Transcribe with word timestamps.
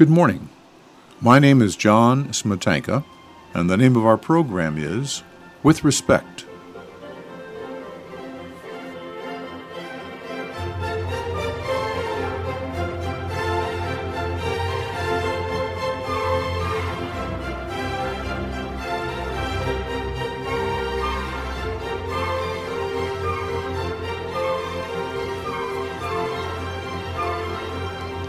Good 0.00 0.08
morning. 0.08 0.48
My 1.20 1.38
name 1.38 1.60
is 1.60 1.76
John 1.76 2.28
Smetanka, 2.28 3.04
and 3.52 3.68
the 3.68 3.76
name 3.76 3.96
of 3.96 4.06
our 4.06 4.16
program 4.16 4.78
is 4.78 5.22
With 5.62 5.84
Respect. 5.84 6.46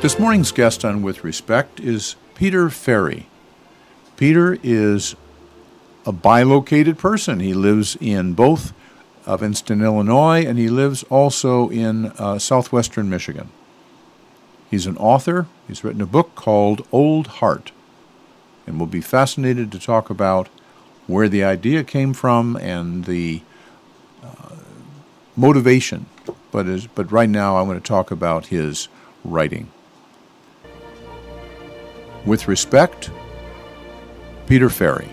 This 0.01 0.17
morning's 0.17 0.51
guest 0.51 0.83
on 0.83 1.03
With 1.03 1.23
Respect 1.23 1.79
is 1.79 2.15
Peter 2.33 2.71
Ferry. 2.71 3.27
Peter 4.17 4.57
is 4.63 5.15
a 6.07 6.11
bilocated 6.11 6.97
person. 6.97 7.39
He 7.39 7.53
lives 7.53 7.97
in 8.01 8.33
both 8.33 8.73
Evanston, 9.27 9.83
Illinois, 9.83 10.43
and 10.43 10.57
he 10.57 10.69
lives 10.69 11.03
also 11.03 11.69
in 11.69 12.07
uh, 12.17 12.39
southwestern 12.39 13.11
Michigan. 13.11 13.51
He's 14.71 14.87
an 14.87 14.97
author. 14.97 15.45
He's 15.67 15.83
written 15.83 16.01
a 16.01 16.07
book 16.07 16.33
called 16.33 16.83
Old 16.91 17.27
Heart, 17.27 17.71
and 18.65 18.79
we'll 18.79 18.87
be 18.87 19.01
fascinated 19.01 19.71
to 19.71 19.79
talk 19.79 20.09
about 20.09 20.49
where 21.05 21.29
the 21.29 21.43
idea 21.43 21.83
came 21.83 22.15
from 22.15 22.55
and 22.55 23.05
the 23.05 23.43
uh, 24.23 24.55
motivation. 25.35 26.07
But, 26.51 26.67
is, 26.67 26.87
but 26.87 27.11
right 27.11 27.29
now, 27.29 27.55
I 27.55 27.61
want 27.61 27.83
to 27.83 27.87
talk 27.87 28.09
about 28.09 28.47
his 28.47 28.87
writing. 29.23 29.71
With 32.25 32.47
respect, 32.47 33.09
Peter 34.47 34.69
Ferry. 34.69 35.09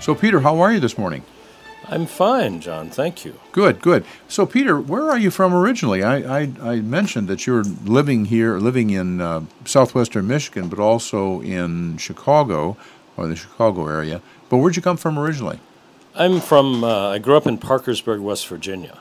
So, 0.00 0.14
Peter, 0.14 0.40
how 0.40 0.58
are 0.60 0.72
you 0.72 0.80
this 0.80 0.96
morning? 0.96 1.22
I'm 1.90 2.06
fine, 2.06 2.60
John. 2.60 2.90
Thank 2.90 3.24
you. 3.24 3.40
Good, 3.52 3.80
good. 3.80 4.04
So, 4.28 4.44
Peter, 4.44 4.78
where 4.78 5.08
are 5.08 5.18
you 5.18 5.30
from 5.30 5.54
originally? 5.54 6.02
I, 6.02 6.40
I, 6.40 6.52
I 6.62 6.80
mentioned 6.80 7.28
that 7.28 7.46
you're 7.46 7.64
living 7.64 8.26
here, 8.26 8.58
living 8.58 8.90
in 8.90 9.20
uh, 9.20 9.44
southwestern 9.64 10.26
Michigan, 10.26 10.68
but 10.68 10.78
also 10.78 11.40
in 11.40 11.96
Chicago 11.96 12.76
or 13.16 13.26
the 13.26 13.36
Chicago 13.36 13.88
area. 13.88 14.20
But 14.50 14.58
where'd 14.58 14.76
you 14.76 14.82
come 14.82 14.98
from 14.98 15.18
originally? 15.18 15.60
I'm 16.14 16.40
from, 16.40 16.84
uh, 16.84 17.10
I 17.10 17.18
grew 17.18 17.36
up 17.36 17.46
in 17.46 17.58
Parkersburg, 17.58 18.20
West 18.20 18.46
Virginia. 18.48 18.98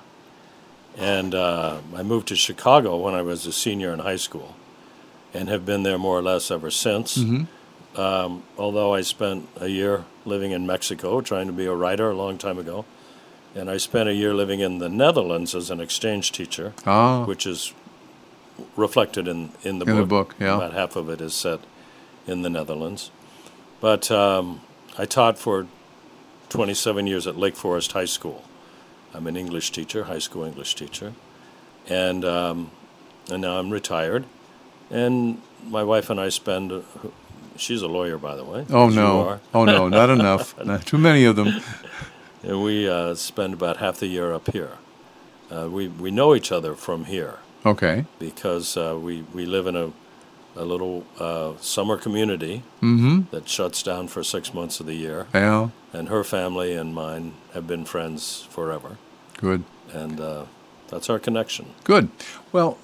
And 0.97 1.35
uh, 1.35 1.79
I 1.95 2.03
moved 2.03 2.27
to 2.29 2.35
Chicago 2.35 2.97
when 2.97 3.13
I 3.13 3.21
was 3.21 3.45
a 3.45 3.51
senior 3.51 3.91
in 3.91 3.99
high 3.99 4.15
school 4.15 4.55
and 5.33 5.49
have 5.49 5.65
been 5.65 5.83
there 5.83 5.97
more 5.97 6.17
or 6.17 6.21
less 6.21 6.49
ever 6.49 6.71
since. 6.71 7.17
Mm-hmm. 7.17 7.43
Um, 7.97 8.43
although 8.57 8.93
I 8.93 9.01
spent 9.01 9.49
a 9.59 9.67
year 9.67 10.05
living 10.25 10.51
in 10.51 10.67
Mexico 10.67 11.19
trying 11.21 11.47
to 11.47 11.53
be 11.53 11.65
a 11.65 11.73
writer 11.73 12.09
a 12.11 12.15
long 12.15 12.37
time 12.37 12.57
ago. 12.59 12.85
And 13.55 13.69
I 13.71 13.77
spent 13.77 14.07
a 14.07 14.13
year 14.13 14.35
living 14.35 14.59
in 14.59 14.77
the 14.77 14.89
Netherlands 14.89 15.55
as 15.55 15.71
an 15.71 15.79
exchange 15.79 16.31
teacher, 16.31 16.73
Ah, 16.85 17.25
which 17.25 17.47
is 17.47 17.73
reflected 18.75 19.27
in, 19.27 19.51
in 19.63 19.79
the 19.79 19.85
In 19.85 19.95
book. 19.95 19.97
the 19.97 20.05
book, 20.05 20.35
yeah. 20.39 20.55
About 20.57 20.73
half 20.73 20.95
of 20.95 21.09
it 21.09 21.21
is 21.21 21.33
set 21.33 21.61
in 22.27 22.43
the 22.43 22.49
Netherlands. 22.49 23.09
But 23.81 24.11
um, 24.11 24.61
I 24.97 25.05
taught 25.05 25.39
for 25.39 25.65
27 26.49 27.07
years 27.07 27.25
at 27.25 27.35
Lake 27.35 27.55
Forest 27.55 27.93
High 27.93 28.05
School. 28.05 28.43
I'm 29.13 29.25
an 29.25 29.35
English 29.37 29.71
teacher, 29.71 30.03
high 30.03 30.19
school 30.19 30.43
English 30.43 30.75
teacher. 30.75 31.13
And, 31.87 32.23
um, 32.25 32.69
and 33.31 33.41
now 33.41 33.57
I'm 33.57 33.71
retired. 33.71 34.25
And 34.91 35.41
my 35.65 35.83
wife 35.83 36.09
and 36.11 36.19
I 36.19 36.29
spend, 36.29 36.71
uh, 36.71 36.81
she's 37.57 37.81
a 37.81 37.87
lawyer, 37.87 38.17
by 38.17 38.35
the 38.35 38.43
way. 38.43 38.65
oh 38.69 38.89
no, 38.89 39.39
oh 39.53 39.65
no, 39.65 39.89
not 39.89 40.09
enough. 40.09 40.55
Not 40.65 40.85
too 40.85 40.97
many 40.97 41.25
of 41.25 41.35
them. 41.35 41.61
And 42.43 42.63
we 42.63 42.87
uh, 42.89 43.15
spend 43.15 43.53
about 43.53 43.77
half 43.77 43.97
the 43.99 44.07
year 44.07 44.31
up 44.33 44.51
here. 44.51 44.71
Uh, 45.51 45.67
we, 45.69 45.87
we 45.87 46.11
know 46.11 46.35
each 46.35 46.51
other 46.51 46.75
from 46.75 47.05
here 47.05 47.39
Okay. 47.65 48.05
because 48.19 48.75
uh, 48.77 48.97
we, 49.01 49.23
we 49.33 49.45
live 49.45 49.65
in 49.67 49.75
a, 49.75 49.91
a 50.55 50.63
little 50.65 51.05
uh, 51.19 51.53
summer 51.61 51.97
community 51.97 52.63
Mm-hmm. 52.81 53.21
that 53.31 53.47
shuts 53.49 53.81
down 53.81 54.07
for 54.07 54.23
six 54.23 54.53
months 54.53 54.79
of 54.79 54.85
the 54.85 54.93
year. 54.95 55.25
Yeah. 55.33 55.69
And 55.93 56.09
her 56.09 56.23
family 56.23 56.73
and 56.75 56.93
mine 56.93 57.33
have 57.53 57.65
been 57.65 57.85
friends 57.85 58.45
forever. 58.49 58.97
Good. 59.37 59.63
And 59.93 60.19
uh, 60.19 60.45
that's 60.89 61.09
our 61.09 61.19
connection. 61.19 61.67
Good. 61.85 62.09
Well, 62.51 62.77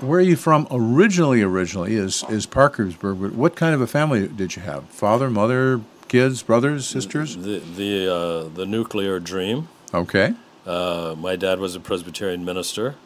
where 0.00 0.18
are 0.18 0.22
you 0.22 0.36
from 0.36 0.66
originally? 0.70 1.42
Originally 1.42 1.94
is 1.94 2.24
is 2.28 2.46
Parkersburg. 2.46 3.20
But 3.20 3.32
what 3.32 3.56
kind 3.56 3.74
of 3.74 3.80
a 3.80 3.86
family 3.86 4.28
did 4.28 4.56
you 4.56 4.62
have? 4.62 4.84
Father, 4.88 5.30
mother, 5.30 5.80
kids, 6.08 6.42
brothers, 6.42 6.86
sisters? 6.86 7.36
The, 7.36 7.58
the, 7.58 8.14
uh, 8.14 8.48
the 8.54 8.66
nuclear 8.66 9.18
dream. 9.20 9.68
Okay. 9.94 10.34
Uh, 10.66 11.14
my 11.18 11.36
dad 11.36 11.58
was 11.60 11.74
a 11.76 11.80
Presbyterian 11.80 12.44
minister, 12.44 12.96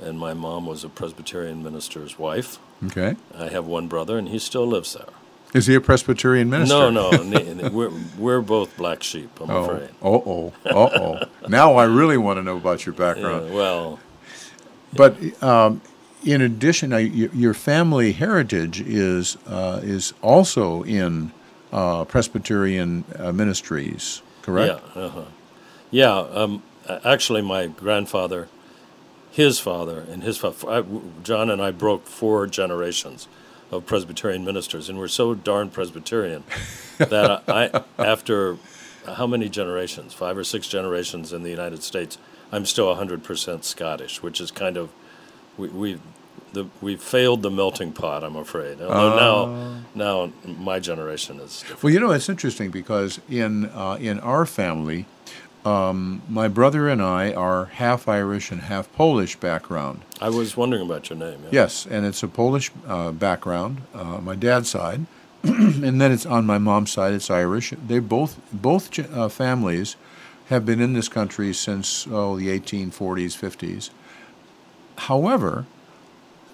and 0.00 0.18
my 0.18 0.34
mom 0.34 0.66
was 0.66 0.84
a 0.84 0.88
Presbyterian 0.88 1.62
minister's 1.62 2.18
wife. 2.18 2.58
Okay. 2.86 3.16
I 3.36 3.48
have 3.48 3.66
one 3.66 3.88
brother, 3.88 4.18
and 4.18 4.28
he 4.28 4.38
still 4.38 4.66
lives 4.66 4.92
there. 4.94 5.06
Is 5.52 5.66
he 5.66 5.74
a 5.74 5.80
Presbyterian 5.80 6.48
minister? 6.48 6.90
No, 6.92 7.10
no, 7.22 7.68
we're 7.70 7.90
we're 8.18 8.40
both 8.40 8.76
black 8.76 9.02
sheep. 9.02 9.30
I'm 9.40 9.50
Oh, 9.50 9.64
afraid. 9.64 9.90
oh, 10.02 10.22
oh, 10.26 10.52
oh, 10.66 10.90
oh. 10.94 11.48
now 11.48 11.74
I 11.74 11.84
really 11.84 12.16
want 12.16 12.36
to 12.38 12.42
know 12.42 12.56
about 12.56 12.86
your 12.86 12.94
Yeah, 12.94 12.98
background. 13.14 13.52
well, 13.54 13.98
But 14.92 15.42
um, 15.42 15.80
in 16.24 16.40
addition, 16.40 16.90
your 17.12 17.54
family 17.54 18.12
heritage 18.12 18.80
is 18.80 19.36
uh, 19.46 19.80
is 19.82 20.12
also 20.22 20.82
in 20.82 21.32
uh, 21.72 22.04
Presbyterian 22.04 23.04
uh, 23.18 23.32
ministries, 23.32 24.22
correct? 24.42 24.82
yeah, 24.94 25.02
uh-huh. 25.02 25.24
yeah. 25.90 26.16
Um, 26.18 26.62
actually, 27.04 27.42
my 27.42 27.66
grandfather, 27.66 28.48
his 29.30 29.58
father, 29.58 30.00
and 30.10 30.22
his 30.22 30.36
father, 30.36 30.84
John 31.22 31.50
and 31.50 31.62
I 31.62 31.70
broke 31.70 32.06
four 32.06 32.46
generations 32.46 33.28
of 33.70 33.86
Presbyterian 33.86 34.44
ministers, 34.44 34.88
and 34.88 34.98
we're 34.98 35.08
so 35.08 35.34
darn 35.34 35.70
Presbyterian 35.70 36.44
that 36.98 37.44
I, 37.48 37.82
after 38.02 38.58
how 39.06 39.26
many 39.26 39.48
generations, 39.48 40.12
five 40.12 40.36
or 40.36 40.44
six 40.44 40.66
generations 40.68 41.32
in 41.32 41.42
the 41.42 41.50
United 41.50 41.82
States, 41.82 42.18
I'm 42.52 42.66
still 42.66 42.94
100% 42.94 43.64
Scottish, 43.64 44.22
which 44.22 44.40
is 44.40 44.50
kind 44.50 44.76
of 44.76 44.90
we 45.56 45.68
we 45.68 46.00
the 46.52 46.66
we 46.80 46.96
failed 46.96 47.42
the 47.42 47.50
melting 47.50 47.92
pot. 47.92 48.24
I'm 48.24 48.36
afraid. 48.36 48.80
Although 48.80 49.16
now 49.16 49.82
now 49.94 50.32
my 50.44 50.78
generation 50.78 51.40
is 51.40 51.60
different. 51.60 51.82
Well, 51.82 51.92
you 51.92 52.00
know, 52.00 52.10
it's 52.10 52.28
interesting 52.28 52.70
because 52.70 53.20
in 53.28 53.66
uh, 53.66 53.98
in 54.00 54.20
our 54.20 54.46
family, 54.46 55.06
um, 55.64 56.22
my 56.28 56.48
brother 56.48 56.88
and 56.88 57.02
I 57.02 57.32
are 57.32 57.66
half 57.66 58.08
Irish 58.08 58.50
and 58.50 58.62
half 58.62 58.92
Polish 58.92 59.36
background. 59.36 60.02
I 60.20 60.30
was 60.30 60.56
wondering 60.56 60.82
about 60.82 61.10
your 61.10 61.18
name. 61.18 61.40
Yeah. 61.44 61.48
Yes, 61.52 61.86
and 61.86 62.06
it's 62.06 62.22
a 62.22 62.28
Polish 62.28 62.70
uh, 62.86 63.12
background, 63.12 63.82
uh, 63.94 64.18
my 64.22 64.34
dad's 64.34 64.70
side, 64.70 65.06
and 65.42 66.00
then 66.00 66.12
it's 66.12 66.26
on 66.26 66.46
my 66.46 66.58
mom's 66.58 66.92
side. 66.92 67.12
It's 67.12 67.30
Irish. 67.30 67.72
They 67.86 67.98
both 67.98 68.40
both 68.52 68.98
uh, 68.98 69.28
families 69.28 69.96
have 70.48 70.66
been 70.66 70.80
in 70.80 70.94
this 70.94 71.08
country 71.08 71.52
since 71.52 72.06
oh 72.10 72.36
the 72.36 72.48
1840s, 72.58 73.36
50s. 73.38 73.90
However, 75.00 75.64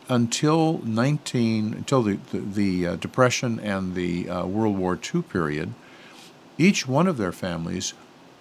until 0.08 0.80
19 0.84 1.74
until 1.74 2.02
the 2.02 2.18
the, 2.30 2.38
the 2.38 2.86
uh, 2.86 2.96
Depression 2.96 3.58
and 3.58 3.94
the 3.94 4.28
uh, 4.28 4.46
World 4.46 4.78
War 4.78 4.96
II 4.96 5.22
period, 5.22 5.74
each 6.56 6.86
one 6.86 7.08
of 7.08 7.16
their 7.16 7.32
families 7.32 7.92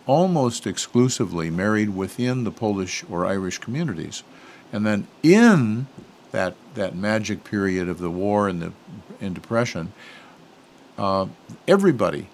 almost 0.06 0.68
exclusively 0.68 1.50
married 1.50 1.90
within 1.96 2.44
the 2.44 2.52
Polish 2.52 3.04
or 3.10 3.26
Irish 3.26 3.58
communities. 3.58 4.22
And 4.72 4.86
then 4.86 5.08
in 5.24 5.88
that 6.32 6.54
that 6.76 6.96
magic 6.96 7.44
period 7.44 7.90
of 7.90 7.98
the 7.98 8.12
war 8.12 8.48
and 8.48 8.62
the 8.62 8.72
and 9.20 9.34
depression, 9.34 9.92
uh, 11.00 11.26
everybody 11.68 12.28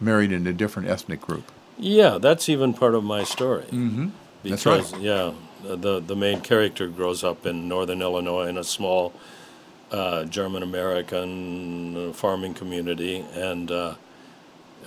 married 0.00 0.32
in 0.32 0.46
a 0.46 0.52
different 0.54 0.88
ethnic 0.88 1.20
group. 1.20 1.52
Yeah, 1.76 2.16
that's 2.18 2.48
even 2.48 2.72
part 2.72 2.94
of 2.94 3.04
my 3.04 3.24
story. 3.24 3.64
Mm-hmm. 3.64 4.08
That's 4.44 4.64
right. 4.64 4.98
Yeah, 4.98 5.32
the 5.62 6.00
the 6.00 6.16
main 6.16 6.40
character 6.40 6.88
grows 6.88 7.24
up 7.24 7.46
in 7.46 7.68
northern 7.68 8.02
Illinois 8.02 8.46
in 8.46 8.56
a 8.56 8.64
small 8.64 9.12
uh, 9.90 10.24
German 10.24 10.62
American 10.62 12.12
farming 12.12 12.54
community 12.54 13.24
and 13.34 13.70
uh, 13.70 13.94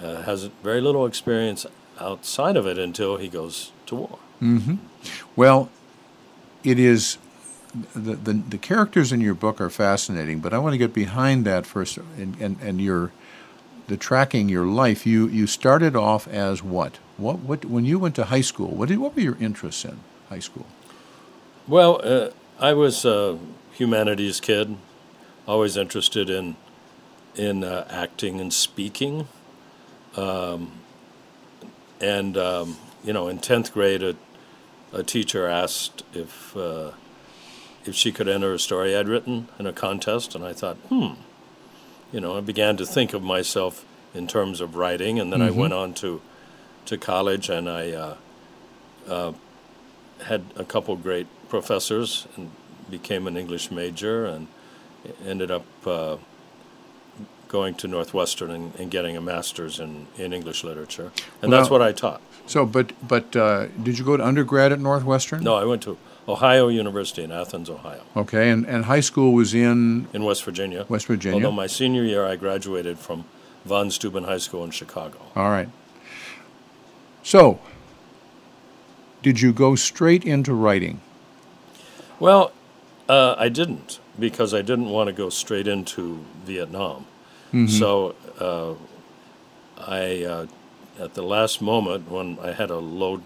uh, 0.02 0.22
has 0.24 0.46
very 0.64 0.82
little 0.82 1.06
experience 1.06 1.66
outside 2.00 2.56
of 2.56 2.66
it 2.66 2.78
until 2.78 3.18
he 3.18 3.28
goes 3.28 3.72
to 3.88 3.96
war. 3.96 4.20
Well, 5.36 5.70
it 6.64 6.80
is 6.80 7.18
the, 7.94 8.16
the 8.16 8.34
the 8.34 8.58
characters 8.58 9.12
in 9.12 9.22
your 9.22 9.36
book 9.36 9.62
are 9.62 9.70
fascinating, 9.70 10.40
but 10.40 10.54
I 10.54 10.58
want 10.58 10.74
to 10.74 10.78
get 10.78 10.94
behind 10.94 11.46
that 11.46 11.66
first 11.66 11.98
and, 12.18 12.36
and, 12.40 12.58
and 12.62 12.82
your 12.82 13.12
the 13.88 13.98
tracking 13.98 14.50
your 14.50 14.66
life. 14.66 15.06
You 15.06 15.28
you 15.28 15.48
started 15.48 15.96
off 15.96 16.28
as 16.28 16.64
what? 16.64 17.00
What 17.18 17.40
what 17.40 17.66
when 17.66 17.86
you 17.86 18.00
went 18.00 18.16
to 18.16 18.26
high 18.26 18.42
school? 18.42 18.70
What 18.70 18.90
did 18.90 19.00
what 19.00 19.16
were 19.16 19.22
your 19.22 19.38
interests 19.40 19.86
in 19.86 20.00
high 20.32 20.40
school? 20.40 20.66
Well, 21.68 22.00
uh, 22.04 22.30
I 22.58 22.72
was 22.74 23.04
a 23.04 23.38
humanities 23.74 24.40
kid, 24.40 24.78
always 25.46 25.76
interested 25.76 26.30
in 26.30 26.56
in 27.36 27.64
uh, 27.64 27.86
acting 27.90 28.40
and 28.40 28.52
speaking. 28.54 29.28
Um, 30.16 30.72
and 32.00 32.38
um, 32.38 32.78
you 33.04 33.14
know, 33.14 33.28
in 33.28 33.40
tenth 33.40 33.74
grade, 33.74 34.04
a, 34.04 34.16
a 34.94 35.04
teacher 35.04 35.48
asked 35.48 36.04
if 36.14 36.56
uh, 36.56 36.92
if 37.86 37.94
she 37.94 38.12
could 38.12 38.30
enter 38.30 38.54
a 38.54 38.60
story 38.60 38.96
I'd 38.96 39.10
written 39.10 39.50
in 39.60 39.68
a 39.68 39.74
contest, 39.74 40.34
and 40.34 40.46
I 40.46 40.54
thought, 40.54 40.78
hmm, 40.90 41.14
you 42.14 42.22
know, 42.22 42.38
I 42.38 42.42
began 42.42 42.78
to 42.78 42.86
think 42.86 43.14
of 43.14 43.22
myself 43.22 43.86
in 44.14 44.28
terms 44.28 44.62
of 44.62 44.76
writing, 44.78 45.20
and 45.20 45.32
then 45.32 45.42
I 45.42 45.52
went 45.52 45.74
on 45.74 45.94
to 45.96 46.22
to 46.86 46.98
college, 46.98 47.50
and 47.50 47.70
I 47.70 47.92
uh, 47.92 48.16
uh, 49.08 49.34
had 50.24 50.44
a 50.56 50.64
couple 50.64 50.96
great 50.96 51.28
professors, 51.50 52.28
and 52.36 52.52
became 52.90 53.28
an 53.28 53.38
English 53.38 53.72
major, 53.72 54.26
and 54.26 54.48
ended 55.26 55.52
up 55.52 55.66
uh, 55.86 56.18
going 57.48 57.76
to 57.76 57.88
Northwestern 57.88 58.52
and, 58.52 58.76
and 58.76 58.90
getting 58.90 59.18
a 59.18 59.22
master's 59.22 59.80
in, 59.80 60.08
in 60.18 60.34
English 60.34 60.64
literature, 60.64 61.12
and 61.42 61.52
that's 61.52 61.70
what 61.70 61.82
I 61.82 61.92
taught. 61.92 62.22
So, 62.46 62.66
but 62.66 62.94
but 63.08 63.36
uh, 63.36 63.68
did 63.84 64.00
you 64.00 64.06
go 64.06 64.18
to 64.18 64.26
undergrad 64.26 64.72
at 64.72 64.80
Northwestern? 64.80 65.44
No, 65.44 65.56
I 65.56 65.66
went 65.66 65.84
to 65.84 65.98
Ohio 66.28 66.70
University 66.70 67.24
in 67.24 67.32
Athens, 67.32 67.70
Ohio, 67.70 68.04
Okay, 68.16 68.50
and, 68.50 68.66
and 68.66 68.86
high 68.86 69.00
school 69.02 69.34
was 69.34 69.54
in 69.54 70.08
in 70.14 70.24
West 70.24 70.44
Virginia. 70.44 70.86
West 70.88 71.08
Virginia. 71.08 71.36
Although 71.36 71.56
my 71.56 71.68
senior 71.68 72.04
year, 72.04 72.26
I 72.26 72.36
graduated 72.36 72.98
from 73.00 73.26
Von 73.66 73.92
Steuben 73.92 74.24
High 74.24 74.40
School 74.40 74.64
in 74.64 74.72
Chicago. 74.72 75.18
All 75.36 75.50
right. 75.50 75.70
So, 77.24 77.60
did 79.22 79.42
you 79.42 79.54
go 79.54 79.76
straight 79.76 80.24
into 80.24 80.54
writing? 80.54 81.02
Well, 82.20 82.52
uh, 83.10 83.36
I 83.38 83.50
didn't 83.50 84.00
because 84.20 84.54
I 84.54 84.62
didn't 84.62 84.90
want 84.90 85.08
to 85.08 85.14
go 85.14 85.30
straight 85.30 85.68
into 85.68 86.24
Vietnam. 86.46 87.06
So 87.68 88.16
uh, 88.40 88.76
I, 89.78 90.24
uh, 90.24 90.48
at 90.98 91.16
the 91.16 91.22
last 91.22 91.62
moment, 91.62 92.10
when 92.10 92.40
I 92.42 92.54
had 92.54 92.70
a 92.70 92.78
low 92.78 93.22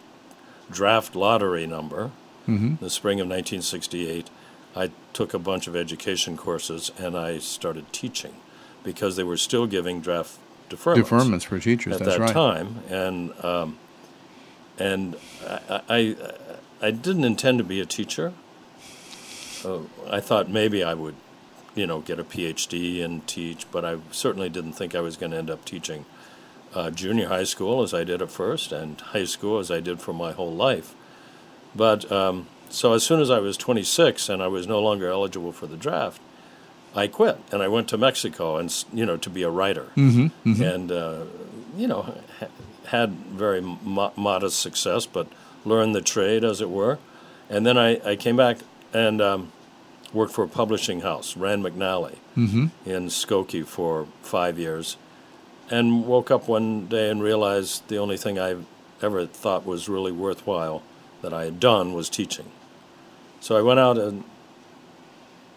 draft 0.71 1.15
lottery 1.15 1.68
number, 1.68 2.09
in 2.47 2.77
the 2.81 2.89
spring 2.89 3.19
of 3.19 3.27
1968, 3.27 4.30
I 4.75 4.92
took 5.13 5.33
a 5.33 5.39
bunch 5.39 5.68
of 5.68 5.75
education 5.75 6.38
courses 6.38 6.92
and 6.97 7.18
I 7.18 7.38
started 7.39 7.92
teaching 7.94 8.33
because 8.83 9.15
they 9.15 9.24
were 9.24 9.38
still 9.38 9.68
giving 9.68 10.01
draft 10.01 10.38
deferments 10.69 11.03
Deferments 11.03 11.45
for 11.45 11.59
teachers. 11.59 11.94
at 11.95 12.06
that 12.06 12.19
right. 12.19 12.33
time, 12.33 12.80
and 12.89 13.33
um, 13.44 13.77
and 14.80 15.16
I, 15.48 15.81
I 15.89 16.16
I 16.81 16.92
didn't 16.92 17.24
intend 17.24 17.57
to 17.60 17.63
be 17.63 17.80
a 17.80 17.86
teacher. 17.86 18.33
Uh, 19.63 19.80
I 20.10 20.19
thought 20.19 20.50
maybe 20.50 20.83
I 20.83 20.94
would, 20.94 21.16
you 21.74 21.88
know, 21.88 22.01
get 22.01 22.19
a 22.19 22.24
PhD 22.24 23.04
and 23.04 23.25
teach, 23.27 23.66
but 23.72 23.83
I 23.83 23.98
certainly 24.12 24.50
didn't 24.50 24.74
think 24.74 24.94
I 24.94 25.00
was 25.01 25.18
going 25.18 25.31
to 25.31 25.38
end 25.38 25.50
up 25.50 25.66
teaching 25.66 26.06
uh, 26.75 26.92
junior 26.92 27.30
high 27.30 27.45
school 27.45 27.81
as 27.81 27.94
I 27.94 28.04
did 28.04 28.22
at 28.22 28.30
first, 28.30 28.72
and 28.72 29.00
high 29.00 29.25
school 29.25 29.57
as 29.60 29.72
I 29.72 29.80
did 29.80 30.01
for 30.01 30.13
my 30.13 30.33
whole 30.33 30.51
life. 30.54 30.94
But 31.74 32.12
um, 32.12 32.48
so 32.69 32.94
as 32.94 33.04
soon 33.04 33.21
as 33.21 33.31
I 33.31 33.39
was 33.39 33.57
26 33.57 34.30
and 34.30 34.44
I 34.44 34.48
was 34.48 34.68
no 34.68 34.80
longer 34.81 35.10
eligible 35.10 35.51
for 35.51 35.68
the 35.68 35.78
draft, 35.78 36.21
I 36.94 37.07
quit 37.07 37.38
and 37.51 37.62
I 37.63 37.68
went 37.68 37.88
to 37.89 37.98
Mexico 37.98 38.57
and 38.57 38.71
you 38.94 39.06
know 39.06 39.18
to 39.18 39.30
be 39.30 39.44
a 39.44 39.50
writer, 39.50 39.88
Mm-hmm, 39.95 40.62
and 40.63 40.92
uh, 40.92 41.24
you 41.75 41.88
know 41.88 42.13
had 42.87 43.11
very 43.11 43.61
mo- 43.61 44.13
modest 44.15 44.59
success, 44.59 45.05
but 45.05 45.27
learned 45.63 45.95
the 45.95 46.01
trade 46.01 46.43
as 46.43 46.61
it 46.61 46.69
were. 46.69 46.97
And 47.49 47.65
then 47.65 47.77
I, 47.77 47.99
I 48.07 48.15
came 48.15 48.35
back 48.37 48.57
and 48.93 49.21
um, 49.21 49.51
worked 50.13 50.33
for 50.33 50.43
a 50.43 50.47
publishing 50.47 51.01
house, 51.01 51.35
Rand 51.37 51.63
McNally, 51.63 52.15
Mm-hmm. 52.37 52.67
in 52.89 53.07
Skokie 53.07 53.65
for 53.65 54.07
five 54.21 54.59
years, 54.59 54.97
and 55.71 56.05
woke 56.05 56.29
up 56.29 56.47
one 56.49 56.87
day 56.87 57.09
and 57.09 57.23
realized 57.23 57.87
the 57.87 57.97
only 57.97 58.17
thing 58.17 58.37
I 58.37 58.57
ever 59.01 59.25
thought 59.25 59.65
was 59.65 59.87
really 59.87 60.11
worthwhile 60.11 60.83
that 61.21 61.33
I 61.33 61.45
had 61.45 61.59
done 61.61 61.93
was 61.93 62.09
teaching. 62.09 62.51
So 63.39 63.55
I 63.57 63.61
went 63.61 63.79
out 63.79 63.97
and 63.97 64.23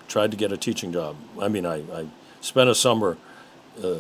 tried 0.06 0.30
to 0.30 0.36
get 0.36 0.52
a 0.52 0.56
teaching 0.56 0.92
job. 0.92 1.16
I 1.40 1.48
mean, 1.48 1.66
I, 1.66 1.78
I 1.92 2.06
spent 2.40 2.70
a 2.70 2.75
summer 2.75 3.16
uh, 3.82 3.94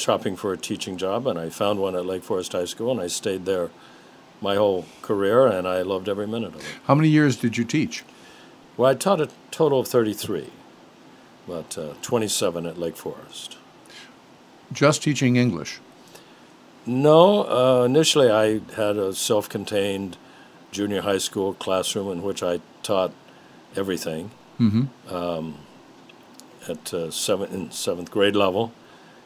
shopping 0.00 0.36
for 0.36 0.52
a 0.52 0.56
teaching 0.56 0.96
job, 0.96 1.26
and 1.26 1.38
I 1.38 1.50
found 1.50 1.78
one 1.78 1.94
at 1.94 2.06
Lake 2.06 2.22
Forest 2.22 2.52
High 2.52 2.64
School, 2.64 2.90
and 2.90 3.00
I 3.00 3.06
stayed 3.06 3.44
there 3.44 3.70
my 4.40 4.56
whole 4.56 4.86
career, 5.02 5.46
and 5.46 5.68
I 5.68 5.82
loved 5.82 6.08
every 6.08 6.26
minute 6.26 6.54
of 6.54 6.60
it. 6.60 6.66
How 6.84 6.94
many 6.94 7.08
years 7.08 7.36
did 7.36 7.56
you 7.56 7.64
teach? 7.64 8.04
Well, 8.76 8.90
I 8.90 8.94
taught 8.94 9.20
a 9.20 9.28
total 9.50 9.80
of 9.80 9.88
33, 9.88 10.48
but 11.46 11.76
uh, 11.76 11.94
27 12.02 12.66
at 12.66 12.78
Lake 12.78 12.96
Forest. 12.96 13.58
Just 14.72 15.02
teaching 15.02 15.36
English. 15.36 15.80
No, 16.86 17.44
uh, 17.44 17.84
initially 17.84 18.30
I 18.30 18.60
had 18.76 18.96
a 18.96 19.12
self 19.14 19.48
contained 19.48 20.16
junior 20.70 21.02
high 21.02 21.18
school 21.18 21.52
classroom 21.54 22.10
in 22.10 22.22
which 22.22 22.42
I 22.42 22.60
taught 22.82 23.12
everything 23.76 24.30
um, 25.10 25.58
at 26.68 26.94
uh, 26.94 27.10
seventh 27.10 28.10
grade 28.10 28.36
level. 28.36 28.72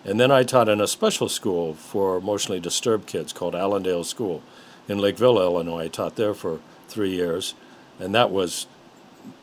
And 0.04 0.20
then 0.20 0.30
I 0.30 0.42
taught 0.42 0.68
in 0.68 0.80
a 0.80 0.86
special 0.86 1.28
school 1.28 1.74
for 1.74 2.16
emotionally 2.16 2.60
disturbed 2.60 3.06
kids 3.06 3.32
called 3.32 3.54
Allendale 3.54 4.04
School 4.04 4.42
in 4.86 4.98
Lake 4.98 5.16
Villa, 5.16 5.42
Illinois. 5.42 5.84
I 5.84 5.88
taught 5.88 6.16
there 6.16 6.34
for 6.34 6.60
three 6.88 7.10
years, 7.10 7.54
and 7.98 8.14
that 8.14 8.30
was 8.30 8.66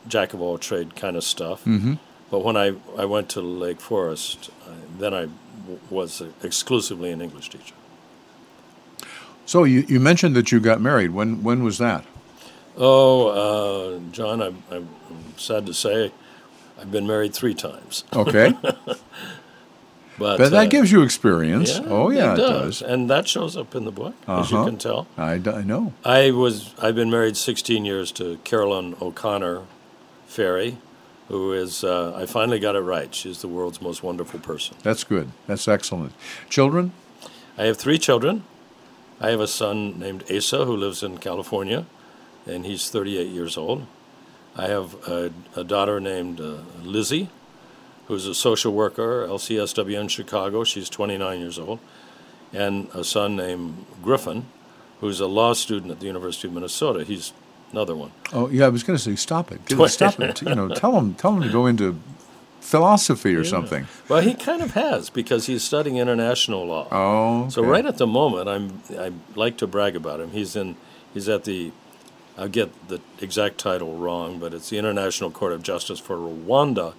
jack 0.06 0.32
of 0.32 0.40
all 0.40 0.58
trade 0.58 0.94
kind 0.94 1.16
of 1.16 1.24
stuff. 1.24 1.64
Mm-hmm. 1.64 1.94
But 2.30 2.40
when 2.44 2.56
I, 2.56 2.74
I 2.96 3.04
went 3.04 3.28
to 3.30 3.40
Lake 3.40 3.80
Forest, 3.80 4.50
I, 4.66 4.72
then 4.98 5.12
I 5.12 5.28
w- 5.62 5.80
was 5.90 6.22
exclusively 6.42 7.10
an 7.10 7.20
English 7.20 7.50
teacher. 7.50 7.74
So 9.44 9.64
you, 9.64 9.80
you 9.88 10.00
mentioned 10.00 10.36
that 10.36 10.52
you 10.52 10.60
got 10.60 10.80
married. 10.80 11.10
When 11.10 11.42
when 11.42 11.62
was 11.62 11.78
that? 11.78 12.04
Oh, 12.76 13.26
uh, 13.26 14.00
John, 14.12 14.40
I'm, 14.40 14.62
I'm 14.70 14.88
sad 15.36 15.66
to 15.66 15.74
say 15.74 16.10
I've 16.80 16.90
been 16.90 17.06
married 17.06 17.34
three 17.34 17.54
times. 17.54 18.04
Okay, 18.14 18.56
But, 20.18 20.36
but 20.38 20.50
that 20.50 20.66
uh, 20.66 20.68
gives 20.68 20.92
you 20.92 21.02
experience. 21.02 21.78
yeah, 21.78 21.84
oh 21.88 22.10
yeah, 22.10 22.34
it 22.34 22.36
does. 22.36 22.82
And 22.82 23.08
that 23.10 23.26
shows 23.26 23.56
up 23.56 23.74
in 23.74 23.84
the 23.84 23.90
book, 23.92 24.14
as 24.28 24.50
you 24.50 24.58
Uh-huh. 24.58 24.66
can 24.66 24.78
tell. 24.78 25.06
I, 25.16 25.38
d- 25.38 25.50
I 25.50 25.62
know. 25.62 25.94
I 26.04 26.30
was 26.30 26.74
I've 26.80 26.94
been 26.94 27.10
married 27.10 27.36
16 27.36 27.84
years 27.84 28.12
to 28.12 28.36
Carolyn 28.44 28.94
O'Connor 29.00 29.62
Ferry, 30.26 30.76
who 31.28 31.52
is 31.52 31.82
uh, 31.82 32.14
I 32.14 32.26
finally 32.26 32.58
got 32.60 32.76
it 32.76 32.80
right. 32.80 33.14
She's 33.14 33.40
the 33.40 33.48
world's 33.48 33.80
most 33.80 34.02
wonderful 34.02 34.38
person. 34.40 34.76
That's 34.82 35.02
good. 35.04 35.30
That's 35.46 35.66
excellent. 35.66 36.12
Children? 36.50 36.92
I 37.58 37.64
have 37.64 37.76
three 37.78 37.98
children. 37.98 38.44
I 39.20 39.30
have 39.30 39.40
a 39.40 39.46
son 39.46 39.98
named 39.98 40.24
Asa 40.30 40.64
who 40.64 40.76
lives 40.76 41.02
in 41.02 41.18
California, 41.18 41.86
and 42.46 42.66
he's 42.66 42.90
38 42.90 43.28
years 43.28 43.56
old. 43.56 43.86
I 44.56 44.66
have 44.66 44.94
a, 45.08 45.30
a 45.56 45.64
daughter 45.64 46.00
named 46.00 46.40
uh, 46.40 46.58
Lizzie, 46.82 47.28
who's 48.06 48.26
a 48.26 48.34
social 48.34 48.72
worker, 48.72 49.26
LCSW 49.28 50.00
in 50.00 50.08
Chicago. 50.08 50.64
She's 50.64 50.88
29 50.88 51.40
years 51.40 51.58
old. 51.58 51.78
And 52.52 52.88
a 52.94 53.02
son 53.04 53.36
named 53.36 53.86
Griffin, 54.02 54.46
who's 55.00 55.20
a 55.20 55.26
law 55.26 55.54
student 55.54 55.90
at 55.90 56.00
the 56.00 56.06
University 56.06 56.48
of 56.48 56.54
Minnesota. 56.54 57.04
He's 57.04 57.32
another 57.72 57.96
one. 57.96 58.12
Oh 58.32 58.48
yeah, 58.48 58.66
I 58.66 58.68
was 58.68 58.82
going 58.82 58.96
to 58.96 59.02
say 59.02 59.16
stop 59.16 59.50
it. 59.50 59.60
Stop 59.90 60.20
it. 60.20 60.42
You 60.46 60.54
know, 60.54 60.68
tell 60.68 60.92
them 60.92 61.14
tell 61.14 61.32
them 61.32 61.42
to 61.42 61.48
go 61.48 61.66
into 61.66 61.98
philosophy 62.60 63.34
or 63.34 63.44
something. 63.44 63.86
Well, 64.08 64.20
he 64.20 64.34
kind 64.34 64.62
of 64.62 64.72
has 64.72 65.10
because 65.10 65.46
he's 65.46 65.62
studying 65.62 65.96
international 65.96 66.66
law. 66.66 66.88
Oh, 66.92 67.48
So 67.48 67.62
right 67.62 67.84
at 67.84 67.98
the 67.98 68.06
moment, 68.06 68.48
I'm 68.48 68.82
I 68.98 69.12
like 69.34 69.56
to 69.58 69.66
brag 69.66 69.96
about 69.96 70.20
him. 70.20 70.30
He's 70.30 70.54
in 70.54 70.76
he's 71.14 71.28
at 71.28 71.44
the 71.44 71.72
I 72.36 72.48
get 72.48 72.88
the 72.88 73.00
exact 73.20 73.58
title 73.58 73.96
wrong, 73.96 74.38
but 74.38 74.54
it's 74.54 74.70
the 74.70 74.78
International 74.78 75.30
Court 75.30 75.52
of 75.52 75.62
Justice 75.62 75.98
for 75.98 76.16
Rwanda 76.16 76.94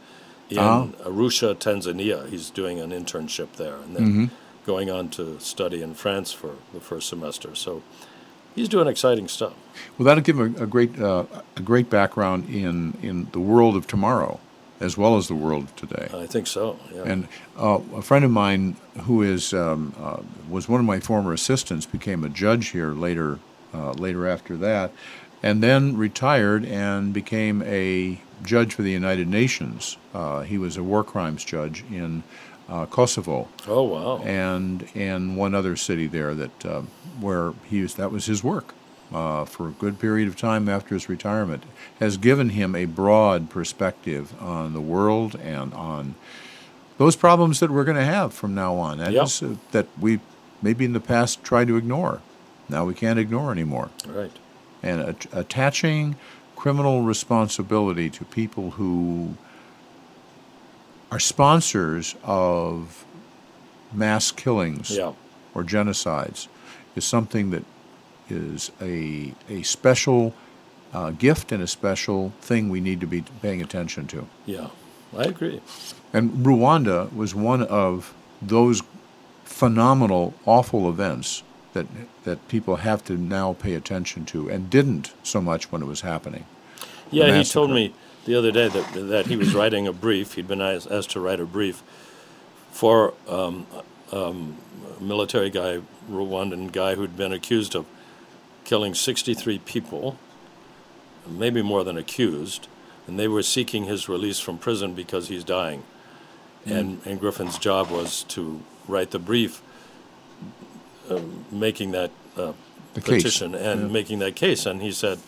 in 0.57 0.63
Ah. 0.63 0.87
Arusha, 1.05 1.55
Tanzania. 1.55 2.29
He's 2.29 2.49
doing 2.49 2.79
an 2.79 2.91
internship 2.91 3.53
there, 3.57 3.75
and 3.77 3.95
then 3.95 4.03
Mm-hmm. 4.07 4.25
going 4.65 4.89
on 4.89 5.09
to 5.09 5.37
study 5.39 5.81
in 5.81 5.93
France 5.93 6.31
for 6.31 6.51
the 6.73 6.79
first 6.79 7.09
semester. 7.09 7.53
So 7.55 7.81
he's 8.55 8.69
doing 8.69 8.87
exciting 8.87 9.27
stuff. 9.27 9.53
Well, 9.97 10.05
that'll 10.05 10.23
give 10.23 10.39
him 10.39 10.55
a, 10.59 10.63
a 10.63 10.65
great 10.67 10.99
uh, 10.99 11.25
a 11.57 11.61
great 11.61 11.89
background 11.89 12.49
in 12.49 12.93
in 13.01 13.27
the 13.31 13.39
world 13.39 13.75
of 13.75 13.87
tomorrow, 13.87 14.39
as 14.79 14.97
well 14.97 15.17
as 15.17 15.27
the 15.27 15.35
world 15.35 15.63
of 15.63 15.75
today. 15.75 16.07
I 16.13 16.27
think 16.27 16.47
so. 16.47 16.77
Yeah. 16.95 17.03
And 17.11 17.27
uh, 17.57 17.79
a 17.95 18.01
friend 18.01 18.23
of 18.25 18.31
mine 18.31 18.75
who 19.05 19.21
is 19.21 19.53
um, 19.53 19.93
uh, 19.99 20.17
was 20.49 20.69
one 20.69 20.79
of 20.79 20.85
my 20.85 20.99
former 20.99 21.33
assistants 21.33 21.85
became 21.85 22.23
a 22.23 22.29
judge 22.29 22.67
here 22.69 22.91
later 22.93 23.39
uh, 23.73 23.91
later 23.93 24.27
after 24.27 24.55
that, 24.57 24.91
and 25.41 25.61
then 25.61 25.97
retired 25.97 26.63
and 26.65 27.11
became 27.13 27.61
a 27.63 28.19
judge 28.43 28.73
for 28.73 28.81
the 28.81 28.91
United 28.91 29.27
Nations. 29.27 29.97
Uh, 30.13 30.41
he 30.41 30.57
was 30.57 30.77
a 30.77 30.83
war 30.83 31.03
crimes 31.03 31.43
judge 31.43 31.83
in 31.91 32.23
uh, 32.69 32.85
Kosovo 32.85 33.47
Oh 33.67 33.83
wow. 33.83 34.17
and 34.23 34.87
and 34.95 35.35
one 35.37 35.53
other 35.53 35.75
city 35.75 36.07
there 36.07 36.33
that 36.33 36.65
uh, 36.65 36.81
where 37.19 37.53
he 37.69 37.81
was, 37.81 37.95
that 37.95 38.11
was 38.11 38.25
his 38.25 38.43
work 38.43 38.73
uh, 39.13 39.43
for 39.45 39.67
a 39.67 39.71
good 39.71 39.99
period 39.99 40.27
of 40.27 40.35
time 40.37 40.69
after 40.69 40.95
his 40.95 41.09
retirement 41.09 41.63
has 41.99 42.17
given 42.17 42.49
him 42.49 42.73
a 42.75 42.85
broad 42.85 43.49
perspective 43.49 44.33
on 44.41 44.73
the 44.73 44.81
world 44.81 45.35
and 45.35 45.73
on 45.73 46.15
those 46.97 47.15
problems 47.15 47.59
that 47.59 47.69
we're 47.69 47.83
going 47.83 47.97
to 47.97 48.05
have 48.05 48.33
from 48.33 48.55
now 48.55 48.75
on. 48.75 48.97
That 48.99 49.11
Yeah. 49.11 49.23
is, 49.23 49.43
uh, 49.43 49.55
that 49.71 49.87
we 49.99 50.19
maybe 50.61 50.85
in 50.85 50.93
the 50.93 50.99
past 51.01 51.43
tried 51.43 51.67
to 51.67 51.75
ignore. 51.75 52.21
Now 52.69 52.85
we 52.85 52.93
can't 52.93 53.19
ignore 53.19 53.51
anymore. 53.51 53.89
right. 54.07 54.31
And 54.81 55.01
at- 55.01 55.25
attaching 55.33 56.15
criminal 56.63 57.01
responsibility 57.01 58.09
to 58.09 58.23
people 58.23 58.71
who 58.71 59.35
are 61.11 61.19
sponsors 61.19 62.15
of 62.23 63.03
mass 63.91 64.31
killings 64.31 64.89
Yeah. 64.91 65.11
or 65.53 65.65
genocides 65.65 66.47
is 66.95 67.03
something 67.03 67.49
that 67.49 67.65
is 68.29 68.71
a, 68.79 69.33
a 69.49 69.63
special 69.63 70.33
uh, 70.93 71.09
gift 71.11 71.51
and 71.51 71.61
a 71.61 71.67
special 71.67 72.31
thing 72.39 72.69
we 72.69 72.79
need 72.79 73.01
to 73.01 73.07
be 73.07 73.25
paying 73.41 73.61
attention 73.61 74.07
to. 74.07 74.25
Yeah. 74.45 74.69
I 75.17 75.23
agree. 75.23 75.59
And 76.13 76.31
Rwanda 76.45 77.13
was 77.13 77.35
one 77.35 77.63
of 77.63 78.13
those 78.41 78.81
phenomenal, 79.43 80.33
awful 80.45 80.87
events 80.87 81.43
that 81.73 81.87
that 82.23 82.47
people 82.47 82.77
have 82.77 83.03
to 83.03 83.17
now 83.17 83.51
pay 83.51 83.73
attention 83.73 84.23
to, 84.25 84.49
and 84.49 84.69
didn't 84.69 85.11
so 85.23 85.41
much 85.41 85.69
when 85.71 85.81
it 85.81 85.87
was 85.87 86.01
happening. 86.01 86.45
Yeah, 87.13 87.37
he 87.37 87.43
told 87.43 87.71
me 87.71 87.93
the 88.25 88.35
other 88.35 88.51
day 88.51 88.67
that 88.67 88.93
that 88.93 89.25
he 89.27 89.35
was 89.35 89.53
writing 89.59 89.87
a 89.87 89.93
brief. 89.93 90.33
He'd 90.33 90.47
been 90.47 90.61
asked, 90.61 91.11
to 91.11 91.19
write 91.19 91.39
a 91.39 91.45
brief 91.45 91.83
for 92.71 93.13
um, 93.27 93.67
um, 94.11 94.57
a 94.99 95.03
military 95.03 95.49
guy, 95.49 95.81
Rwandan 96.09 96.71
guy, 96.71 96.95
who'd 96.95 97.15
been 97.15 97.33
accused 97.33 97.75
of 97.75 97.85
killing 98.63 98.93
63 98.95 99.59
people, 99.59 100.17
maybe 101.27 101.61
more 101.61 101.83
than 101.83 101.97
accused, 101.97 102.67
and 103.07 103.19
they 103.19 103.27
were 103.27 103.43
seeking 103.43 103.85
his 103.85 104.09
release 104.09 104.39
from 104.39 104.57
prison 104.57 104.93
because 104.93 105.27
he's 105.27 105.43
dying. 105.43 105.83
And 106.65 107.01
and 107.05 107.19
Griffin's 107.19 107.57
job 107.57 107.91
was 107.91 108.23
to 108.29 108.63
write 108.87 109.11
the 109.11 109.19
brief, 109.19 109.61
uh, 111.09 111.19
making 111.51 111.91
that 111.91 112.11
uh, 112.37 112.53
The 112.93 113.01
case, 113.01 113.23
petition 113.23 113.53
and 113.53 113.81
yeah. 113.81 113.87
making 113.87 114.19
that 114.19 114.35
case. 114.35 114.65
And 114.65 114.81
he 114.81 114.91
said, 114.91 115.19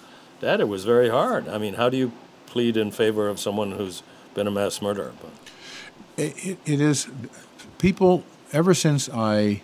"Dad, 0.45 0.61
it 0.61 0.67
was 0.67 0.85
very 0.85 1.09
hard. 1.09 1.47
I 1.47 1.57
mean, 1.57 1.73
how 1.73 1.89
do 1.89 1.97
you 1.97 2.11
plead 2.45 2.77
in 2.77 2.91
favor 2.91 3.27
of 3.27 3.39
someone 3.39 3.71
who's 3.71 4.03
been 4.35 4.45
a 4.45 4.51
mass 4.51 4.79
murderer?" 4.79 5.13
But, 5.19 5.31
It, 6.23 6.45
it, 6.45 6.57
it 6.65 6.81
is 6.81 7.07
people 7.79 8.23
ever 8.53 8.75
since 8.75 9.09
I 9.11 9.63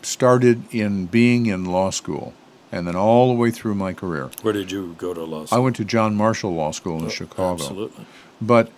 started 0.00 0.62
in 0.72 1.06
being 1.06 1.44
in 1.44 1.66
law 1.66 1.90
school, 1.90 2.32
and 2.72 2.86
then 2.86 2.96
all 2.96 3.28
the 3.28 3.34
way 3.34 3.50
through 3.50 3.74
my 3.74 3.92
career. 3.92 4.30
where 4.40 4.54
did 4.54 4.72
you 4.72 4.94
go 4.96 5.12
to 5.12 5.24
law 5.24 5.44
school? 5.44 5.58
I 5.58 5.60
went 5.60 5.76
to 5.76 5.84
John 5.84 6.14
Marshall 6.14 6.54
Law 6.54 6.70
School 6.70 6.98
in 6.98 7.06
oh, 7.06 7.08
Chicago. 7.10 7.52
Absolutely. 7.52 8.06
But 8.40 8.70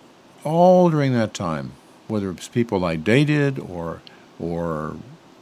all 0.43 0.89
during 0.89 1.13
that 1.13 1.33
time, 1.33 1.71
whether 2.09 2.29
it 2.29 2.35
was 2.35 2.49
people 2.49 2.83
I 2.83 2.97
dated 2.97 3.57
or 3.57 4.01
or 4.37 4.97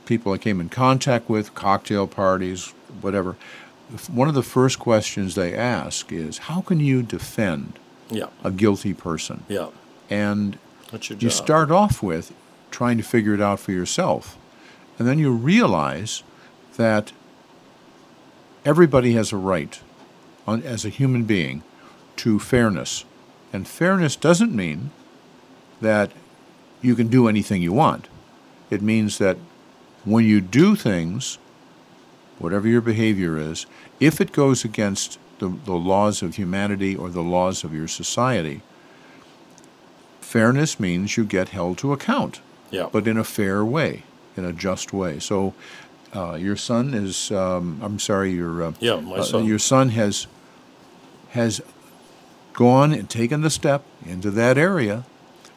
people 0.05 0.33
I 0.33 0.37
came 0.37 0.61
in 0.61 0.69
contact 0.69 1.29
with, 1.29 1.55
cocktail 1.55 2.05
parties, 2.05 2.73
whatever, 3.01 3.37
one 4.11 4.27
of 4.27 4.33
the 4.35 4.43
first 4.43 4.79
questions 4.79 5.35
they 5.35 5.53
ask 5.55 6.11
is, 6.11 6.37
"How 6.39 6.61
can 6.61 6.79
you 6.79 7.01
defend 7.03 7.73
Yeah. 8.09 8.27
a 8.43 8.51
guilty 8.51 8.93
person?" 8.93 9.43
Yeah. 9.47 9.67
And 10.09 10.57
you 11.19 11.29
start 11.29 11.71
off 11.71 12.03
with 12.03 12.33
trying 12.69 12.97
to 12.97 13.03
figure 13.03 13.33
it 13.33 13.41
out 13.41 13.59
for 13.59 13.71
yourself. 13.71 14.37
And 14.99 15.07
then 15.07 15.19
you 15.19 15.31
realize 15.31 16.23
that 16.77 17.11
everybody 18.65 19.13
has 19.13 19.31
a 19.31 19.37
right, 19.37 19.79
on, 20.47 20.61
as 20.63 20.85
a 20.85 20.89
human 20.89 21.23
being, 21.23 21.63
to 22.17 22.39
fairness. 22.39 23.05
And 23.53 23.67
fairness 23.67 24.15
doesn't 24.15 24.53
mean 24.55 24.91
that 25.81 26.11
you 26.81 26.95
can 26.95 27.07
do 27.07 27.27
anything 27.27 27.61
you 27.61 27.73
want. 27.73 28.07
It 28.69 28.81
means 28.81 29.17
that 29.17 29.37
when 30.05 30.25
you 30.25 30.39
do 30.41 30.75
things, 30.75 31.37
whatever 32.41 32.67
your 32.67 32.81
behavior 32.81 33.37
is, 33.37 33.65
if 33.99 34.19
it 34.19 34.31
goes 34.31 34.65
against 34.65 35.19
the, 35.39 35.47
the 35.65 35.73
laws 35.73 36.21
of 36.21 36.35
humanity 36.35 36.95
or 36.95 37.09
the 37.09 37.21
laws 37.21 37.63
of 37.63 37.73
your 37.73 37.87
society, 37.87 38.61
fairness 40.19 40.79
means 40.79 41.17
you 41.17 41.23
get 41.25 41.49
held 41.49 41.77
to 41.79 41.93
account, 41.93 42.41
Yeah. 42.71 42.89
but 42.91 43.07
in 43.07 43.17
a 43.17 43.23
fair 43.23 43.63
way, 43.65 44.03
in 44.37 44.45
a 44.45 44.53
just 44.53 44.93
way. 44.93 45.19
So, 45.19 45.53
uh, 46.13 46.33
your 46.35 46.55
son 46.57 46.93
is, 46.93 47.31
um, 47.31 47.79
I'm 47.81 47.99
sorry, 47.99 48.31
your 48.31 48.63
uh, 48.63 48.73
Yeah, 48.79 48.99
my 48.99 49.17
uh, 49.17 49.23
son. 49.23 49.45
your 49.45 49.59
son 49.59 49.89
has 49.89 50.27
has 51.31 51.61
gone 52.51 52.91
and 52.91 53.09
taken 53.09 53.41
the 53.41 53.49
step 53.49 53.83
into 54.05 54.29
that 54.31 54.57
area 54.57 55.05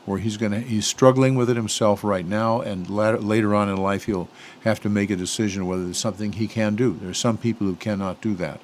where 0.07 0.19
he's 0.19 0.37
going 0.37 0.53
to 0.53 0.61
he's 0.61 0.87
struggling 0.87 1.35
with 1.35 1.49
it 1.49 1.57
himself 1.57 2.05
right 2.05 2.27
now 2.27 2.61
and 2.61 2.89
later, 2.91 3.19
later 3.19 3.55
on 3.55 3.69
in 3.69 3.77
life 3.77 4.05
he'll 4.05 4.29
have 4.63 4.81
to 4.81 4.89
make 4.89 5.11
a 5.11 5.17
decision 5.17 5.67
whether 5.67 5.87
it's 5.89 5.99
something 5.99 6.33
he 6.33 6.47
can 6.47 6.75
do 6.77 6.99
there's 7.01 7.19
some 7.19 7.37
people 7.39 7.67
who 7.67 7.75
cannot 7.77 8.21
do 8.21 8.35
that 8.35 8.61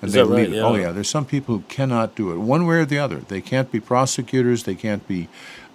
and 0.00 0.08
Is 0.08 0.14
they 0.14 0.22
that 0.22 0.26
right? 0.28 0.48
leave 0.48 0.54
it. 0.58 0.60
oh 0.60 0.74
Yeah. 0.74 0.82
yeah 0.86 0.92
there's 0.92 1.08
some 1.08 1.24
people 1.24 1.56
who 1.58 1.64
cannot 1.68 2.14
do 2.14 2.32
it 2.32 2.38
one 2.38 2.66
way 2.66 2.76
or 2.76 2.84
the 2.84 2.98
other 2.98 3.18
they 3.18 3.40
can't 3.40 3.70
be 3.70 3.78
prosecutors 3.80 4.64
they 4.64 4.74
can't 4.74 5.06
be 5.06 5.28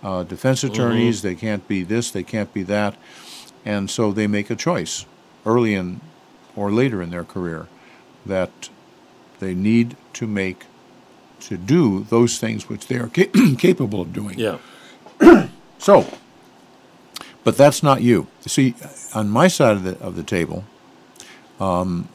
uh, 0.03 0.23
defense 0.23 0.63
Mm-hmm. 0.63 0.73
attorneys 0.73 1.21
they 1.21 1.35
can't 1.35 1.67
be 1.67 1.83
this 1.83 2.11
they 2.11 2.23
can't 2.23 2.53
be 2.53 2.63
that 2.63 2.95
and 3.65 3.89
so 3.89 4.11
they 4.11 4.27
make 4.27 4.49
a 4.49 4.55
choice 4.55 5.05
early 5.45 5.73
in 5.73 6.01
or 6.55 6.71
later 6.71 7.01
in 7.01 7.09
their 7.11 7.23
career 7.23 7.67
that 8.25 8.69
they 9.39 9.53
need 9.53 9.95
to 10.13 10.27
make 10.27 10.65
to 11.39 11.55
do 11.55 12.03
those 12.09 12.39
things 12.39 12.67
which 12.67 12.87
they 12.87 12.95
are 12.97 13.07
ca- 13.07 13.29
capable 13.57 14.01
of 14.01 14.11
doing. 14.11 14.37
yeah. 14.39 14.57
So, 15.79 16.05
but 17.43 17.55
that's 17.55 17.81
not 17.81 18.01
you. 18.01 18.27
You 18.43 18.49
see, 18.49 18.75
on 19.13 19.29
my 19.29 19.47
side 19.47 19.77
of 19.77 19.83
the 19.83 19.97
of 19.99 20.15
the 20.15 20.23
table, 20.23 20.65
um, 21.59 22.09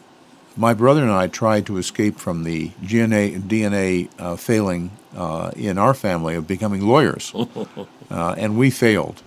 my 0.57 0.75
brother 0.75 1.03
and 1.03 1.11
I 1.11 1.29
tried 1.29 1.65
to 1.67 1.79
escape 1.79 2.19
from 2.19 2.45
the 2.45 2.71
DNA 2.83 3.41
DNA 3.41 4.11
uh, 4.19 4.37
failing 4.37 4.91
uh, 5.17 5.53
in 5.57 5.79
our 5.79 5.95
family 5.95 6.35
of 6.35 6.47
becoming 6.47 6.87
lawyers, 6.87 7.33
uh, 8.11 8.35
and 8.37 8.59
we 8.59 8.69
failed. 8.71 9.23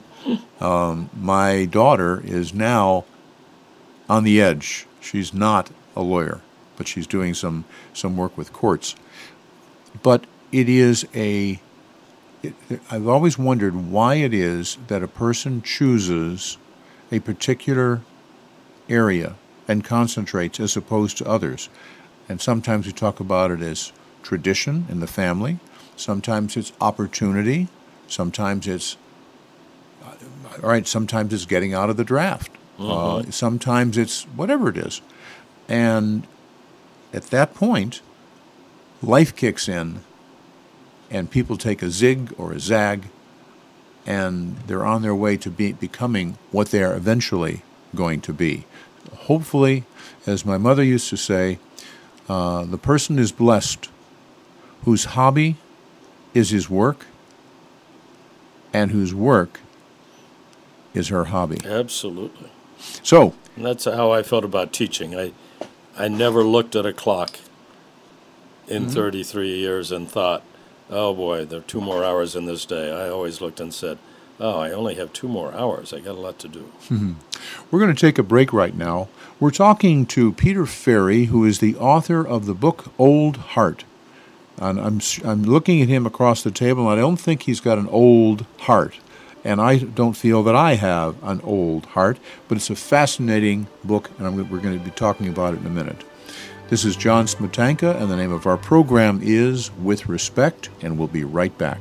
Um, 0.59 1.09
my 1.15 1.65
daughter 1.65 2.21
is 2.25 2.53
now 2.53 3.05
on 4.09 4.23
the 4.23 4.41
edge. 4.41 4.85
She's 5.01 5.33
not 5.33 5.69
a 5.95 6.01
lawyer, 6.01 6.41
but 6.77 6.87
she's 6.87 7.07
doing 7.07 7.33
some 7.33 7.65
some 7.93 8.17
work 8.17 8.37
with 8.37 8.53
courts. 8.53 8.95
But 10.03 10.25
it 10.51 10.69
is 10.69 11.07
a 11.15 11.59
it, 12.69 12.81
I've 12.89 13.07
always 13.07 13.37
wondered 13.37 13.75
why 13.75 14.15
it 14.15 14.33
is 14.33 14.77
that 14.87 15.03
a 15.03 15.07
person 15.07 15.61
chooses 15.61 16.57
a 17.11 17.19
particular 17.19 18.01
area 18.89 19.35
and 19.67 19.83
concentrates 19.83 20.59
as 20.59 20.77
opposed 20.77 21.17
to 21.17 21.27
others. 21.27 21.69
And 22.27 22.41
sometimes 22.41 22.85
we 22.85 22.91
talk 22.91 23.19
about 23.19 23.51
it 23.51 23.61
as 23.61 23.91
tradition 24.23 24.85
in 24.89 24.99
the 24.99 25.07
family, 25.07 25.59
sometimes 25.95 26.57
it's 26.57 26.73
opportunity, 26.81 27.67
sometimes 28.07 28.67
it's 28.67 28.97
all 30.63 30.69
right, 30.69 30.87
sometimes 30.87 31.33
it's 31.33 31.45
getting 31.45 31.73
out 31.73 31.89
of 31.89 31.97
the 31.97 32.03
draft. 32.03 32.51
Uh, 32.79 33.23
sometimes 33.31 33.97
it's 33.97 34.23
whatever 34.23 34.69
it 34.69 34.77
is. 34.77 35.01
And 35.67 36.27
at 37.13 37.23
that 37.27 37.53
point, 37.53 38.01
life 39.01 39.35
kicks 39.35 39.67
in 39.67 40.01
and 41.09 41.29
people 41.29 41.57
take 41.57 41.81
a 41.81 41.89
zig 41.89 42.33
or 42.37 42.51
a 42.53 42.59
zag 42.59 43.03
and 44.05 44.57
they're 44.67 44.85
on 44.85 45.01
their 45.01 45.15
way 45.15 45.35
to 45.37 45.49
be 45.49 45.71
becoming 45.73 46.37
what 46.51 46.69
they 46.69 46.83
are 46.83 46.95
eventually 46.95 47.63
going 47.95 48.21
to 48.21 48.33
be. 48.33 48.65
Hopefully, 49.21 49.83
as 50.27 50.45
my 50.45 50.57
mother 50.57 50.83
used 50.83 51.09
to 51.09 51.17
say, 51.17 51.57
uh, 52.29 52.65
the 52.65 52.77
person 52.77 53.17
is 53.17 53.31
blessed 53.31 53.89
whose 54.83 55.05
hobby 55.05 55.55
is 56.33 56.49
his 56.51 56.69
work 56.69 57.05
and 58.73 58.91
whose 58.91 59.13
work 59.13 59.59
is 60.93 61.07
her 61.07 61.25
hobby. 61.25 61.57
Absolutely. 61.65 62.49
So, 63.01 63.33
And 63.55 63.65
that's 63.65 63.85
how 63.85 64.11
I 64.11 64.21
felt 64.21 64.43
about 64.43 64.71
teaching. 64.73 65.17
I, 65.17 65.31
I 65.97 66.07
never 66.07 66.43
looked 66.43 66.75
at 66.75 66.85
a 66.85 66.93
clock 66.93 67.37
in 68.67 68.83
Mm-hmm. 68.85 68.93
33 68.93 69.57
years 69.57 69.91
and 69.91 70.09
thought, 70.09 70.43
oh 70.89 71.13
boy, 71.13 71.45
there 71.45 71.59
are 71.59 71.63
two 71.63 71.81
more 71.81 72.03
hours 72.03 72.35
in 72.35 72.45
this 72.45 72.65
day. 72.65 72.91
I 72.91 73.09
always 73.09 73.41
looked 73.41 73.59
and 73.59 73.73
said, 73.73 73.97
Oh, 74.37 74.59
I 74.59 74.71
only 74.71 74.95
have 74.95 75.13
two 75.13 75.29
more 75.29 75.53
hours. 75.53 75.93
I 75.93 76.01
got 76.01 76.15
a 76.15 76.19
lot 76.19 76.39
to 76.39 76.49
do. 76.49 76.69
Mm-hmm. 76.89 77.13
We're 77.71 77.79
going 77.79 77.95
to 77.95 77.99
take 77.99 78.17
a 78.17 78.23
break 78.23 78.51
right 78.51 78.75
now. 78.75 79.07
We're 79.39 79.51
talking 79.51 80.05
to 80.07 80.33
Peter 80.33 80.65
Ferry, 80.65 81.25
who 81.25 81.45
is 81.45 81.59
the 81.59 81.77
author 81.77 82.25
of 82.25 82.45
the 82.45 82.53
book 82.53 82.91
Old 82.99 83.37
Heart. 83.37 83.85
And 84.57 84.79
I'm, 84.79 85.01
I'm 85.23 85.43
looking 85.43 85.81
at 85.81 85.87
him 85.87 86.05
across 86.05 86.43
the 86.43 86.51
table, 86.51 86.89
and 86.89 86.99
I 86.99 87.01
don't 87.01 87.17
think 87.17 87.43
he's 87.43 87.61
got 87.61 87.77
an 87.77 87.87
old 87.87 88.45
heart. 88.59 88.97
And 89.43 89.61
I 89.61 89.77
don't 89.77 90.13
feel 90.15 90.43
that 90.43 90.55
I 90.55 90.75
have 90.75 91.21
an 91.23 91.39
old 91.41 91.85
heart, 91.87 92.17
but 92.47 92.57
it's 92.57 92.69
a 92.69 92.75
fascinating 92.75 93.67
book, 93.83 94.09
and 94.17 94.27
I'm, 94.27 94.49
we're 94.49 94.59
going 94.59 94.77
to 94.77 94.83
be 94.83 94.91
talking 94.91 95.29
about 95.29 95.53
it 95.53 95.61
in 95.61 95.67
a 95.67 95.69
minute. 95.69 96.03
This 96.67 96.83
is 96.83 96.95
John 96.95 97.27
Smetanka, 97.27 98.01
and 98.01 98.09
the 98.09 98.15
name 98.15 98.31
of 98.31 98.47
our 98.47 98.57
program 98.57 99.19
is 99.21 99.69
With 99.83 100.09
Respect, 100.09 100.69
and 100.81 100.97
we'll 100.97 101.07
be 101.07 101.23
right 101.23 101.55
back. 101.59 101.77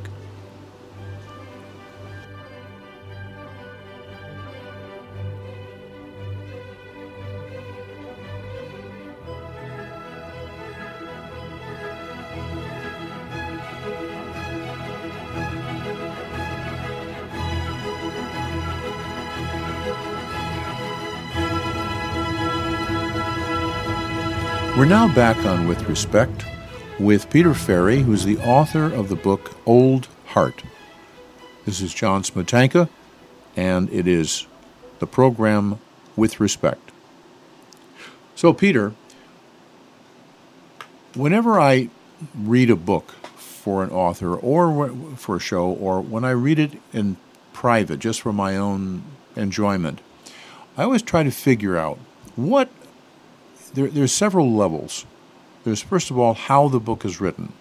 We're 24.85 24.91
now 24.91 25.15
back 25.15 25.39
on 25.47 25.67
With 25.67 25.89
Respect 25.89 26.45
with 27.01 27.31
Peter 27.31 27.55
Ferry, 27.55 28.01
who's 28.01 28.27
the 28.27 28.37
author 28.37 28.85
of 28.85 29.09
the 29.09 29.17
book 29.17 29.57
Old 29.65 30.09
Heart. 30.27 30.63
This 31.65 31.81
is 31.81 31.95
John 31.95 32.23
Smetanka, 32.23 32.91
and 33.57 33.91
it 33.91 34.07
is 34.07 34.47
the 34.99 35.07
program 35.07 35.81
With 36.17 36.39
Respect. 36.39 36.93
So, 38.35 38.53
Peter, 38.53 38.93
whenever 41.15 41.59
I 41.59 41.89
read 42.35 42.69
a 42.69 42.77
book 42.77 43.13
for 43.39 43.85
an 43.85 43.91
author 43.91 44.37
or 44.37 44.91
for 45.17 45.37
a 45.37 45.41
show, 45.41 45.65
or 45.65 46.03
when 46.03 46.27
I 46.27 46.33
read 46.33 46.59
it 46.59 46.73
in 46.93 47.17
private, 47.55 48.01
just 48.01 48.21
for 48.21 48.35
my 48.35 48.59
own 48.59 49.03
enjoyment, 49.35 50.03
I 50.77 50.83
always 50.83 51.01
try 51.01 51.23
to 51.23 51.31
figure 51.31 51.79
out 51.79 51.97
what 52.37 52.69
there, 53.75 53.89
there's 53.89 54.13
several 54.13 54.53
levels. 54.53 55.05
There's 55.65 55.83
first 55.83 56.11
of 56.11 56.19
all 56.19 56.35
how 56.35 56.69
the 56.69 56.81
book 56.81 57.05
is 57.05 57.21
written, 57.21 57.53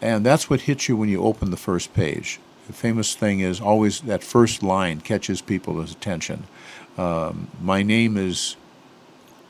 and 0.00 0.24
that's 0.24 0.48
what 0.50 0.62
hits 0.62 0.88
you 0.88 0.96
when 0.96 1.08
you 1.08 1.22
open 1.22 1.50
the 1.50 1.56
first 1.56 1.94
page. 1.94 2.40
The 2.66 2.72
famous 2.72 3.14
thing 3.14 3.40
is 3.40 3.60
always 3.60 4.00
that 4.02 4.22
first 4.24 4.62
line 4.62 5.00
catches 5.00 5.42
people's 5.42 5.92
attention. 5.92 6.44
Um, 6.96 7.48
my 7.60 7.82
name 7.82 8.16
is 8.16 8.56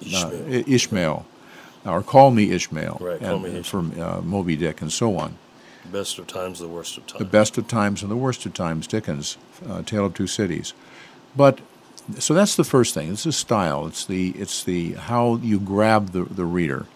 uh, 0.02 0.30
Ishmael. 0.32 0.64
Ishmael, 0.66 1.26
or 1.84 2.02
call 2.02 2.30
me 2.30 2.50
Ishmael, 2.50 2.98
Right, 3.00 3.20
call 3.20 3.34
and, 3.34 3.42
me 3.42 3.48
Ishmael. 3.50 3.62
from 3.64 4.00
uh, 4.00 4.20
Moby 4.22 4.56
Dick 4.56 4.80
and 4.80 4.92
so 4.92 5.16
on. 5.16 5.36
Best 5.92 6.18
of 6.18 6.26
times, 6.26 6.58
the 6.58 6.68
worst 6.68 6.96
of 6.96 7.06
times. 7.06 7.18
The 7.18 7.24
best 7.26 7.58
of 7.58 7.68
times 7.68 8.02
and 8.02 8.10
the 8.10 8.16
worst 8.16 8.46
of 8.46 8.54
times, 8.54 8.86
Dickens, 8.86 9.36
uh, 9.68 9.82
Tale 9.82 10.06
of 10.06 10.14
Two 10.14 10.26
Cities. 10.26 10.72
But 11.36 11.60
so 12.18 12.34
that's 12.34 12.56
the 12.56 12.64
first 12.64 12.94
thing. 12.94 13.10
It's 13.12 13.24
the 13.24 13.32
style. 13.32 13.86
It's 13.86 14.04
the 14.04 14.30
it's 14.30 14.62
the 14.62 14.92
how 14.92 15.36
you 15.36 15.58
grab 15.58 16.10
the, 16.10 16.24
the 16.24 16.44
reader, 16.44 16.86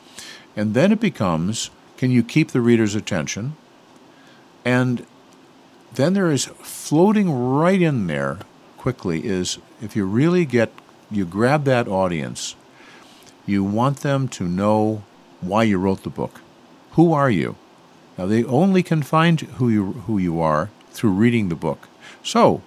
and 0.56 0.74
then 0.74 0.92
it 0.92 1.00
becomes 1.00 1.70
can 1.96 2.10
you 2.10 2.22
keep 2.22 2.50
the 2.50 2.60
reader's 2.60 2.94
attention, 2.94 3.56
and 4.64 5.06
then 5.94 6.12
there 6.12 6.30
is 6.30 6.46
floating 6.46 7.30
right 7.30 7.80
in 7.80 8.06
there 8.06 8.38
quickly 8.76 9.26
is 9.26 9.58
if 9.82 9.96
you 9.96 10.04
really 10.04 10.44
get 10.44 10.70
you 11.10 11.24
grab 11.24 11.64
that 11.64 11.88
audience, 11.88 12.54
you 13.46 13.64
want 13.64 13.98
them 13.98 14.28
to 14.28 14.44
know 14.44 15.02
why 15.40 15.62
you 15.62 15.78
wrote 15.78 16.02
the 16.02 16.10
book. 16.10 16.40
Who 16.92 17.12
are 17.12 17.30
you? 17.30 17.56
Now 18.18 18.26
they 18.26 18.44
only 18.44 18.82
can 18.82 19.02
find 19.02 19.40
who 19.40 19.70
you 19.70 19.92
who 20.06 20.18
you 20.18 20.40
are 20.40 20.70
through 20.90 21.12
reading 21.12 21.48
the 21.48 21.54
book. 21.54 21.88
So 22.22 22.62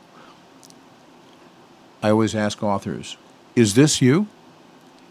I 2.03 2.09
always 2.09 2.35
ask 2.35 2.63
authors, 2.63 3.17
is 3.55 3.73
this 3.75 4.01
you? 4.01 4.27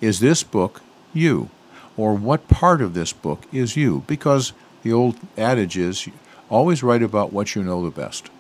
Is 0.00 0.20
this 0.20 0.42
book 0.42 0.83
you? 1.12 1.50
Or 1.96 2.14
what 2.14 2.48
part 2.48 2.81
of 2.81 2.94
this 2.94 3.12
book 3.12 3.44
is 3.53 3.76
you? 3.76 4.05
Because 4.07 4.53
the 4.83 4.92
old 4.92 5.16
adage 5.37 5.76
is 5.76 6.09
always 6.48 6.83
write 6.83 7.03
about 7.03 7.33
what 7.33 7.55
you 7.55 7.62
know 7.62 7.85
the 7.85 7.90
best. 7.90 8.31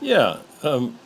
Yeah. 0.00 0.38
Um, 0.62 0.98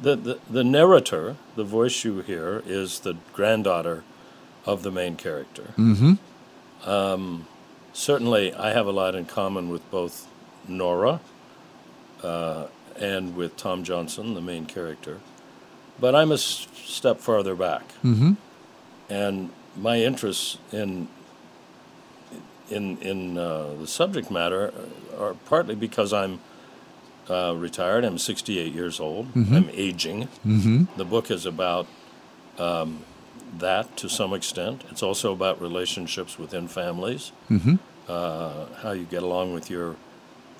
the, 0.00 0.16
the, 0.16 0.38
the 0.50 0.64
narrator, 0.64 1.36
the 1.54 1.64
voice 1.64 2.04
you 2.04 2.20
hear, 2.20 2.62
is 2.66 3.00
the 3.00 3.16
granddaughter 3.32 4.04
of 4.64 4.82
the 4.82 4.90
main 4.90 5.16
character. 5.16 5.74
Mm-hmm. 5.76 6.88
Um, 6.88 7.46
certainly, 7.92 8.54
I 8.54 8.72
have 8.72 8.86
a 8.86 8.92
lot 8.92 9.14
in 9.14 9.26
common 9.26 9.68
with 9.68 9.88
both 9.90 10.26
Nora 10.68 11.20
uh, 12.22 12.66
and 12.98 13.36
with 13.36 13.56
Tom 13.56 13.84
Johnson, 13.84 14.34
the 14.34 14.40
main 14.40 14.66
character. 14.66 15.20
But 16.00 16.14
I'm 16.14 16.30
a 16.30 16.34
s- 16.34 16.66
step 16.84 17.20
farther 17.20 17.54
back. 17.54 17.82
Mm-hmm. 18.04 18.32
and 19.10 19.50
my 19.76 19.98
interests 20.00 20.58
in 20.72 21.08
in 22.70 22.96
in 22.98 23.38
uh, 23.38 23.74
the 23.80 23.86
subject 23.86 24.30
matter 24.30 24.72
are 25.18 25.34
partly 25.46 25.74
because 25.74 26.12
I'm 26.12 26.40
uh, 27.30 27.54
retired. 27.56 28.04
I'm 28.04 28.18
68 28.18 28.72
years 28.72 29.00
old. 29.00 29.28
I'm 29.34 29.70
aging. 29.72 30.28
Mm-hmm. 30.46 30.84
The 30.96 31.04
book 31.04 31.30
is 31.30 31.46
about 31.46 31.86
um, 32.58 33.00
that 33.58 33.96
to 33.98 34.08
some 34.08 34.32
extent. 34.34 34.82
It's 34.90 35.02
also 35.02 35.32
about 35.32 35.60
relationships 35.60 36.38
within 36.38 36.68
families, 36.68 37.32
Mm-hmm. 37.50 37.76
uh, 38.08 38.66
how 38.82 38.92
you 38.92 39.04
get 39.04 39.22
along 39.22 39.54
with 39.54 39.70
your 39.70 39.96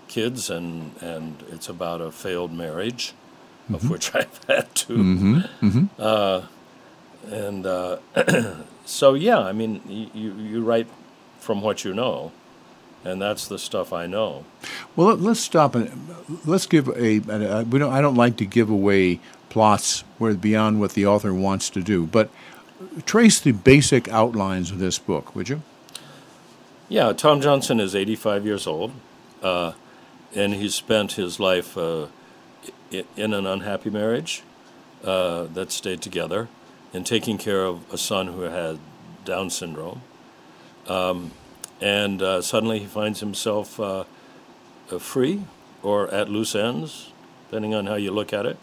kids, 0.09 0.51
and 0.51 0.95
and 1.01 1.43
it's 1.51 1.69
about 1.69 2.01
a 2.01 2.11
failed 2.13 2.53
marriage, 2.53 3.15
of 3.73 3.91
which 3.91 4.15
I've 4.15 4.41
had 4.49 4.75
two. 4.75 4.97
Mm-hmm. 4.97 5.67
Mm-hmm. 5.67 5.85
Uh, 5.99 6.43
and 7.31 7.67
uh, 7.67 7.99
so, 8.85 9.15
yeah, 9.15 9.39
I 9.41 9.53
mean, 9.53 9.81
you, 10.15 10.33
you 10.35 10.63
write 10.63 10.87
from 11.41 11.61
what 11.61 11.85
you 11.85 11.93
know, 11.93 12.31
and 13.05 13.21
that's 13.21 13.49
the 13.49 13.59
stuff 13.59 13.93
I 13.93 14.07
know. 14.07 14.45
Well, 14.95 15.09
let- 15.09 15.21
let's 15.21 15.41
stop 15.41 15.75
and 15.75 15.91
let's 16.45 16.67
give 16.67 16.89
a. 16.89 17.21
a- 17.29 17.65
we 17.65 17.79
don't. 17.79 17.93
I 17.93 18.01
don't 18.01 18.15
like 18.17 18.37
to 18.39 18.47
give 18.47 18.71
away 18.71 19.21
plots 19.49 20.05
where 20.19 20.35
beyond 20.35 20.81
what 20.81 20.93
the 20.93 21.07
author 21.07 21.33
wants 21.35 21.71
to 21.71 21.83
do, 21.83 22.07
but 22.07 22.31
trace 23.07 23.41
the 23.41 23.53
basic 23.53 24.09
outlines 24.09 24.71
of 24.71 24.79
this 24.79 24.99
book, 24.99 25.35
would 25.35 25.49
you? 25.49 25.63
Yeah, 26.89 27.13
Tom 27.15 27.41
Johnson 27.41 27.81
is 27.81 27.95
85 27.97 28.45
years 28.47 28.67
old, 28.67 28.93
uh, 29.43 29.73
and 30.37 30.55
he 30.55 30.69
spent 30.69 31.13
his 31.13 31.41
life 31.41 31.77
uh, 31.79 32.07
in 32.91 33.33
an 33.33 33.47
unhappy 33.47 33.91
marriage 33.91 34.43
uh, 35.03 35.45
that 35.45 35.73
stayed 35.73 36.03
together 36.03 36.49
and 36.93 37.07
taking 37.07 37.39
care 37.39 37.65
of 37.65 37.93
a 37.93 37.99
son 37.99 38.29
who 38.29 38.43
had 38.43 38.79
Down 39.25 39.51
syndrome. 39.51 40.03
Um, 40.87 41.33
and 41.81 42.23
uh, 42.23 42.43
suddenly 42.43 42.79
he 42.79 42.87
finds 42.87 43.21
himself 43.21 43.81
uh, 43.81 44.05
uh, 44.91 44.99
free 44.99 45.45
or 45.83 46.13
at 46.13 46.29
loose 46.29 46.55
ends, 46.55 47.13
depending 47.49 47.75
on 47.75 47.87
how 47.87 47.97
you 47.97 48.13
look 48.13 48.33
at 48.33 48.47
it. 48.47 48.57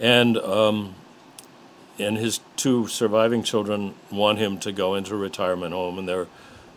And 0.00 0.36
um, 0.38 0.94
and 1.98 2.16
his 2.16 2.40
two 2.56 2.86
surviving 2.86 3.42
children 3.42 3.94
want 4.10 4.38
him 4.38 4.58
to 4.58 4.72
go 4.72 4.94
into 4.94 5.14
a 5.14 5.18
retirement 5.18 5.74
home, 5.74 5.98
and 5.98 6.08
they're 6.08 6.28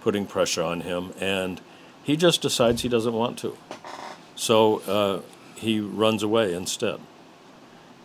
putting 0.01 0.25
pressure 0.25 0.63
on 0.63 0.81
him, 0.81 1.13
and 1.19 1.61
he 2.03 2.15
just 2.15 2.41
decides 2.41 2.81
he 2.81 2.89
doesn't 2.89 3.13
want 3.13 3.37
to. 3.39 3.55
So 4.41 4.79
uh, 4.87 5.21
he 5.53 5.79
runs 5.79 6.23
away 6.23 6.51
instead, 6.55 6.99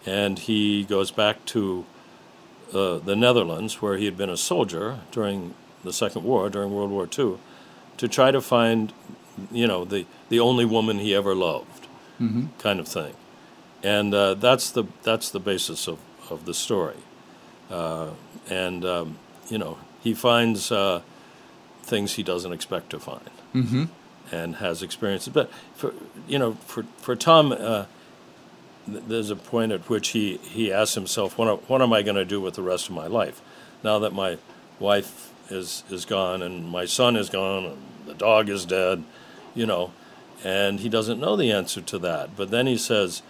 and 0.04 0.38
he 0.38 0.84
goes 0.84 1.10
back 1.10 1.36
to 1.46 1.86
uh, 2.74 2.98
the 2.98 3.16
Netherlands, 3.16 3.80
where 3.80 3.96
he 3.96 4.04
had 4.04 4.18
been 4.18 4.28
a 4.28 4.36
soldier 4.36 4.98
during 5.12 5.54
the 5.82 5.92
Second 5.94 6.24
War, 6.24 6.50
during 6.50 6.74
World 6.74 6.90
War 6.90 7.08
II, 7.18 7.38
to 7.96 8.06
try 8.08 8.30
to 8.30 8.42
find, 8.42 8.92
you 9.50 9.66
know, 9.66 9.86
the 9.86 10.04
the 10.28 10.38
only 10.38 10.66
woman 10.66 10.98
he 10.98 11.14
ever 11.14 11.34
loved, 11.34 11.86
Mm-hmm. 12.20 12.46
kind 12.58 12.80
of 12.80 12.88
thing, 12.88 13.14
and 13.82 14.12
uh, 14.14 14.34
that's 14.34 14.70
the 14.70 14.84
that's 15.02 15.30
the 15.30 15.40
basis 15.40 15.88
of 15.88 15.98
of 16.30 16.44
the 16.44 16.52
story, 16.54 17.00
uh, 17.70 18.10
and 18.50 18.84
um, 18.84 19.16
you 19.48 19.58
know 19.58 19.78
he 20.04 20.12
finds 20.14 20.70
uh, 20.70 21.00
things 21.82 22.14
he 22.16 22.22
doesn't 22.22 22.52
expect 22.52 22.90
to 22.90 22.98
find 22.98 23.30
Mm-hmm. 23.54 23.84
And 24.32 24.56
has 24.56 24.82
experiences. 24.82 25.32
But 25.32 25.50
for 25.74 25.94
you 26.28 26.38
know, 26.38 26.54
for 26.66 26.84
for 26.98 27.16
Tom, 27.16 27.52
uh, 27.52 27.86
th- 28.86 29.02
there's 29.06 29.30
a 29.30 29.36
point 29.36 29.72
at 29.72 29.88
which 29.88 30.08
he 30.08 30.38
he 30.38 30.72
asks 30.72 30.94
himself, 30.94 31.38
"What 31.38 31.68
what 31.68 31.82
am 31.82 31.92
I 31.92 32.02
going 32.02 32.16
to 32.16 32.24
do 32.24 32.40
with 32.40 32.54
the 32.54 32.62
rest 32.62 32.88
of 32.88 32.94
my 32.94 33.06
life 33.06 33.40
now 33.82 33.98
that 33.98 34.12
my 34.12 34.38
wife 34.80 35.32
is 35.50 35.84
is 35.90 36.04
gone 36.04 36.42
and 36.42 36.68
my 36.68 36.84
son 36.86 37.16
is 37.16 37.30
gone 37.30 37.64
and 37.64 37.78
the 38.06 38.14
dog 38.14 38.48
is 38.48 38.64
dead?" 38.64 39.04
You 39.54 39.66
know, 39.66 39.92
And 40.44 40.80
he 40.80 40.88
doesn't 40.88 41.18
know 41.18 41.34
the 41.36 41.50
answer 41.50 41.80
to 41.80 41.98
that. 42.00 42.36
But 42.36 42.50
then 42.50 42.66
he 42.66 42.76
says, 42.76 43.22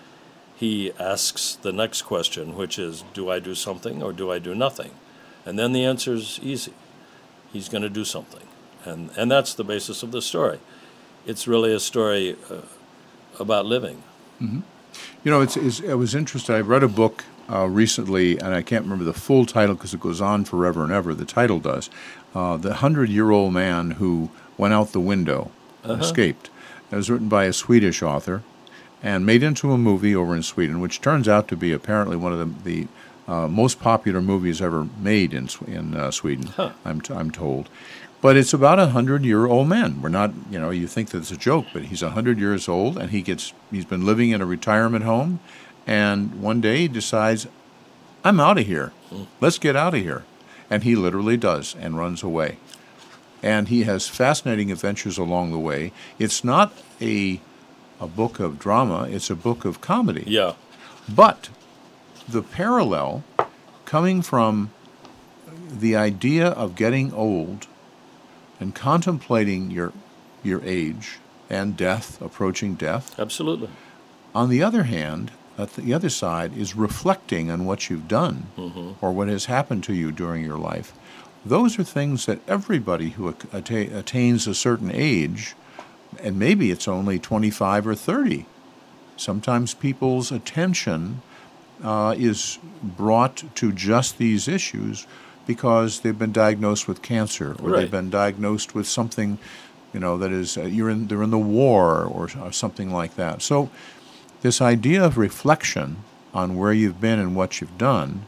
he 0.57 0.93
asks 0.99 1.57
the 1.57 1.73
next 1.73 2.03
question, 2.03 2.57
which 2.57 2.79
is, 2.79 3.05
Do 3.15 3.31
I 3.31 3.39
do 3.39 3.55
something 3.55 4.03
or 4.03 4.13
do 4.13 4.31
I 4.33 4.39
do 4.39 4.55
nothing? 4.55 4.93
And 5.45 5.59
then 5.59 5.73
the 5.73 5.85
answer 5.85 6.15
is 6.15 6.41
easy. 6.43 6.73
He's 7.53 7.69
going 7.69 7.83
to 7.83 7.91
do 7.91 8.05
something. 8.05 8.47
And, 8.85 9.11
and 9.17 9.31
that's 9.31 9.55
the 9.55 9.65
basis 9.65 10.03
of 10.03 10.13
the 10.13 10.23
story. 10.23 10.59
It's 11.27 11.47
really 11.49 11.75
a 11.75 11.81
story 11.81 12.37
uh, 12.51 12.61
about 13.41 13.67
living. 13.67 14.03
You 14.41 15.31
know, 15.31 15.41
it's, 15.41 15.57
it's, 15.57 15.81
it 15.81 15.95
was 15.95 16.15
interesting. 16.15 16.55
I 16.55 16.61
read 16.61 16.83
a 16.83 16.89
book 16.89 17.25
uh, 17.51 17.67
recently, 17.67 18.39
and 18.39 18.55
I 18.55 18.63
can't 18.63 18.85
remember 18.85 19.05
the 19.05 19.13
full 19.13 19.45
title 19.45 19.75
because 19.75 19.93
it 19.93 20.01
goes 20.01 20.21
on 20.21 20.45
forever 20.45 20.83
and 20.85 20.93
ever. 20.93 21.15
The 21.15 21.25
title 21.25 21.59
does. 21.59 21.91
Uh, 22.35 22.57
the 22.57 22.75
hundred 22.75 23.09
year 23.09 23.31
old 23.31 23.53
man 23.53 23.93
who 23.93 24.31
went 24.57 24.75
out 24.75 24.93
the 24.93 25.01
window, 25.01 25.51
escaped. 25.85 26.51
It 26.91 26.97
was 26.97 27.11
written 27.11 27.29
by 27.29 27.45
a 27.45 27.53
Swedish 27.53 28.03
author 28.03 28.43
and 29.03 29.27
made 29.27 29.43
into 29.43 29.73
a 29.73 29.79
movie 29.79 30.15
over 30.17 30.35
in 30.35 30.43
Sweden, 30.43 30.81
which 30.81 31.01
turns 31.01 31.29
out 31.29 31.49
to 31.49 31.57
be 31.57 31.73
apparently 31.73 32.17
one 32.17 32.33
of 32.33 32.39
the, 32.65 32.71
the 32.71 32.89
uh, 33.33 33.49
most 33.49 33.81
popular 33.81 34.21
movies 34.23 34.63
ever 34.63 34.87
made 35.01 35.35
in, 35.35 35.49
in 35.67 35.95
uh, 35.97 36.11
Sweden, 36.11 36.53
I'm, 36.85 37.01
t- 37.01 37.13
I'm 37.15 37.31
told. 37.31 37.69
But 38.21 38.37
it's 38.37 38.55
about 38.55 38.79
a 38.79 38.89
hundred 38.89 39.25
year 39.25 39.47
old 39.47 39.69
man. 39.69 40.01
We're 40.01 40.09
not, 40.09 40.33
you 40.51 40.59
know, 40.59 40.71
you 40.71 40.87
think 40.87 41.11
that 41.11 41.19
it's 41.19 41.31
a 41.31 41.37
joke, 41.37 41.67
but 41.73 41.85
he's 41.85 42.03
a 42.03 42.11
hundred 42.11 42.39
years 42.39 42.69
old 42.69 42.97
and 42.97 43.11
he 43.11 43.23
gets, 43.23 43.53
he's 43.71 43.85
been 43.85 44.07
living 44.07 44.31
in 44.31 44.41
a 44.41 44.47
retirement 44.47 45.05
home, 45.05 45.41
and 45.87 46.41
one 46.43 46.61
day 46.61 46.79
he 46.79 46.89
decides, 46.89 47.47
I'm 48.25 48.41
out 48.41 48.59
of 48.59 48.67
here. 48.67 48.93
Let's 49.41 49.59
get 49.59 49.77
out 49.77 49.95
of 49.95 50.01
here. 50.01 50.25
And 50.69 50.83
he 50.83 50.97
literally 50.97 51.37
does 51.37 51.77
and 51.79 51.97
runs 51.97 52.25
away. 52.25 52.59
And 53.43 53.69
he 53.69 53.85
has 53.85 54.09
fascinating 54.09 54.73
adventures 54.73 55.19
along 55.19 55.53
the 55.53 55.59
way. 55.59 55.93
It's 56.19 56.43
not 56.43 56.73
a, 57.01 57.41
a 58.01 58.09
book 58.09 58.41
of 58.41 58.59
drama, 58.59 59.07
it's 59.09 59.31
a 59.31 59.37
book 59.37 59.65
of 59.65 59.81
comedy. 59.81 60.25
Yeah. 60.27 60.55
But 61.09 61.51
the 62.29 62.43
parallel 62.43 63.23
coming 63.85 64.23
from 64.23 64.73
the 65.71 65.95
idea 65.95 66.49
of 66.49 66.75
getting 66.75 67.13
old 67.13 67.69
and 68.61 68.75
contemplating 68.75 69.71
your 69.71 69.93
your 70.43 70.63
age 70.65 71.19
and 71.51 71.77
death, 71.77 72.21
approaching 72.21 72.75
death. 72.75 73.19
Absolutely. 73.19 73.69
On 74.35 74.49
the 74.49 74.63
other 74.63 74.85
hand, 74.85 75.33
at 75.59 75.75
the 75.75 75.95
other 75.95 76.11
side 76.11 76.57
is 76.57 76.77
reflecting 76.77 77.51
on 77.51 77.65
what 77.65 77.89
you've 77.89 78.09
done 78.09 78.47
or 79.01 79.13
what 79.13 79.29
has 79.29 79.47
happened 79.47 79.83
to 79.85 79.95
you 79.95 80.13
during 80.13 80.45
your 80.45 80.59
life. 80.59 80.93
Those 81.45 81.79
are 81.79 81.85
things 81.85 82.27
that 82.27 82.41
everybody 82.49 83.11
who 83.11 83.29
atta- 83.53 83.97
attains 83.99 84.47
a 84.47 84.55
certain 84.55 84.91
age, 84.93 85.55
and 86.21 86.39
maybe 86.39 86.71
it's 86.71 86.89
only 86.89 87.19
25 87.19 87.87
or 87.87 87.95
30, 87.95 88.47
sometimes 89.17 89.73
people's 89.73 90.31
attention 90.33 91.23
uh, 91.83 92.15
is 92.19 92.59
brought 92.83 93.45
to 93.55 93.73
just 93.73 94.19
these 94.19 94.49
issues 94.49 95.07
because 95.47 96.01
they've 96.01 96.19
been 96.19 96.33
diagnosed 96.33 96.89
with 96.89 97.03
cancer 97.03 97.57
or 97.63 97.71
Right. 97.71 97.81
they've 97.81 97.91
been 97.91 98.11
diagnosed 98.11 98.75
with 98.75 98.87
something, 98.87 99.39
you 99.95 100.01
know, 100.01 100.19
that 100.19 100.33
is 100.33 100.59
uh, 100.59 100.63
you're 100.63 100.91
in 100.91 101.07
they're 101.07 101.23
in 101.23 101.31
the 101.31 101.39
war 101.39 102.05
or, 102.05 102.29
or 102.41 102.53
something 102.53 102.91
like 102.91 103.17
that. 103.17 103.43
So 103.43 103.71
this 104.43 104.61
idea 104.61 105.05
of 105.05 105.17
reflection 105.17 105.99
on 106.35 106.57
where 106.57 106.73
you've 106.73 107.01
been 107.01 107.19
and 107.19 107.35
what 107.35 107.61
you've 107.61 107.79
done 107.79 108.23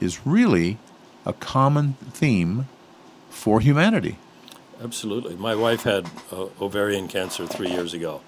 is 0.00 0.26
really 0.26 0.78
a 1.24 1.32
common 1.32 1.94
theme 2.12 2.66
for 3.30 3.60
humanity. 3.60 4.18
Absolutely. 4.82 5.34
My 5.36 5.54
wife 5.54 5.82
had 5.82 6.06
uh, 6.32 6.46
ovarian 6.60 7.08
cancer 7.08 7.46
three 7.46 7.70
years 7.70 7.94
ago, 7.94 8.20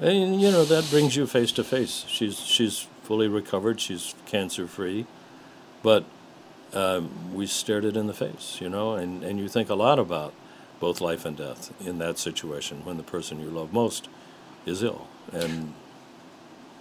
and 0.00 0.40
you 0.40 0.50
know 0.50 0.64
that 0.64 0.88
brings 0.90 1.14
you 1.16 1.26
face 1.26 1.52
to 1.52 1.64
face. 1.64 2.04
She's 2.08 2.38
she's 2.40 2.86
fully 3.02 3.28
recovered. 3.28 3.80
She's 3.80 4.14
cancer 4.26 4.66
free, 4.66 5.06
but 5.82 6.04
um, 6.74 7.34
we 7.34 7.46
stared 7.46 7.84
it 7.84 7.96
in 7.96 8.06
the 8.06 8.14
face. 8.14 8.58
You 8.60 8.68
know, 8.68 8.94
and 8.94 9.22
and 9.24 9.38
you 9.38 9.48
think 9.48 9.68
a 9.70 9.74
lot 9.74 9.98
about 9.98 10.32
both 10.80 11.00
life 11.00 11.24
and 11.24 11.36
death 11.36 11.72
in 11.86 11.98
that 11.98 12.18
situation 12.18 12.84
when 12.84 12.96
the 12.96 13.02
person 13.02 13.40
you 13.40 13.48
love 13.48 13.72
most 13.72 14.08
is 14.66 14.82
ill. 14.82 15.06
And 15.32 15.72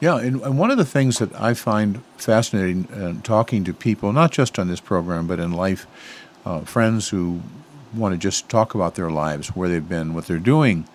Yeah, 0.01 0.17
and, 0.17 0.41
and 0.41 0.57
one 0.57 0.71
of 0.71 0.77
the 0.77 0.85
things 0.85 1.19
that 1.19 1.33
I 1.39 1.53
find 1.53 2.01
fascinating 2.17 2.87
uh, 2.91 3.21
talking 3.23 3.63
to 3.63 3.73
people, 3.73 4.11
not 4.11 4.31
just 4.31 4.59
on 4.59 4.67
this 4.67 4.81
program, 4.81 5.27
but 5.27 5.39
in 5.39 5.53
life, 5.53 5.87
uh, 6.45 6.61
friends 6.61 7.09
who 7.09 7.41
want 7.95 8.13
to 8.13 8.17
just 8.17 8.49
talk 8.49 8.75
about 8.75 8.95
their 8.95 9.09
lives, 9.09 9.49
where 9.55 9.69
they've 9.69 9.87
been, 9.87 10.13
what 10.13 10.25
they're 10.27 10.39
doing. 10.39 10.85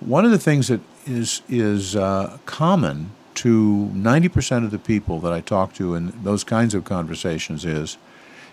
One 0.00 0.24
of 0.24 0.32
the 0.32 0.38
things 0.38 0.66
that 0.68 0.80
is 1.06 1.42
is 1.48 1.94
uh, 1.94 2.38
common 2.46 3.10
to 3.34 3.86
ninety 3.94 4.28
percent 4.28 4.64
of 4.64 4.70
the 4.70 4.78
people 4.78 5.20
that 5.20 5.32
I 5.32 5.40
talk 5.40 5.74
to 5.74 5.94
in 5.94 6.12
those 6.24 6.42
kinds 6.42 6.74
of 6.74 6.84
conversations 6.84 7.64
is, 7.64 7.98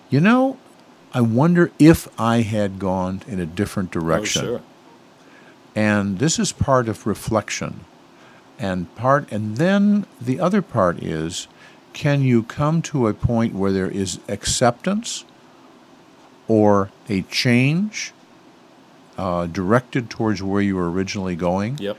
you 0.10 0.20
know, 0.20 0.58
I 1.14 1.22
wonder 1.22 1.72
if 1.80 2.08
I 2.20 2.42
had 2.42 2.80
gone 2.80 3.22
in 3.28 3.40
a 3.40 3.46
different 3.46 3.92
direction. 3.92 4.42
oh, 4.42 4.46
direction. 4.46 4.64
sure, 5.76 5.82
And 5.84 6.20
this 6.20 6.38
is 6.40 6.52
part 6.52 6.88
of 6.90 7.06
reflection. 7.08 7.82
And 8.58 8.94
part 8.96 9.32
and 9.32 9.58
then 9.58 10.06
the 10.20 10.40
other 10.40 10.62
part 10.62 11.02
is 11.02 11.48
can 11.94 12.22
you 12.22 12.44
come 12.44 12.82
to 12.84 13.08
a 13.08 13.14
point 13.14 13.54
where 13.56 13.72
there 13.72 13.90
is 13.90 14.20
acceptance 14.28 15.26
or 16.48 16.90
a 17.08 17.22
change 17.24 18.12
uh, 19.18 19.46
directed 19.48 20.10
towards 20.10 20.42
where 20.44 20.62
you 20.62 20.76
were 20.76 20.92
originally 20.92 21.36
going? 21.36 21.78
yep, 21.80 21.98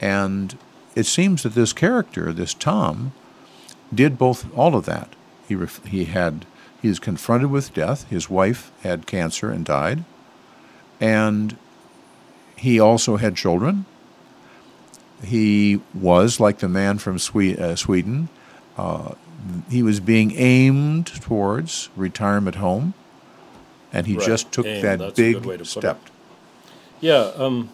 And 0.00 0.56
it 0.94 1.06
seems 1.06 1.42
that 1.42 1.54
this 1.54 1.72
character, 1.72 2.32
this 2.32 2.54
Tom, 2.54 3.12
did 3.92 4.18
both 4.18 4.46
all 4.56 4.74
of 4.76 4.84
that. 4.86 5.08
He 5.48 5.54
ref- 5.54 5.84
he 5.86 6.04
had 6.04 6.44
he 6.82 6.88
was 6.88 6.98
confronted 6.98 7.50
with 7.50 7.72
death. 7.72 8.08
His 8.10 8.28
wife 8.28 8.70
had 8.82 9.06
cancer 9.06 9.50
and 9.50 9.64
died, 9.64 10.04
and 11.00 11.56
he 12.56 12.78
also 12.80 13.16
had 13.16 13.36
children. 13.36 13.86
He 15.24 15.80
was 15.94 16.40
like 16.40 16.58
the 16.58 16.68
man 16.68 16.98
from 16.98 17.14
uh, 17.16 17.76
Sweden. 17.76 18.28
Uh, 18.76 19.14
he 19.70 19.82
was 19.82 20.00
being 20.00 20.32
aimed 20.32 21.06
towards 21.06 21.88
retirement 21.96 22.56
home, 22.56 22.94
and 23.92 24.06
he 24.06 24.16
Right. 24.16 24.26
just 24.26 24.50
took 24.52 24.66
Aimed, 24.66 24.82
that 25.00 25.14
big 25.14 25.36
way 25.44 25.56
to 25.56 25.58
put 25.58 25.60
it. 25.60 25.66
step. 25.66 26.00
yeah. 27.00 27.30
Um, 27.36 27.70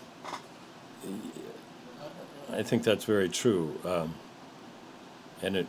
I 2.52 2.62
think 2.62 2.82
that's 2.82 3.04
very 3.04 3.28
true, 3.28 3.78
um, 3.84 4.14
and 5.42 5.56
it 5.56 5.66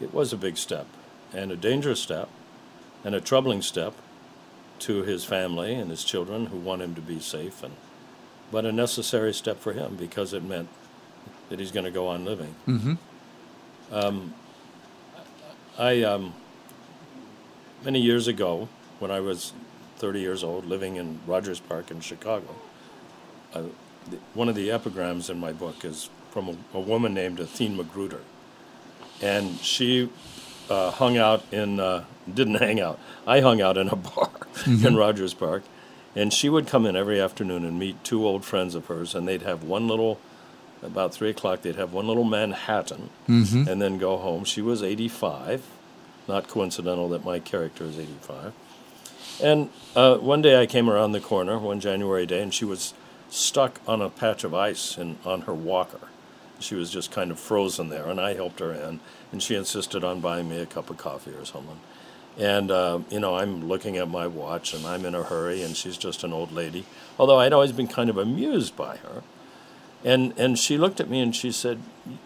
it 0.00 0.12
was 0.14 0.32
a 0.32 0.36
big 0.36 0.56
step, 0.56 0.86
and 1.34 1.50
a 1.50 1.56
dangerous 1.56 2.00
step, 2.00 2.28
and 3.04 3.14
a 3.14 3.20
troubling 3.20 3.62
step 3.62 3.94
to 4.80 5.02
his 5.02 5.24
family 5.24 5.74
and 5.74 5.90
his 5.90 6.04
children 6.04 6.46
who 6.46 6.56
want 6.56 6.82
him 6.82 6.94
to 6.94 7.00
be 7.00 7.20
safe, 7.20 7.62
and 7.62 7.74
but 8.50 8.64
a 8.64 8.72
necessary 8.72 9.32
step 9.32 9.58
for 9.58 9.72
him 9.72 9.96
because 9.96 10.32
it 10.32 10.42
meant 10.42 10.68
that 11.48 11.58
he's 11.58 11.72
going 11.72 11.84
to 11.84 11.90
go 11.90 12.08
on 12.08 12.24
living. 12.24 12.54
Mm-hmm. 12.66 12.94
Um, 13.92 14.34
I 15.78 16.02
um, 16.02 16.34
many 17.84 18.00
years 18.00 18.28
ago, 18.28 18.68
when 18.98 19.10
I 19.10 19.20
was 19.20 19.52
30 19.96 20.20
years 20.20 20.44
old, 20.44 20.66
living 20.66 20.96
in 20.96 21.20
Rogers 21.26 21.60
Park 21.60 21.90
in 21.90 22.00
Chicago, 22.00 22.54
uh, 23.54 23.62
the, 24.10 24.18
one 24.34 24.48
of 24.48 24.54
the 24.54 24.70
epigrams 24.70 25.30
in 25.30 25.38
my 25.38 25.52
book 25.52 25.84
is 25.84 26.10
from 26.30 26.48
a, 26.48 26.56
a 26.74 26.80
woman 26.80 27.14
named 27.14 27.40
Athene 27.40 27.76
Magruder, 27.76 28.20
and 29.20 29.58
she 29.60 30.10
uh, 30.70 30.90
hung 30.92 31.16
out 31.16 31.44
in 31.52 31.80
uh, 31.80 32.04
didn't 32.32 32.54
hang 32.66 32.80
out. 32.80 32.98
I 33.26 33.40
hung 33.40 33.60
out 33.60 33.76
in 33.76 33.88
a 33.88 33.96
bar 33.96 34.30
in 34.66 34.96
Rogers 34.96 35.34
Park, 35.34 35.62
and 36.16 36.32
she 36.32 36.48
would 36.48 36.66
come 36.66 36.86
in 36.86 36.96
every 36.96 37.20
afternoon 37.20 37.64
and 37.64 37.78
meet 37.78 38.02
two 38.04 38.26
old 38.26 38.44
friends 38.44 38.74
of 38.74 38.86
hers, 38.86 39.14
and 39.14 39.26
they'd 39.28 39.42
have 39.42 39.62
one 39.62 39.88
little. 39.88 40.18
About 40.84 41.14
three 41.14 41.30
o'clock, 41.30 41.62
they'd 41.62 41.76
have 41.76 41.92
one 41.92 42.08
little 42.08 42.24
Manhattan, 42.24 43.10
Mm-hmm. 43.28 43.68
and 43.68 43.80
then 43.80 43.98
go 43.98 44.16
home. 44.16 44.42
She 44.44 44.60
was 44.60 44.82
85. 44.82 45.64
Not 46.26 46.48
coincidental 46.48 47.08
that 47.10 47.24
my 47.24 47.38
character 47.38 47.84
is 47.84 47.96
85. 48.00 48.52
And 49.40 49.70
uh, 49.94 50.16
one 50.16 50.42
day 50.42 50.60
I 50.60 50.66
came 50.66 50.90
around 50.90 51.12
the 51.12 51.20
corner 51.20 51.56
one 51.56 51.78
January 51.78 52.26
day, 52.26 52.42
and 52.42 52.52
she 52.52 52.64
was 52.64 52.94
stuck 53.30 53.80
on 53.86 54.02
a 54.02 54.08
patch 54.10 54.42
of 54.42 54.54
ice 54.54 54.98
in, 54.98 55.18
on 55.24 55.42
her 55.42 55.54
walker. 55.54 56.00
She 56.58 56.74
was 56.74 56.90
just 56.90 57.12
kind 57.12 57.30
of 57.30 57.38
frozen 57.38 57.88
there, 57.88 58.06
and 58.06 58.20
I 58.20 58.34
helped 58.34 58.58
her 58.58 58.72
in, 58.72 58.98
and 59.32 59.42
she 59.42 59.54
insisted 59.56 60.04
on 60.04 60.20
buying 60.20 60.48
me 60.48 60.60
a 60.60 60.66
cup 60.66 60.90
of 60.90 60.98
coffee 60.98 61.32
or 61.32 61.44
something. 61.44 61.80
And 62.38 62.70
uh, 62.70 63.00
you 63.10 63.20
know, 63.20 63.36
I'm 63.36 63.66
looking 63.68 63.96
at 63.96 64.08
my 64.08 64.26
watch, 64.26 64.72
and 64.72 64.86
I'm 64.86 65.04
in 65.04 65.14
a 65.14 65.22
hurry, 65.22 65.62
and 65.62 65.76
she's 65.76 65.96
just 65.96 66.24
an 66.24 66.32
old 66.32 66.52
lady. 66.52 66.86
Although 67.18 67.40
I'd 67.40 67.52
always 67.52 67.72
been 67.72 67.88
kind 67.88 68.08
of 68.08 68.16
amused 68.16 68.76
by 68.76 68.96
her. 68.98 69.22
And 70.04 70.32
and 70.38 70.58
she 70.58 70.78
looked 70.78 71.00
at 71.00 71.10
me 71.10 71.20
and 71.20 71.34
she 71.34 71.52
said, 71.52 71.80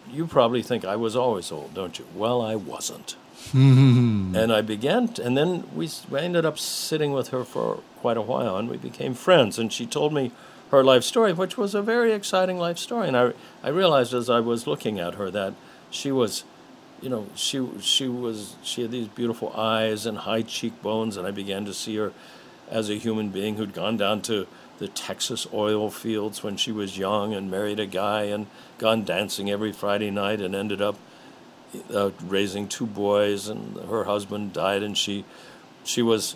"You 0.09 0.25
probably 0.27 0.61
think 0.61 0.85
I 0.85 0.95
was 0.95 1.15
always 1.15 1.51
old, 1.51 1.73
don't 1.73 1.99
you?" 1.99 2.05
Well, 2.15 2.41
I 2.41 2.55
wasn't. 2.55 3.15
and 3.53 4.51
I 4.51 4.61
began, 4.61 5.09
t- 5.09 5.21
and 5.21 5.37
then 5.37 5.63
we, 5.73 5.89
we 6.09 6.19
ended 6.19 6.45
up 6.45 6.57
sitting 6.59 7.13
with 7.13 7.29
her 7.29 7.43
for 7.45 7.81
quite 7.97 8.17
a 8.17 8.21
while, 8.21 8.57
and 8.57 8.69
we 8.69 8.77
became 8.77 9.13
friends. 9.13 9.57
And 9.57 9.71
she 9.71 9.85
told 9.85 10.11
me 10.11 10.31
her 10.71 10.83
life 10.83 11.03
story, 11.03 11.33
which 11.33 11.57
was 11.57 11.73
a 11.73 11.81
very 11.81 12.11
exciting 12.11 12.57
life 12.57 12.77
story. 12.77 13.07
And 13.07 13.15
I, 13.15 13.33
I 13.63 13.69
realized 13.69 14.13
as 14.13 14.29
I 14.29 14.39
was 14.39 14.67
looking 14.67 14.99
at 14.99 15.15
her 15.15 15.31
that 15.31 15.53
she 15.89 16.11
was, 16.11 16.43
you 17.01 17.09
know, 17.09 17.27
she 17.35 17.65
she 17.81 18.07
was 18.07 18.55
she 18.63 18.81
had 18.81 18.91
these 18.91 19.07
beautiful 19.07 19.53
eyes 19.55 20.05
and 20.05 20.19
high 20.19 20.41
cheekbones, 20.41 21.17
and 21.17 21.27
I 21.27 21.31
began 21.31 21.65
to 21.65 21.73
see 21.73 21.95
her 21.97 22.13
as 22.69 22.89
a 22.89 22.95
human 22.95 23.29
being 23.29 23.55
who'd 23.55 23.73
gone 23.73 23.97
down 23.97 24.21
to 24.23 24.47
the 24.79 24.87
Texas 24.87 25.47
oil 25.53 25.89
fields 25.89 26.43
when 26.43 26.57
she 26.57 26.71
was 26.71 26.97
young 26.97 27.33
and 27.33 27.49
married 27.49 27.79
a 27.79 27.85
guy 27.85 28.23
and 28.23 28.47
gone 28.77 29.03
dancing 29.03 29.49
every 29.49 29.71
Friday 29.71 30.11
night 30.11 30.39
and 30.39 30.53
ended 30.53 30.81
up 30.81 30.95
uh, 31.93 32.11
raising 32.25 32.67
two 32.67 32.85
boys 32.85 33.47
and 33.47 33.77
her 33.89 34.03
husband 34.05 34.53
died 34.53 34.83
and 34.83 34.97
she 34.97 35.25
she 35.83 36.01
was 36.01 36.35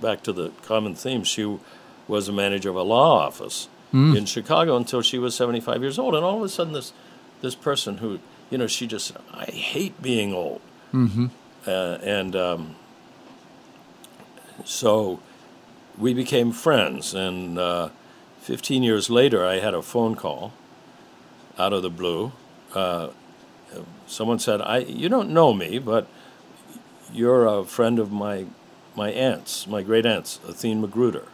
back 0.00 0.22
to 0.22 0.32
the 0.32 0.50
common 0.62 0.94
theme 0.94 1.24
she 1.24 1.58
was 2.06 2.28
a 2.28 2.32
manager 2.32 2.70
of 2.70 2.76
a 2.76 2.82
law 2.82 3.26
office 3.26 3.68
mm. 3.92 4.16
in 4.16 4.24
Chicago 4.24 4.76
until 4.76 5.02
she 5.02 5.18
was 5.18 5.34
75 5.34 5.82
years 5.82 5.98
old 5.98 6.14
and 6.14 6.24
all 6.24 6.38
of 6.38 6.42
a 6.42 6.48
sudden 6.48 6.72
this 6.72 6.92
this 7.40 7.54
person 7.54 7.98
who 7.98 8.20
you 8.50 8.58
know 8.58 8.66
she 8.66 8.86
just 8.86 9.12
I 9.32 9.44
hate 9.46 10.00
being 10.00 10.32
old 10.32 10.60
mm-hmm. 10.92 11.26
uh, 11.66 11.98
and 12.02 12.36
um, 12.36 12.76
so 14.64 15.20
we 15.98 16.14
became 16.14 16.52
friends. 16.52 17.14
And 17.14 17.58
uh, 17.58 17.90
15 18.40 18.82
years 18.82 19.10
later, 19.10 19.44
I 19.44 19.58
had 19.58 19.74
a 19.74 19.82
phone 19.82 20.14
call 20.14 20.52
out 21.58 21.72
of 21.72 21.82
the 21.82 21.90
blue. 21.90 22.32
Uh, 22.74 23.08
someone 24.06 24.38
said, 24.38 24.60
"I 24.60 24.78
you 24.78 25.08
don't 25.08 25.30
know 25.30 25.52
me, 25.52 25.78
but 25.78 26.06
you're 27.12 27.46
a 27.46 27.64
friend 27.64 27.98
of 27.98 28.12
my 28.12 28.46
my 28.94 29.10
aunt's, 29.10 29.66
my 29.66 29.82
great 29.82 30.06
aunt's, 30.06 30.38
Athene 30.46 30.80
Magruder, 30.80 31.26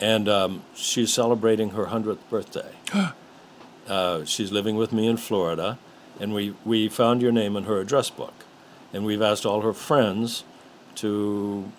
and 0.00 0.28
um, 0.28 0.62
she's 0.74 1.12
celebrating 1.12 1.70
her 1.70 1.86
hundredth 1.86 2.28
birthday. 2.30 2.72
uh, 3.88 4.24
she's 4.24 4.50
living 4.50 4.76
with 4.76 4.92
me 4.92 5.06
in 5.06 5.16
Florida, 5.16 5.78
and 6.20 6.34
we 6.34 6.54
we 6.64 6.88
found 6.88 7.22
your 7.22 7.32
name 7.32 7.56
in 7.56 7.64
her 7.64 7.78
address 7.80 8.10
book, 8.10 8.34
and 8.92 9.04
we've 9.04 9.22
asked 9.22 9.44
all 9.46 9.60
her 9.62 9.72
friends 9.72 10.44
to 10.96 11.70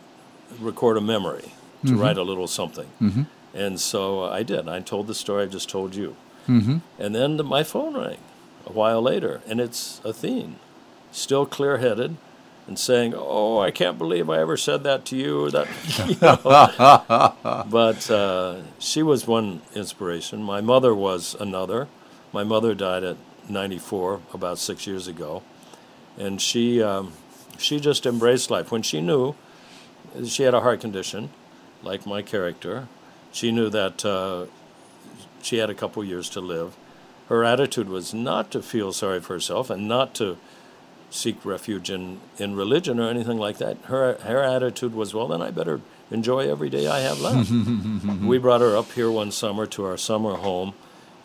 record 0.60 0.98
a 0.98 1.02
memory 1.02 1.54
to 1.84 1.92
mm-hmm. 1.92 2.02
write 2.02 2.18
a 2.18 2.24
little 2.24 2.48
something. 2.48 2.90
Mm-hmm. 3.02 3.24
And 3.54 3.80
so 3.80 4.24
I 4.24 4.44
did. 4.44 4.68
I 4.68 4.82
told 4.82 5.08
the 5.08 5.16
story 5.16 5.44
I 5.44 5.48
just 5.48 5.70
told 5.70 5.96
you. 5.96 6.16
Mm-hmm. 6.48 6.78
And 7.00 7.16
then 7.16 7.38
the, 7.38 7.44
my 7.44 7.64
phone 7.64 7.96
rang 7.96 8.18
a 8.66 8.72
while 8.72 9.02
later, 9.02 9.42
and 9.48 9.60
it's 9.60 10.02
Athene, 10.04 10.58
still 11.12 11.46
clear 11.46 11.78
headed 11.78 12.18
and 12.68 12.80
saying, 12.80 13.14
"Oh, 13.16 13.60
I 13.60 13.72
can't 13.72 13.98
believe 13.98 14.30
I 14.30 14.40
ever 14.40 14.58
said 14.58 14.84
that 14.84 15.06
to 15.06 15.16
you." 15.16 15.50
That, 15.52 15.68
you 16.08 16.18
know. 16.22 17.64
but 17.70 18.10
uh, 18.10 18.62
she 18.80 19.04
was 19.04 19.28
one 19.28 19.62
inspiration. 19.74 20.44
My 20.44 20.62
mother 20.62 20.94
was 20.94 21.36
another. 21.40 21.88
My 22.34 22.44
mother 22.44 22.74
died 22.74 23.04
at 23.04 23.18
94, 23.50 24.22
about 24.34 24.58
six 24.58 24.88
years 24.88 25.08
ago, 25.08 25.44
and 26.18 26.42
she 26.42 26.82
um, 26.82 27.14
she 27.58 27.80
just 27.80 28.06
embraced 28.06 28.50
life 28.50 28.72
when 28.72 28.82
she 28.82 29.02
knew 29.02 29.36
she 30.26 30.44
had 30.44 30.54
a 30.54 30.62
heart 30.62 30.82
condition 30.82 31.30
like 31.84 32.06
my 32.06 32.22
character. 32.22 32.88
She 33.32 33.52
knew 33.52 33.70
that 33.70 34.06
uh, 34.06 34.46
she 35.42 35.58
had 35.58 35.70
a 35.70 35.74
couple 35.74 36.04
years 36.04 36.30
to 36.32 36.42
live. 36.42 36.76
Her 37.28 37.44
attitude 37.44 37.90
was 37.90 38.14
not 38.14 38.52
to 38.52 38.62
feel 38.62 38.94
sorry 38.94 39.20
for 39.20 39.34
herself 39.34 39.70
and 39.70 39.88
not 39.88 40.14
to 40.16 40.38
seek 41.10 41.44
refuge 41.46 41.90
in, 41.90 42.20
in 42.38 42.56
religion 42.56 43.00
or 43.00 43.10
anything 43.10 43.38
like 43.38 43.58
that. 43.58 43.78
Her, 43.86 44.16
her 44.22 44.44
attitude 44.44 44.94
was, 44.94 45.14
well, 45.14 45.28
then 45.28 45.42
I 45.42 45.52
better 45.52 45.82
enjoy 46.12 46.50
every 46.50 46.70
day 46.70 46.88
I 46.88 47.00
have 47.00 47.20
left. 47.20 47.50
we 48.24 48.38
brought 48.38 48.62
her 48.62 48.76
up 48.76 48.92
here 48.92 49.10
one 49.10 49.32
summer 49.32 49.66
to 49.68 49.86
our 49.86 49.98
summer 49.98 50.36
home, 50.36 50.74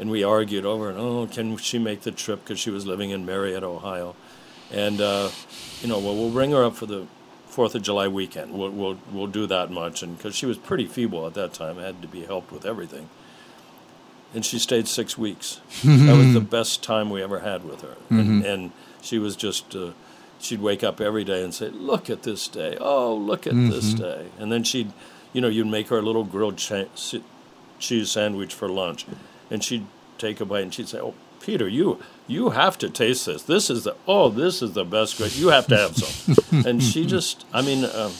and 0.00 0.10
we 0.10 0.24
argued 0.24 0.64
over, 0.64 0.92
oh, 0.96 1.26
can 1.26 1.58
she 1.58 1.78
make 1.78 2.00
the 2.00 2.10
trip 2.10 2.42
because 2.42 2.58
she 2.58 2.70
was 2.70 2.86
living 2.86 3.10
in 3.10 3.26
Marietta, 3.26 3.66
Ohio. 3.66 4.16
And, 4.72 4.98
uh, 4.98 5.28
you 5.82 5.88
know, 5.88 5.98
well, 5.98 6.16
we'll 6.16 6.30
bring 6.30 6.52
her 6.52 6.64
up 6.64 6.74
for 6.74 6.86
the 6.86 7.06
Fourth 7.48 7.74
of 7.74 7.82
July 7.82 8.08
weekend. 8.08 8.54
We'll, 8.54 8.70
we'll, 8.70 8.98
we'll 9.12 9.26
do 9.26 9.46
that 9.48 9.70
much. 9.70 10.02
And 10.02 10.16
because 10.16 10.34
she 10.34 10.46
was 10.46 10.56
pretty 10.56 10.86
feeble 10.86 11.26
at 11.26 11.34
that 11.34 11.52
time, 11.52 11.76
had 11.76 12.00
to 12.00 12.08
be 12.08 12.24
helped 12.24 12.50
with 12.50 12.64
everything. 12.64 13.10
And 14.32 14.46
she 14.46 14.58
stayed 14.58 14.88
six 14.88 15.18
weeks. 15.18 15.60
that 15.84 16.16
was 16.16 16.32
the 16.32 16.40
best 16.56 16.82
time 16.82 17.10
we 17.10 17.22
ever 17.22 17.40
had 17.40 17.64
with 17.64 17.82
her. 17.82 17.96
Mm-hmm. 18.10 18.18
And, 18.18 18.44
and, 18.44 18.72
she 19.02 19.18
was 19.18 19.34
just, 19.34 19.74
uh, 19.74 19.92
she'd 20.38 20.60
wake 20.60 20.84
up 20.84 21.00
every 21.00 21.24
day 21.24 21.42
and 21.42 21.54
say, 21.54 21.70
Look 21.70 22.10
at 22.10 22.22
this 22.22 22.48
day. 22.48 22.76
Oh, 22.78 23.14
look 23.14 23.46
at 23.46 23.54
mm-hmm. 23.54 23.70
this 23.70 23.94
day. 23.94 24.26
And 24.38 24.52
then 24.52 24.62
she'd, 24.62 24.92
you 25.32 25.40
know, 25.40 25.48
you'd 25.48 25.66
make 25.66 25.88
her 25.88 25.98
a 25.98 26.02
little 26.02 26.22
grilled 26.22 26.58
cheese 26.58 28.10
sandwich 28.10 28.52
for 28.52 28.68
lunch. 28.68 29.06
And 29.50 29.62
she'd 29.64 29.86
take 30.18 30.40
a 30.40 30.44
bite 30.44 30.62
and 30.62 30.72
she'd 30.72 30.88
say, 30.88 31.00
Oh, 31.00 31.14
Peter, 31.40 31.66
you 31.66 32.00
you 32.28 32.50
have 32.50 32.78
to 32.78 32.90
taste 32.90 33.26
this. 33.26 33.42
This 33.42 33.70
is 33.70 33.84
the 33.84 33.96
oh, 34.06 34.28
this 34.28 34.62
is 34.62 34.72
the 34.72 34.84
best. 34.84 35.16
Great. 35.16 35.36
You 35.36 35.48
have 35.48 35.66
to 35.68 35.76
have 35.76 35.96
some. 35.96 36.64
and 36.66 36.82
she 36.82 37.06
just, 37.06 37.44
I 37.52 37.62
mean, 37.62 37.84
um, 37.84 38.12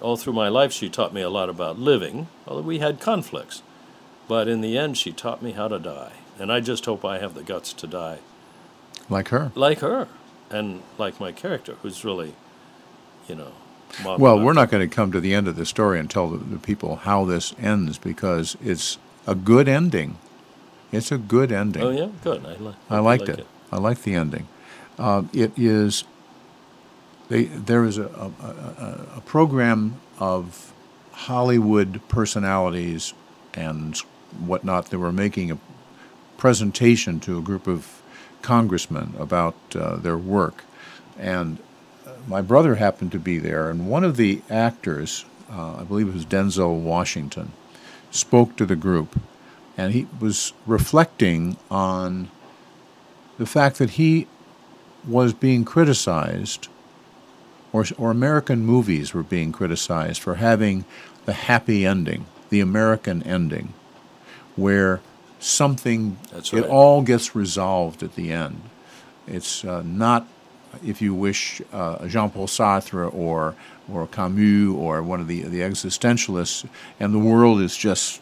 all 0.00 0.16
through 0.16 0.34
my 0.34 0.48
life, 0.48 0.72
she 0.72 0.88
taught 0.88 1.12
me 1.12 1.22
a 1.22 1.30
lot 1.30 1.48
about 1.48 1.78
living. 1.78 2.28
Although 2.46 2.62
we 2.62 2.78
had 2.78 3.00
conflicts, 3.00 3.62
but 4.28 4.48
in 4.48 4.60
the 4.60 4.76
end, 4.76 4.98
she 4.98 5.12
taught 5.12 5.42
me 5.42 5.52
how 5.52 5.68
to 5.68 5.78
die. 5.78 6.12
And 6.38 6.52
I 6.52 6.60
just 6.60 6.84
hope 6.84 7.04
I 7.04 7.18
have 7.18 7.34
the 7.34 7.42
guts 7.42 7.72
to 7.72 7.86
die, 7.86 8.18
like 9.08 9.28
her, 9.28 9.50
like 9.54 9.78
her, 9.78 10.06
and 10.50 10.82
like 10.98 11.18
my 11.18 11.32
character, 11.32 11.76
who's 11.82 12.04
really, 12.04 12.34
you 13.26 13.34
know. 13.34 13.52
Well, 14.04 14.38
we're 14.40 14.52
not 14.52 14.70
going 14.70 14.86
to 14.86 14.94
come 14.94 15.12
to 15.12 15.20
the 15.20 15.32
end 15.32 15.48
of 15.48 15.56
the 15.56 15.64
story 15.64 15.98
and 15.98 16.10
tell 16.10 16.28
the, 16.28 16.38
the 16.38 16.58
people 16.58 16.96
how 16.96 17.24
this 17.24 17.54
ends 17.58 17.96
because 17.98 18.56
it's 18.62 18.98
a 19.26 19.34
good 19.34 19.68
ending. 19.68 20.18
It's 20.92 21.10
a 21.10 21.18
good 21.18 21.52
ending. 21.52 21.82
Oh 21.82 21.90
yeah, 21.90 22.08
good. 22.22 22.44
I, 22.44 22.54
li- 22.54 22.74
I 22.90 22.98
liked 22.98 23.22
like 23.22 23.30
it. 23.30 23.38
it. 23.40 23.46
I 23.72 23.78
like 23.78 24.02
the 24.02 24.14
ending. 24.14 24.48
Uh, 24.98 25.24
it 25.32 25.52
is. 25.58 26.04
They, 27.28 27.44
there 27.44 27.84
is 27.84 27.98
a, 27.98 28.04
a, 28.04 28.30
a, 28.44 29.06
a, 29.16 29.20
program 29.22 30.00
of 30.20 30.72
Hollywood 31.10 32.00
personalities 32.08 33.14
and 33.52 33.98
whatnot 34.38 34.90
that 34.90 35.00
were 35.00 35.12
making 35.12 35.50
a 35.50 35.58
presentation 36.38 37.18
to 37.20 37.36
a 37.36 37.42
group 37.42 37.66
of 37.66 38.00
congressmen 38.42 39.14
about 39.18 39.56
uh, 39.74 39.96
their 39.96 40.16
work, 40.16 40.62
and 41.18 41.58
uh, 42.06 42.12
my 42.28 42.40
brother 42.40 42.76
happened 42.76 43.10
to 43.10 43.18
be 43.18 43.38
there, 43.38 43.70
and 43.70 43.90
one 43.90 44.04
of 44.04 44.16
the 44.16 44.40
actors, 44.48 45.24
uh, 45.50 45.78
I 45.80 45.82
believe 45.82 46.06
it 46.06 46.14
was 46.14 46.24
Denzel 46.24 46.80
Washington, 46.80 47.50
spoke 48.12 48.54
to 48.56 48.64
the 48.64 48.76
group 48.76 49.18
and 49.76 49.92
he 49.92 50.06
was 50.20 50.52
reflecting 50.66 51.56
on 51.70 52.30
the 53.38 53.46
fact 53.46 53.78
that 53.78 53.90
he 53.90 54.26
was 55.06 55.32
being 55.32 55.64
criticized, 55.64 56.68
or, 57.72 57.84
or 57.98 58.10
American 58.10 58.64
movies 58.64 59.12
were 59.12 59.22
being 59.22 59.52
criticized 59.52 60.22
for 60.22 60.36
having 60.36 60.84
the 61.26 61.32
happy 61.32 61.84
ending, 61.86 62.26
the 62.48 62.60
American 62.60 63.22
ending, 63.22 63.74
where 64.56 65.00
something, 65.38 66.18
right. 66.32 66.52
it 66.54 66.64
all 66.64 67.02
gets 67.02 67.36
resolved 67.36 68.02
at 68.02 68.14
the 68.14 68.32
end. 68.32 68.62
It's 69.26 69.64
uh, 69.64 69.82
not, 69.82 70.26
if 70.84 71.02
you 71.02 71.14
wish, 71.14 71.60
uh, 71.72 72.06
Jean 72.06 72.30
Paul 72.30 72.46
Sartre 72.46 73.12
or, 73.12 73.54
or 73.92 74.06
Camus 74.06 74.74
or 74.74 75.02
one 75.02 75.20
of 75.20 75.28
the, 75.28 75.42
the 75.42 75.60
existentialists, 75.60 76.66
and 76.98 77.12
the 77.12 77.18
world 77.18 77.60
is 77.60 77.76
just, 77.76 78.20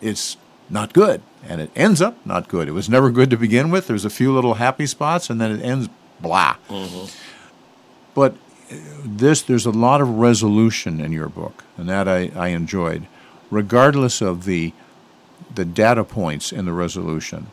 it's 0.00 0.36
not 0.70 0.92
good. 0.92 1.22
And 1.46 1.60
it 1.60 1.70
ends 1.76 2.02
up 2.02 2.24
not 2.26 2.48
good. 2.48 2.68
It 2.68 2.72
was 2.72 2.88
never 2.88 3.10
good 3.10 3.30
to 3.30 3.36
begin 3.36 3.70
with. 3.70 3.86
There's 3.86 4.04
a 4.04 4.10
few 4.10 4.34
little 4.34 4.54
happy 4.54 4.86
spots, 4.86 5.30
and 5.30 5.40
then 5.40 5.52
it 5.52 5.62
ends 5.62 5.88
blah. 6.20 6.56
Mm-hmm. 6.68 7.06
But 8.14 8.36
this, 9.04 9.42
there's 9.42 9.66
a 9.66 9.70
lot 9.70 10.00
of 10.00 10.08
resolution 10.08 11.00
in 11.00 11.12
your 11.12 11.28
book, 11.28 11.64
and 11.76 11.88
that 11.88 12.08
I, 12.08 12.30
I 12.34 12.48
enjoyed, 12.48 13.06
regardless 13.50 14.20
of 14.20 14.44
the 14.44 14.72
the 15.54 15.64
data 15.64 16.04
points 16.04 16.52
in 16.52 16.66
the 16.66 16.72
resolution. 16.72 17.46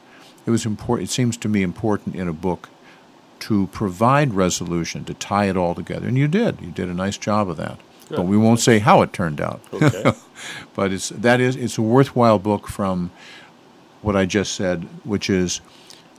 It 0.46 0.52
was 0.52 0.66
important. 0.66 1.10
It 1.10 1.12
seems 1.12 1.38
to 1.38 1.50
me 1.50 1.64
important 1.64 2.16
in 2.16 2.28
a 2.28 2.34
book 2.34 2.70
to 3.40 3.68
provide 3.68 4.34
resolution 4.34 5.06
to 5.06 5.14
tie 5.14 5.46
it 5.46 5.58
all 5.58 5.76
together, 5.76 6.08
and 6.08 6.18
you 6.18 6.28
did. 6.28 6.60
You 6.62 6.72
did 6.72 6.90
a 6.90 6.94
nice 6.94 7.18
job 7.18 7.50
of 7.50 7.58
that. 7.58 7.80
Good. 8.10 8.18
But 8.18 8.24
we 8.24 8.38
won't 8.38 8.60
say 8.60 8.80
how 8.80 9.02
it 9.02 9.14
turned 9.14 9.42
out. 9.42 9.62
Okay. 9.74 10.14
but 10.76 10.94
it's 10.94 11.10
that 11.10 11.40
is 11.42 11.56
it's 11.56 11.78
a 11.78 11.82
worthwhile 11.82 12.40
book 12.40 12.68
from 12.68 13.12
what 14.02 14.16
I 14.16 14.26
just 14.26 14.54
said, 14.54 14.88
which 15.04 15.30
is 15.30 15.62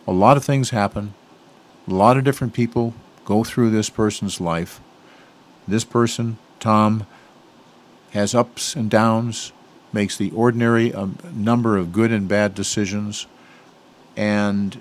a 0.06 0.12
lot 0.12 0.36
of 0.36 0.44
things 0.44 0.70
happen, 0.70 1.14
a 1.86 1.94
lot 1.94 2.16
of 2.16 2.24
different 2.24 2.52
people 2.52 2.94
go 3.24 3.44
through 3.44 3.70
this 3.70 3.88
person's 3.88 4.40
life. 4.40 4.80
This 5.68 5.84
person, 5.84 6.38
Tom, 6.58 7.06
has 8.10 8.34
ups 8.34 8.74
and 8.74 8.90
downs, 8.90 9.52
makes 9.92 10.16
the 10.16 10.30
ordinary 10.32 10.92
um, 10.92 11.18
number 11.32 11.76
of 11.76 11.92
good 11.92 12.10
and 12.10 12.28
bad 12.28 12.54
decisions, 12.54 13.26
and 14.16 14.80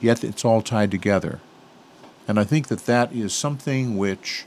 yet 0.00 0.24
it's 0.24 0.44
all 0.44 0.62
tied 0.62 0.90
together. 0.90 1.40
And 2.28 2.38
I 2.40 2.44
think 2.44 2.68
that 2.68 2.86
that 2.86 3.12
is 3.12 3.32
something 3.32 3.96
which 3.96 4.44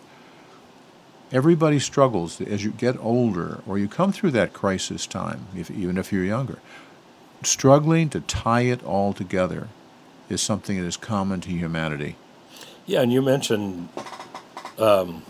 everybody 1.32 1.80
struggles 1.80 2.40
as 2.42 2.64
you 2.64 2.72
get 2.72 2.98
older 3.00 3.62
or 3.68 3.78
you 3.78 3.88
come 3.88 4.12
through 4.12 4.32
that 4.32 4.54
crisis 4.54 5.06
time, 5.06 5.48
if, 5.56 5.70
even 5.72 5.98
if 5.98 6.12
you're 6.12 6.24
younger. 6.24 6.60
Struggling 7.44 8.10
to 8.10 8.20
tie 8.22 8.62
it 8.62 8.84
all 8.84 9.14
together 9.14 9.70
is 10.30 10.42
something 10.42 10.78
that 10.80 10.86
is 10.86 10.98
common 10.98 11.40
to 11.42 11.50
humanity. 11.50 12.16
Yeah, 12.86 13.02
and 13.02 13.14
you 13.14 13.22
mentioned, 13.22 13.90
um, 14.78 15.24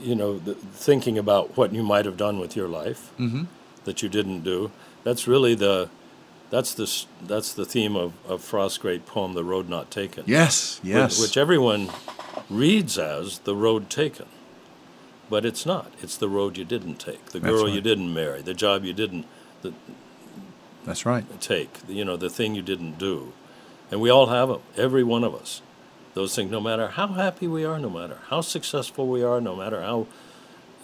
you 0.00 0.14
know, 0.14 0.38
the, 0.38 0.54
thinking 0.54 1.18
about 1.18 1.56
what 1.56 1.72
you 1.74 1.82
might 1.82 2.04
have 2.06 2.16
done 2.16 2.38
with 2.38 2.56
your 2.56 2.68
life 2.68 3.10
Mm-hmm. 3.18 3.44
that 3.84 4.02
you 4.02 4.08
didn't 4.08 4.42
do. 4.42 4.70
That's 5.04 5.26
really 5.26 5.54
the, 5.54 5.90
that's 6.50 6.74
the 6.74 7.04
that's 7.26 7.52
the 7.52 7.64
theme 7.64 7.94
of, 7.96 8.12
of 8.26 8.42
Frost's 8.42 8.78
great 8.78 9.06
poem, 9.06 9.34
"The 9.34 9.44
Road 9.44 9.68
Not 9.68 9.90
Taken." 9.90 10.24
Yes, 10.26 10.80
yes. 10.82 11.20
Which 11.20 11.36
everyone 11.36 11.90
reads 12.48 12.98
as 12.98 13.38
the 13.40 13.54
road 13.54 13.88
taken, 13.88 14.26
but 15.30 15.46
it's 15.46 15.64
not. 15.64 15.90
It's 16.02 16.16
the 16.16 16.28
road 16.28 16.58
you 16.58 16.64
didn't 16.64 16.96
take, 16.96 17.26
the 17.26 17.40
girl 17.40 17.68
you 17.68 17.80
didn't 17.80 18.12
marry, 18.12 18.42
the 18.42 18.52
job 18.54 18.84
you 18.84 18.92
didn't 18.92 19.24
the, 19.62 19.72
That's 20.84 21.06
right. 21.06 21.24
take, 21.40 21.70
you 21.88 22.04
know, 22.04 22.16
the 22.16 22.28
thing 22.30 22.54
you 22.54 22.62
didn't 22.62 22.98
do. 22.98 23.32
And 23.90 24.00
we 24.00 24.10
all 24.10 24.26
have 24.26 24.48
them, 24.48 24.60
every 24.76 25.02
one 25.04 25.24
of 25.24 25.34
us. 25.34 25.62
Those 26.14 26.34
things, 26.34 26.50
no 26.50 26.60
matter 26.60 26.88
how 26.88 27.06
happy 27.08 27.46
we 27.46 27.64
are, 27.64 27.78
no 27.78 27.90
matter 27.90 28.18
how 28.28 28.40
successful 28.40 29.06
we 29.06 29.22
are, 29.22 29.40
no 29.40 29.54
matter 29.56 29.80
how 29.82 30.06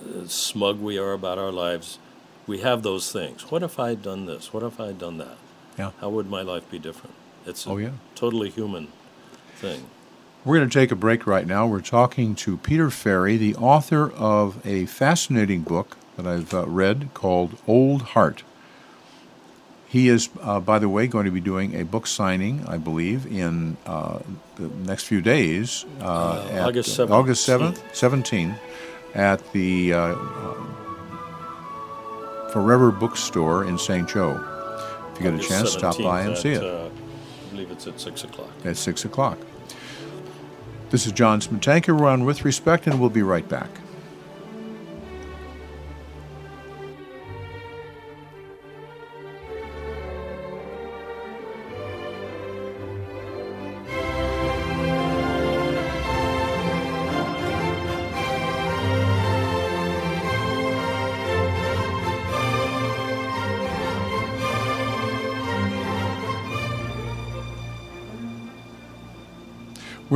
uh, 0.05 0.27
smug 0.29 0.79
we 0.81 0.99
are 0.99 1.13
about 1.13 1.39
our 1.39 1.51
lives, 1.53 1.99
we 2.47 2.61
have 2.61 2.83
those 2.83 3.11
things. 3.11 3.51
What 3.51 3.63
if 3.65 3.79
I 3.81 3.89
had 3.91 4.03
done 4.03 4.27
this? 4.27 4.53
What 4.53 4.63
if 4.63 4.79
I 4.81 4.87
had 4.89 4.99
done 4.99 5.19
that? 5.19 5.37
Yeah. 5.79 5.91
How 6.01 6.09
would 6.11 6.31
my 6.31 6.43
life 6.43 6.71
be 6.71 6.79
different? 6.79 7.15
It's 7.45 7.67
a 7.67 7.71
Oh, 7.71 7.77
yeah. 7.77 7.91
totally 8.15 8.51
human 8.51 8.89
thing. 9.57 9.87
We're 10.47 10.59
going 10.59 10.71
to 10.71 10.79
take 10.79 10.93
a 10.93 10.97
break 10.97 11.27
right 11.27 11.45
now. 11.45 11.67
We're 11.67 11.81
talking 11.81 12.37
to 12.37 12.57
Peter 12.59 12.89
Ferry, 12.89 13.37
the 13.37 13.57
author 13.57 14.13
of 14.13 14.65
a 14.65 14.87
fascinating 14.87 15.63
book 15.63 15.97
that 16.17 16.25
I've 16.25 16.55
uh, 16.55 16.67
read 16.67 17.09
called 17.15 17.59
Old 17.67 18.03
Heart. 18.03 18.45
He 19.89 20.09
is, 20.09 20.29
uh, 20.41 20.61
by 20.61 20.79
the 20.79 20.89
way, 20.89 21.09
going 21.09 21.25
to 21.25 21.33
be 21.33 21.41
doing 21.41 21.75
a 21.75 21.85
book 21.85 22.07
signing, 22.07 22.65
I 22.69 22.79
believe, 22.79 23.27
in 23.27 23.77
uh, 23.87 24.21
the 24.55 24.69
next 24.69 25.07
few 25.07 25.21
days. 25.21 25.85
Uh, 26.01 26.49
at, 26.53 26.63
August 26.63 26.97
uh, 27.01 27.07
17th. 27.07 27.11
August 27.11 27.49
7th, 27.49 27.83
17, 27.93 28.55
at 29.17 29.53
the 29.53 29.95
uh, 29.95 29.99
uh, 30.15 30.55
Forever 32.53 32.93
Bookstore 32.93 33.65
in 33.65 33.77
St. 33.79 34.09
Joe. 34.09 34.41
If 35.13 35.21
you 35.21 35.29
get 35.29 35.35
a 35.41 35.43
chance, 35.43 35.73
stop 35.73 35.99
by 35.99 36.23
17th 36.23 36.27
and 36.29 36.39
see 36.39 36.53
it 36.53 36.63
Uh, 36.63 36.87
I 36.87 37.51
believe 37.51 37.73
it's 37.73 37.89
at 37.89 37.99
6 37.99 38.23
o'clock. 38.23 38.51
at 38.65 38.77
6 38.77 39.05
o'clock. 39.05 39.39
This 40.89 41.05
is 41.05 41.13
John 41.13 41.41
Smetanka. 41.41 41.99
We're 41.99 42.07
on 42.07 42.25
With 42.25 42.45
Respect, 42.45 42.87
and 42.87 43.01
we'll 43.01 43.11
be 43.11 43.23
right 43.23 43.49
back. 43.49 43.69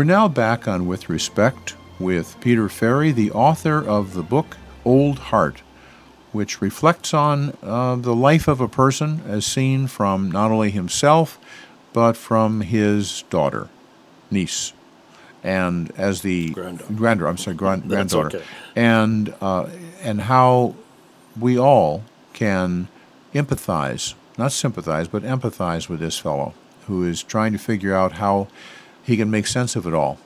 We're 0.01 0.05
now 0.05 0.29
back 0.29 0.67
on 0.67 0.87
With 0.87 1.11
Respect 1.11 1.77
with 1.99 2.41
Peter 2.41 2.71
Ferry, 2.71 3.13
the 3.13 3.31
author 3.33 3.87
of 3.87 4.15
the 4.15 4.23
book 4.23 4.57
Old 4.83 5.19
Heart, 5.19 5.61
which 6.33 6.63
reflects 6.63 7.13
on 7.13 7.55
uh, 7.63 7.97
the 7.97 8.15
life 8.15 8.49
of 8.49 8.63
a 8.63 8.67
person 8.67 9.21
as 9.27 9.45
seen 9.45 9.89
from 9.89 10.31
not 10.31 10.51
only 10.51 10.71
himself, 10.71 11.39
but 11.93 12.17
from 12.17 12.63
his 12.63 13.25
daughter, 13.29 13.69
niece, 14.31 14.73
and 15.45 15.93
as 15.99 16.23
the 16.23 16.49
Granddaughter. 16.49 16.95
granddaughter. 16.95 17.29
I'm 17.29 17.37
sorry, 17.37 17.57
grand, 17.57 17.87
granddaughter, 17.87 18.39
okay. 18.39 18.47
and 18.75 19.35
uh, 19.43 19.69
and 20.01 20.23
how 20.23 20.77
we 21.39 21.59
all 21.59 22.05
can 22.33 22.89
empathize, 23.35 24.15
not 24.39 24.53
sympathize, 24.53 25.09
but 25.09 25.25
empathize 25.25 25.91
with 25.91 26.01
this 26.01 26.19
fellow 26.19 26.55
who 26.87 27.05
is 27.05 27.23
trying 27.23 27.53
to 27.53 27.59
figure 27.59 27.95
out 27.95 28.13
how 28.13 28.49
he 29.03 29.17
can 29.17 29.31
make 29.31 29.47
sense 29.47 29.77
of 29.77 29.87
it 29.87 29.95
all. 29.95 30.19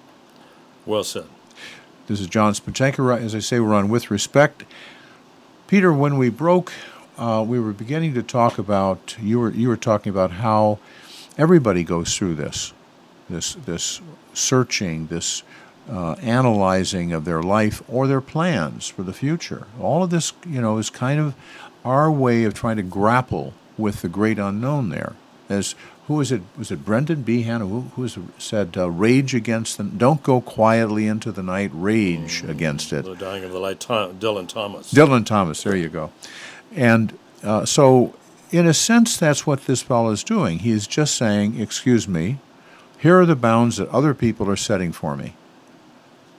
Well 0.87 1.05
said. 1.05 1.27
This 2.07 2.21
is 2.21 2.27
John 2.27 2.53
Smetanka. 2.53 3.19
As 3.19 3.35
I 3.35 3.39
say, 3.39 3.61
we're 3.61 3.75
on 3.75 3.89
With 3.89 4.11
Respect. 4.11 4.65
Peter, 5.67 5.93
when 5.93 6.19
we 6.19 6.29
broke, 6.29 6.73
uh, 7.17 7.45
we 7.47 7.59
were 7.59 7.73
beginning 7.73 8.13
to 8.15 8.23
talk 8.23 8.59
about, 8.59 9.17
you 9.21 9.41
were, 9.41 9.51
you 9.51 9.69
were 9.69 9.77
talking 9.77 10.11
about 10.11 10.33
how 10.33 10.79
everybody 11.39 11.83
goes 11.83 12.17
through 12.17 12.35
this, 12.35 12.75
this, 13.31 13.55
this 13.55 14.03
searching, 14.35 15.07
this 15.07 15.43
uh, 15.91 16.13
analyzing 16.15 17.13
of 17.13 17.25
their 17.25 17.43
life 17.43 17.83
or 17.89 18.07
their 18.07 18.21
plans 18.21 18.89
for 18.89 19.03
the 19.03 19.13
future. 19.13 19.67
All 19.81 20.03
of 20.03 20.11
this, 20.11 20.33
you 20.47 20.61
know, 20.61 20.79
is 20.79 20.91
kind 20.91 21.21
of 21.21 21.35
our 21.85 22.11
way 22.11 22.45
of 22.45 22.55
trying 22.55 22.77
to 22.77 22.83
grapple 22.83 23.55
with 23.77 24.03
the 24.03 24.09
great 24.09 24.39
unknown 24.39 24.91
there. 24.91 25.15
As 25.49 25.75
who 26.07 26.14
was 26.14 26.31
it? 26.31 26.43
Was 26.59 26.71
it 26.71 26.85
Brendan 26.85 27.23
Behan 27.23 27.61
who, 27.61 27.81
who 27.95 28.03
was, 28.03 28.19
said, 28.38 28.77
uh, 28.77 28.90
"Rage 28.90 29.35
against 29.35 29.79
the 29.79 29.85
don't 29.85 30.23
go 30.23 30.40
quietly 30.40 31.07
into 31.07 31.33
the 31.33 31.43
night. 31.43 31.71
Rage 31.73 32.45
against 32.45 32.93
it." 32.93 33.05
The 33.05 33.17
dying 33.17 33.45
of 33.45 33.53
the 33.53 33.59
light, 33.59 33.81
Tom, 33.81 34.14
Dylan 34.14 34.49
Thomas. 34.49 34.93
Dylan 34.93 35.25
Thomas, 35.25 35.62
there 35.62 35.77
you 35.77 35.88
go. 35.88 36.12
And 36.75 37.19
uh, 37.43 37.64
so, 37.64 38.14
in 38.51 38.67
a 38.67 38.75
sense, 38.75 39.17
that's 39.17 39.47
what 39.47 39.64
this 39.67 39.83
fellow 39.83 40.11
is 40.11 40.23
doing. 40.23 40.59
He 40.61 40.71
is 40.71 40.87
just 40.87 41.14
saying, 41.14 41.59
"Excuse 41.59 42.07
me, 42.07 42.38
here 42.99 43.19
are 43.19 43.27
the 43.27 43.37
bounds 43.37 43.79
that 43.79 43.88
other 43.88 44.12
people 44.12 44.51
are 44.51 44.57
setting 44.57 44.93
for 44.93 45.17
me." 45.17 45.35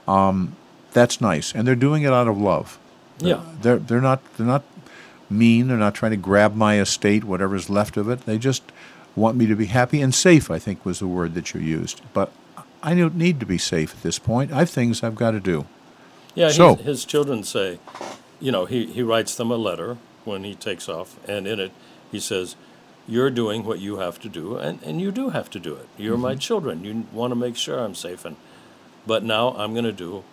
Um, 0.08 0.56
that's 0.93 1.19
nice, 1.19 1.54
and 1.54 1.67
they're 1.67 1.75
doing 1.75 2.04
it 2.04 2.13
out 2.13 2.28
of 2.28 2.38
love. 2.38 2.78
Yeah. 3.19 3.41
They're 3.62 3.78
they're 3.78 4.01
not 4.01 4.21
they're 4.38 4.45
not 4.45 4.63
mean. 5.30 5.67
They're 5.67 5.78
not 5.78 5.95
trying 5.95 6.12
to 6.12 6.17
grab 6.17 6.56
my 6.56 6.80
estate, 6.80 7.23
whatever's 7.23 7.69
left 7.69 7.97
of 7.97 8.10
it. 8.10 8.25
They 8.25 8.38
just 8.38 8.63
want 9.15 9.38
me 9.38 9.45
to 9.47 9.56
be 9.56 9.65
happy 9.67 10.01
and 10.01 10.13
safe. 10.13 10.51
I 10.51 10.60
think 10.60 10.86
was 10.86 10.99
the 10.99 11.08
word 11.08 11.34
that 11.36 11.54
you 11.54 11.62
used. 11.62 12.01
But 12.13 12.32
I 12.84 12.93
don't 12.93 13.15
need 13.15 13.39
to 13.39 13.45
be 13.45 13.58
safe 13.58 13.93
at 13.93 14.04
this 14.04 14.19
point. 14.19 14.51
I 14.51 14.60
have 14.60 14.69
things 14.69 15.04
I've 15.04 15.15
got 15.15 15.32
to 15.32 15.39
do. 15.39 15.65
Yeah, 16.36 16.49
So- 16.49 16.75
his, 16.75 16.86
his 16.86 17.06
children 17.06 17.43
say, 17.43 17.80
you 18.39 18.51
know, 18.51 18.65
he, 18.65 18.86
he 18.86 19.01
writes 19.01 19.36
them 19.36 19.51
a 19.51 19.58
letter 19.58 19.97
when 20.25 20.43
he 20.43 20.54
takes 20.56 20.89
off, 20.89 21.17
and 21.28 21.47
in 21.47 21.60
it 21.60 21.71
he 22.12 22.19
says, 22.19 22.56
You're 23.08 23.30
doing 23.30 23.63
what 23.63 23.80
you 23.80 23.97
have 23.97 24.19
to 24.21 24.30
do, 24.30 24.58
and, 24.58 24.82
and 24.84 24.99
you 24.99 25.12
do 25.12 25.30
have 25.30 25.49
to 25.51 25.60
do 25.60 25.75
it. 25.75 25.88
You're 25.97 26.17
my 26.17 26.32
mm-hmm. 26.32 26.39
children. 26.39 26.84
You 26.84 27.06
want 27.12 27.32
to 27.32 27.36
make 27.36 27.56
sure 27.56 27.80
I'm 27.80 27.95
safe, 27.95 28.25
and 28.25 28.36
but 29.08 29.23
now 29.23 29.56
I'm 29.58 29.73
going 29.73 29.86
to 29.86 29.91
do 29.91 30.23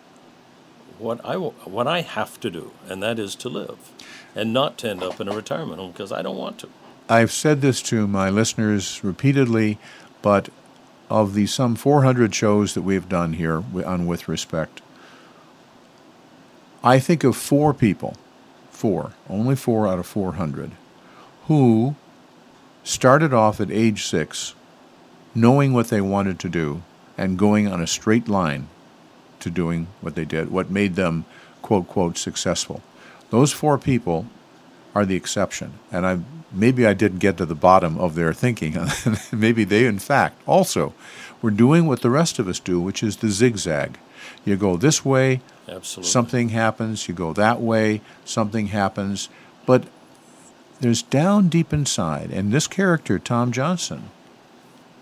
what 0.97 1.23
I 1.23 1.35
what 1.35 1.87
I 1.87 2.01
have 2.01 2.39
to 2.41 2.49
do, 2.49 2.71
and 2.89 3.01
that 3.03 3.19
is 3.19 3.35
to 3.35 3.49
live, 3.49 3.91
and 4.35 4.53
not 4.53 4.77
to 4.79 4.89
end 4.89 5.03
up 5.03 5.21
in 5.21 5.27
a 5.27 5.35
retirement 5.35 5.79
home 5.79 5.91
because 5.91 6.11
I 6.11 6.21
don't 6.21 6.37
want 6.37 6.59
to. 6.59 6.69
I've 7.09 7.31
said 7.31 7.61
this 7.61 7.81
to 7.83 8.07
my 8.07 8.29
listeners 8.29 9.03
repeatedly, 9.03 9.77
but 10.21 10.49
of 11.09 11.33
the 11.33 11.45
some 11.47 11.75
400 11.75 12.33
shows 12.33 12.73
that 12.73 12.81
we've 12.81 13.09
done 13.09 13.33
here 13.33 13.63
on 13.85 14.07
With 14.07 14.27
Respect, 14.27 14.81
I 16.83 16.99
think 16.99 17.23
of 17.23 17.35
four 17.35 17.73
people, 17.73 18.15
four, 18.71 19.13
only 19.29 19.55
four 19.55 19.87
out 19.87 19.99
of 19.99 20.05
400, 20.05 20.71
who 21.47 21.95
started 22.83 23.33
off 23.33 23.59
at 23.61 23.71
age 23.71 24.05
six 24.05 24.55
knowing 25.35 25.73
what 25.73 25.87
they 25.87 26.01
wanted 26.01 26.39
to 26.39 26.49
do 26.49 26.81
and 27.17 27.39
going 27.39 27.67
on 27.67 27.81
a 27.81 27.87
straight 27.87 28.27
line 28.27 28.67
to 29.39 29.49
doing 29.49 29.87
what 30.01 30.15
they 30.15 30.25
did, 30.25 30.51
what 30.51 30.69
made 30.69 30.95
them, 30.95 31.25
quote, 31.61 31.87
quote, 31.87 32.17
successful. 32.17 32.81
Those 33.29 33.51
four 33.51 33.77
people 33.77 34.27
are 34.95 35.05
the 35.05 35.15
exception. 35.15 35.73
And 35.91 36.05
I 36.05 36.19
maybe 36.53 36.85
I 36.85 36.93
didn't 36.93 37.19
get 37.19 37.37
to 37.37 37.45
the 37.45 37.55
bottom 37.55 37.97
of 37.97 38.15
their 38.15 38.33
thinking. 38.33 38.77
maybe 39.31 39.63
they, 39.63 39.85
in 39.85 39.99
fact, 39.99 40.41
also 40.45 40.93
were 41.41 41.51
doing 41.51 41.85
what 41.85 42.01
the 42.01 42.09
rest 42.09 42.39
of 42.39 42.47
us 42.47 42.59
do, 42.59 42.79
which 42.79 43.03
is 43.03 43.17
the 43.17 43.29
zigzag. 43.29 43.97
You 44.45 44.55
go 44.55 44.77
this 44.77 45.03
way, 45.03 45.41
Absolutely. 45.67 46.09
something 46.09 46.49
happens. 46.49 47.07
You 47.07 47.13
go 47.13 47.33
that 47.33 47.61
way, 47.61 48.01
something 48.25 48.67
happens. 48.67 49.29
But 49.65 49.85
there's 50.79 51.01
down 51.01 51.49
deep 51.49 51.73
inside, 51.73 52.31
and 52.31 52.51
this 52.51 52.67
character, 52.67 53.19
Tom 53.19 53.51
Johnson, 53.51 54.09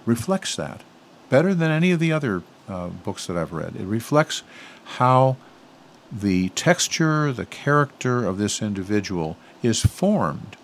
reflects 0.05 0.55
that 0.55 0.81
better 1.29 1.53
than 1.53 1.71
any 1.71 1.91
of 1.91 1.99
the 1.99 2.11
other 2.11 2.43
uh, 2.67 2.87
books 2.89 3.25
that 3.27 3.37
I've 3.37 3.53
read. 3.53 3.75
It 3.75 3.85
reflects 3.85 4.43
how 4.97 5.37
the 6.11 6.49
texture, 6.49 7.31
the 7.31 7.45
character 7.45 8.25
of 8.25 8.37
this 8.37 8.61
individual 8.61 9.37
is 9.63 9.81
formed, 9.81 10.57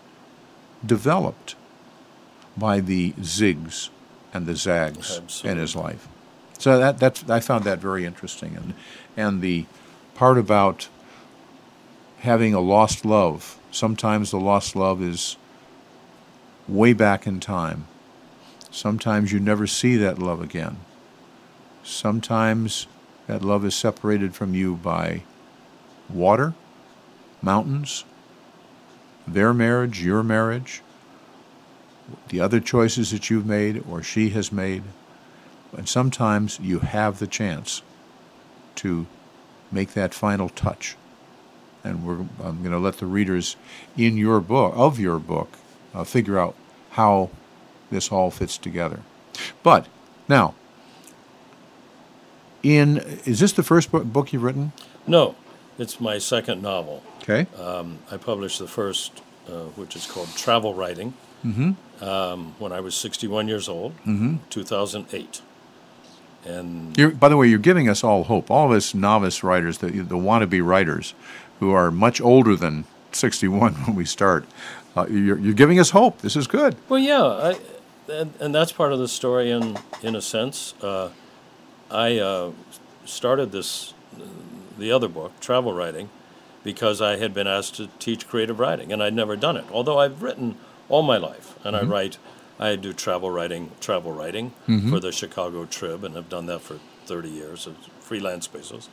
developed 0.85 1.55
by 2.55 2.79
the 2.79 3.13
zigs 3.13 3.89
and 4.33 4.45
the 4.45 4.55
zags 4.55 5.41
in 5.43 5.57
his 5.57 5.75
life. 5.75 6.07
So 6.57 6.77
that 6.79 6.99
that's 6.99 7.29
I 7.29 7.39
found 7.39 7.63
that 7.65 7.79
very 7.79 8.05
interesting, 8.05 8.55
and 8.55 8.73
and 9.15 9.41
the 9.41 9.65
part 10.15 10.37
about 10.37 10.89
having 12.19 12.53
a 12.53 12.59
lost 12.59 13.05
love. 13.05 13.59
Sometimes 13.71 14.31
the 14.31 14.39
lost 14.39 14.75
love 14.75 15.01
is 15.01 15.37
way 16.67 16.93
back 16.93 17.27
in 17.27 17.39
time. 17.39 17.85
Sometimes 18.71 19.31
you 19.31 19.39
never 19.39 19.67
see 19.67 19.95
that 19.97 20.19
love 20.19 20.41
again. 20.41 20.77
Sometimes 21.83 22.87
that 23.27 23.41
love 23.41 23.63
is 23.65 23.75
separated 23.75 24.35
from 24.35 24.53
you 24.53 24.75
by 24.75 25.23
water, 26.09 26.53
mountains, 27.41 28.03
their 29.27 29.53
marriage, 29.53 30.01
your 30.01 30.23
marriage, 30.23 30.81
the 32.29 32.39
other 32.39 32.59
choices 32.59 33.11
that 33.11 33.29
you've 33.29 33.45
made 33.45 33.83
or 33.89 34.01
she 34.01 34.29
has 34.29 34.51
made. 34.51 34.83
And 35.75 35.87
sometimes 35.87 36.59
you 36.61 36.79
have 36.79 37.19
the 37.19 37.27
chance 37.27 37.81
to 38.75 39.05
make 39.71 39.93
that 39.93 40.13
final 40.13 40.49
touch. 40.49 40.95
And 41.83 42.05
we're, 42.05 42.19
I'm 42.43 42.59
going 42.59 42.71
to 42.71 42.79
let 42.79 42.97
the 42.97 43.05
readers 43.05 43.55
in 43.97 44.17
your 44.17 44.39
book, 44.39 44.73
of 44.75 44.99
your 44.99 45.19
book, 45.19 45.49
uh, 45.93 46.03
figure 46.03 46.39
out 46.39 46.55
how 46.91 47.29
this 47.91 48.11
all 48.11 48.31
fits 48.31 48.57
together. 48.57 49.01
But 49.63 49.87
now, 50.27 50.55
in 52.63 52.97
is 53.25 53.39
this 53.39 53.53
the 53.53 53.63
first 53.63 53.91
book 53.91 54.33
you've 54.33 54.43
written? 54.43 54.73
No, 55.05 55.35
it's 55.77 55.99
my 55.99 56.17
second 56.17 56.61
novel. 56.61 57.03
Okay. 57.23 57.47
Um, 57.59 57.99
I 58.11 58.17
published 58.17 58.59
the 58.59 58.67
first, 58.67 59.21
uh, 59.47 59.65
which 59.75 59.95
is 59.95 60.05
called 60.05 60.29
Travel 60.35 60.73
Writing, 60.73 61.13
um, 62.01 62.55
when 62.59 62.71
I 62.71 62.79
was 62.79 62.95
61 62.95 63.47
years 63.47 63.67
old, 63.69 63.93
2008. 64.49 65.41
And 66.45 66.97
You're, 66.97 67.11
by 67.11 67.27
the 67.29 67.35
way, 67.37 67.47
you're 67.47 67.59
giving 67.59 67.89
us 67.89 68.03
all 68.03 68.23
hope. 68.23 68.49
All 68.49 68.71
of 68.71 68.71
us 68.71 68.93
novice 68.93 69.43
writers, 69.43 69.79
the, 69.79 69.87
the 69.89 70.15
wannabe 70.15 70.65
writers, 70.65 71.13
who 71.59 71.71
are 71.71 71.91
much 71.91 72.21
older 72.21 72.55
than 72.55 72.85
61 73.11 73.73
when 73.85 73.95
we 73.95 74.05
start, 74.05 74.45
uh, 74.95 75.05
you're, 75.09 75.37
you're 75.37 75.53
giving 75.53 75.79
us 75.79 75.89
hope. 75.89 76.21
This 76.21 76.35
is 76.35 76.47
good. 76.47 76.75
Well, 76.87 76.99
yeah, 76.99 77.23
I, 77.23 77.59
and, 78.09 78.33
and 78.39 78.55
that's 78.55 78.71
part 78.71 78.93
of 78.93 78.99
the 78.99 79.07
story 79.07 79.51
in 79.51 79.77
in 80.01 80.15
a 80.15 80.21
sense. 80.21 80.73
Uh, 80.81 81.09
I 81.91 82.17
uh, 82.19 82.51
started 83.05 83.51
this, 83.51 83.93
the 84.77 84.91
other 84.91 85.07
book, 85.07 85.39
travel 85.39 85.73
writing, 85.73 86.09
because 86.63 87.01
I 87.01 87.17
had 87.17 87.33
been 87.33 87.47
asked 87.47 87.75
to 87.75 87.87
teach 87.99 88.27
creative 88.27 88.59
writing, 88.59 88.91
and 88.91 89.01
I'd 89.01 89.13
never 89.13 89.35
done 89.35 89.57
it. 89.57 89.65
Although 89.71 89.99
I've 89.99 90.21
written 90.21 90.57
all 90.89 91.03
my 91.03 91.17
life, 91.17 91.57
and 91.63 91.75
I 91.75 91.81
write, 91.83 92.17
I 92.59 92.75
do 92.75 92.93
travel 92.93 93.29
writing, 93.31 93.71
travel 93.79 94.11
writing 94.11 94.51
for 94.89 94.99
the 94.99 95.11
Chicago 95.11 95.65
Trib, 95.65 96.03
and 96.03 96.15
have 96.15 96.29
done 96.29 96.45
that 96.47 96.61
for 96.61 96.79
30 97.05 97.29
years, 97.29 97.67
of 97.67 97.77
freelance 97.99 98.47
basis. 98.47 98.89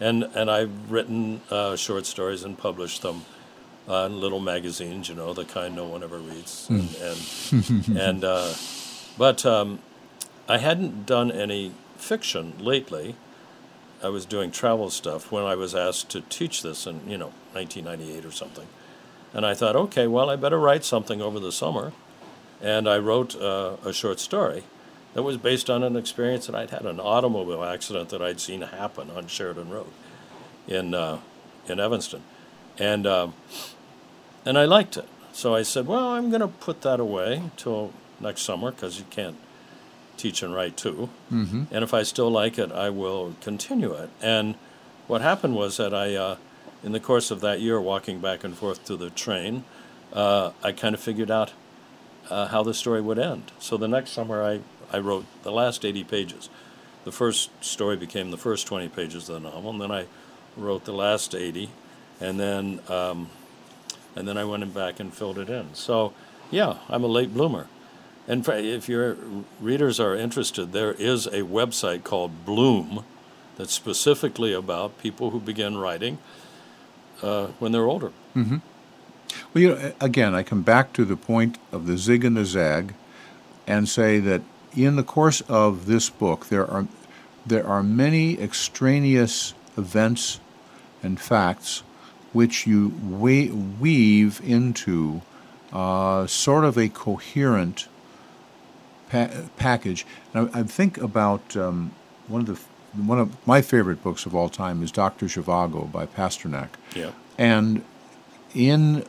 And 0.00 0.24
and 0.34 0.50
I've 0.50 0.90
written 0.90 1.40
uh, 1.50 1.74
short 1.76 2.06
stories 2.06 2.44
and 2.44 2.56
published 2.56 3.02
them 3.02 3.24
on 3.88 4.20
little 4.20 4.40
magazines, 4.40 5.08
you 5.08 5.14
know, 5.14 5.32
the 5.32 5.44
kind 5.44 5.74
no 5.74 5.86
one 5.86 6.02
ever 6.02 6.18
reads. 6.18 6.68
And, 6.68 6.94
and, 6.96 7.98
and 7.98 8.24
uh, 8.24 8.52
but 9.16 9.44
um, 9.46 9.80
I 10.48 10.58
hadn't 10.58 11.06
done 11.06 11.32
any 11.32 11.72
fiction 11.96 12.52
lately. 12.58 13.16
I 14.02 14.08
was 14.08 14.24
doing 14.26 14.50
travel 14.50 14.90
stuff 14.90 15.32
when 15.32 15.44
I 15.44 15.54
was 15.54 15.74
asked 15.74 16.08
to 16.10 16.20
teach 16.20 16.62
this 16.62 16.86
in, 16.86 17.00
you 17.08 17.18
know, 17.18 17.32
1998 17.52 18.24
or 18.24 18.30
something. 18.30 18.66
And 19.34 19.44
I 19.44 19.54
thought, 19.54 19.76
okay, 19.76 20.06
well, 20.06 20.30
I 20.30 20.36
better 20.36 20.58
write 20.58 20.84
something 20.84 21.20
over 21.20 21.38
the 21.40 21.52
summer. 21.52 21.92
And 22.60 22.88
I 22.88 22.98
wrote 22.98 23.36
uh, 23.36 23.76
a 23.84 23.92
short 23.92 24.20
story 24.20 24.64
that 25.14 25.22
was 25.22 25.36
based 25.36 25.70
on 25.70 25.82
an 25.82 25.96
experience 25.96 26.46
that 26.46 26.54
I'd 26.54 26.70
had 26.70 26.84
an 26.86 27.00
automobile 27.00 27.64
accident 27.64 28.08
that 28.10 28.22
I'd 28.22 28.40
seen 28.40 28.62
happen 28.62 29.10
on 29.10 29.26
Sheridan 29.26 29.70
Road 29.70 29.90
in 30.66 30.94
uh, 30.94 31.18
in 31.66 31.80
Evanston, 31.80 32.22
and 32.78 33.06
um, 33.06 33.34
and 34.44 34.58
I 34.58 34.64
liked 34.64 34.96
it. 34.96 35.08
So 35.32 35.54
I 35.54 35.62
said, 35.62 35.86
well, 35.86 36.08
I'm 36.08 36.30
going 36.30 36.40
to 36.40 36.48
put 36.48 36.82
that 36.82 37.00
away 37.00 37.42
till 37.56 37.92
next 38.20 38.42
summer 38.42 38.70
because 38.70 38.98
you 38.98 39.06
can't 39.10 39.36
teach 40.18 40.42
and 40.42 40.54
write 40.54 40.76
too. 40.76 41.08
Mm-hmm. 41.32 41.64
And 41.70 41.84
if 41.84 41.94
I 41.94 42.02
still 42.02 42.30
like 42.30 42.58
it, 42.58 42.72
I 42.72 42.90
will 42.90 43.34
continue 43.40 43.92
it. 43.92 44.10
And 44.20 44.56
what 45.06 45.20
happened 45.20 45.54
was 45.56 45.76
that 45.76 45.94
I, 45.94 46.14
uh, 46.14 46.36
in 46.82 46.92
the 46.92 47.00
course 47.00 47.30
of 47.30 47.40
that 47.40 47.60
year, 47.60 47.80
walking 47.80 48.20
back 48.20 48.44
and 48.44 48.56
forth 48.56 48.84
to 48.86 48.96
the 48.96 49.10
train, 49.10 49.64
uh, 50.12 50.52
I 50.62 50.72
kind 50.72 50.94
of 50.94 51.00
figured 51.00 51.30
out 51.30 51.52
uh, 52.30 52.48
how 52.48 52.62
the 52.62 52.74
story 52.74 53.00
would 53.00 53.18
end. 53.18 53.52
So 53.58 53.76
the 53.76 53.88
next 53.88 54.10
summer, 54.10 54.42
I, 54.42 54.60
I 54.92 54.98
wrote 54.98 55.24
the 55.42 55.52
last 55.52 55.84
80 55.84 56.04
pages. 56.04 56.48
The 57.04 57.12
first 57.12 57.50
story 57.64 57.96
became 57.96 58.30
the 58.30 58.36
first 58.36 58.66
20 58.66 58.88
pages 58.88 59.28
of 59.28 59.42
the 59.42 59.50
novel, 59.50 59.70
and 59.70 59.80
then 59.80 59.90
I 59.90 60.06
wrote 60.56 60.84
the 60.84 60.92
last 60.92 61.34
80, 61.34 61.70
and 62.20 62.38
then 62.38 62.80
um, 62.88 63.30
and 64.18 64.26
then 64.26 64.36
I 64.36 64.44
went 64.44 64.74
back 64.74 64.98
and 64.98 65.14
filled 65.14 65.38
it 65.38 65.48
in. 65.48 65.74
So, 65.74 66.12
yeah, 66.50 66.78
I'm 66.88 67.04
a 67.04 67.06
late 67.06 67.32
bloomer. 67.32 67.68
And 68.28 68.46
if 68.46 68.90
your 68.90 69.16
readers 69.58 69.98
are 69.98 70.14
interested, 70.14 70.72
there 70.72 70.92
is 70.92 71.26
a 71.26 71.40
website 71.40 72.04
called 72.04 72.44
Bloom 72.44 73.04
that's 73.56 73.72
specifically 73.72 74.52
about 74.52 74.98
people 74.98 75.30
who 75.30 75.40
begin 75.40 75.78
writing 75.78 76.18
uh, 77.22 77.46
when 77.58 77.72
they're 77.72 77.86
older. 77.86 78.12
Well, 78.36 78.60
you 79.54 79.70
know, 79.70 79.92
again, 80.00 80.34
I 80.34 80.42
come 80.42 80.62
back 80.62 80.92
to 80.92 81.06
the 81.06 81.16
point 81.16 81.56
of 81.72 81.86
the 81.86 81.96
zig 81.96 82.22
and 82.22 82.36
the 82.36 82.44
zag, 82.44 82.94
and 83.66 83.88
say 83.88 84.20
that 84.20 84.42
in 84.76 84.96
the 84.96 85.02
course 85.02 85.40
of 85.48 85.86
this 85.86 86.10
book, 86.10 86.46
there 86.46 86.70
are 86.70 86.86
there 87.46 87.66
are 87.66 87.82
many 87.82 88.38
extraneous 88.38 89.54
events 89.78 90.38
and 91.02 91.18
facts 91.18 91.82
which 92.34 92.66
you 92.66 92.88
we- 92.88 93.50
weave 93.50 94.40
into 94.44 95.22
uh, 95.72 96.26
sort 96.26 96.64
of 96.64 96.76
a 96.76 96.90
coherent 96.90 97.88
pa- 99.08 99.30
package. 99.56 100.06
And 100.32 100.50
I, 100.54 100.60
I 100.60 100.62
think 100.62 100.98
about 100.98 101.56
um, 101.56 101.92
one 102.26 102.40
of 102.42 102.46
the 102.46 102.58
one 102.94 103.18
of 103.18 103.46
my 103.46 103.60
favorite 103.60 104.02
books 104.02 104.26
of 104.26 104.34
all 104.34 104.48
time 104.48 104.82
is 104.82 104.90
Doctor 104.90 105.26
Zhivago 105.26 105.90
by 105.92 106.06
Pasternak. 106.06 106.70
Yeah. 106.94 107.12
And 107.36 107.84
in 108.54 109.04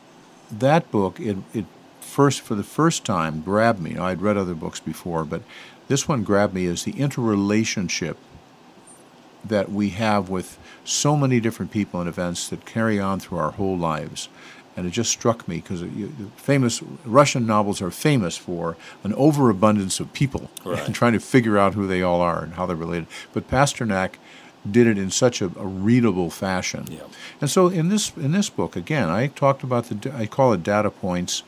that 0.50 0.90
book, 0.90 1.18
it, 1.18 1.38
it 1.54 1.64
first, 2.00 2.40
for 2.42 2.54
the 2.54 2.62
first 2.62 3.04
time, 3.04 3.40
grabbed 3.40 3.80
me. 3.80 3.96
I'd 3.96 4.20
read 4.20 4.36
other 4.36 4.54
books 4.54 4.80
before, 4.80 5.24
but 5.24 5.42
this 5.88 6.06
one 6.06 6.22
grabbed 6.22 6.54
me 6.54 6.66
as 6.66 6.84
the 6.84 6.92
interrelationship 6.92 8.16
that 9.42 9.70
we 9.70 9.90
have 9.90 10.28
with 10.28 10.58
so 10.84 11.16
many 11.16 11.40
different 11.40 11.72
people 11.72 12.00
and 12.00 12.08
events 12.08 12.48
that 12.48 12.66
carry 12.66 13.00
on 13.00 13.18
through 13.18 13.38
our 13.38 13.52
whole 13.52 13.78
lives. 13.78 14.28
And 14.80 14.88
it 14.88 14.92
just 14.92 15.10
struck 15.10 15.46
me 15.46 15.56
because 15.56 15.84
famous 16.36 16.80
Russian 17.04 17.44
novels 17.46 17.82
are 17.82 17.90
famous 17.90 18.38
for 18.38 18.78
an 19.04 19.12
overabundance 19.12 20.00
of 20.00 20.10
people 20.14 20.50
Right. 20.64 20.82
and 20.86 20.94
trying 21.00 21.12
to 21.12 21.20
figure 21.20 21.58
out 21.58 21.74
who 21.74 21.86
they 21.86 22.00
all 22.00 22.22
are 22.22 22.42
and 22.42 22.54
how 22.54 22.64
they're 22.64 22.74
related. 22.74 23.06
But 23.34 23.46
Pasternak 23.50 24.12
did 24.70 24.86
it 24.86 24.96
in 24.96 25.10
such 25.10 25.42
a, 25.42 25.46
a 25.58 25.66
readable 25.66 26.30
fashion. 26.30 26.86
Yeah. 26.90 27.00
And 27.42 27.50
so 27.50 27.68
in 27.68 27.90
this 27.90 28.16
in 28.16 28.32
this 28.32 28.48
book 28.48 28.74
again, 28.74 29.10
I 29.10 29.26
talked 29.26 29.62
about 29.62 29.90
the 29.90 30.14
I 30.16 30.24
call 30.24 30.54
it 30.54 30.62
data 30.62 30.90
points, 30.90 31.42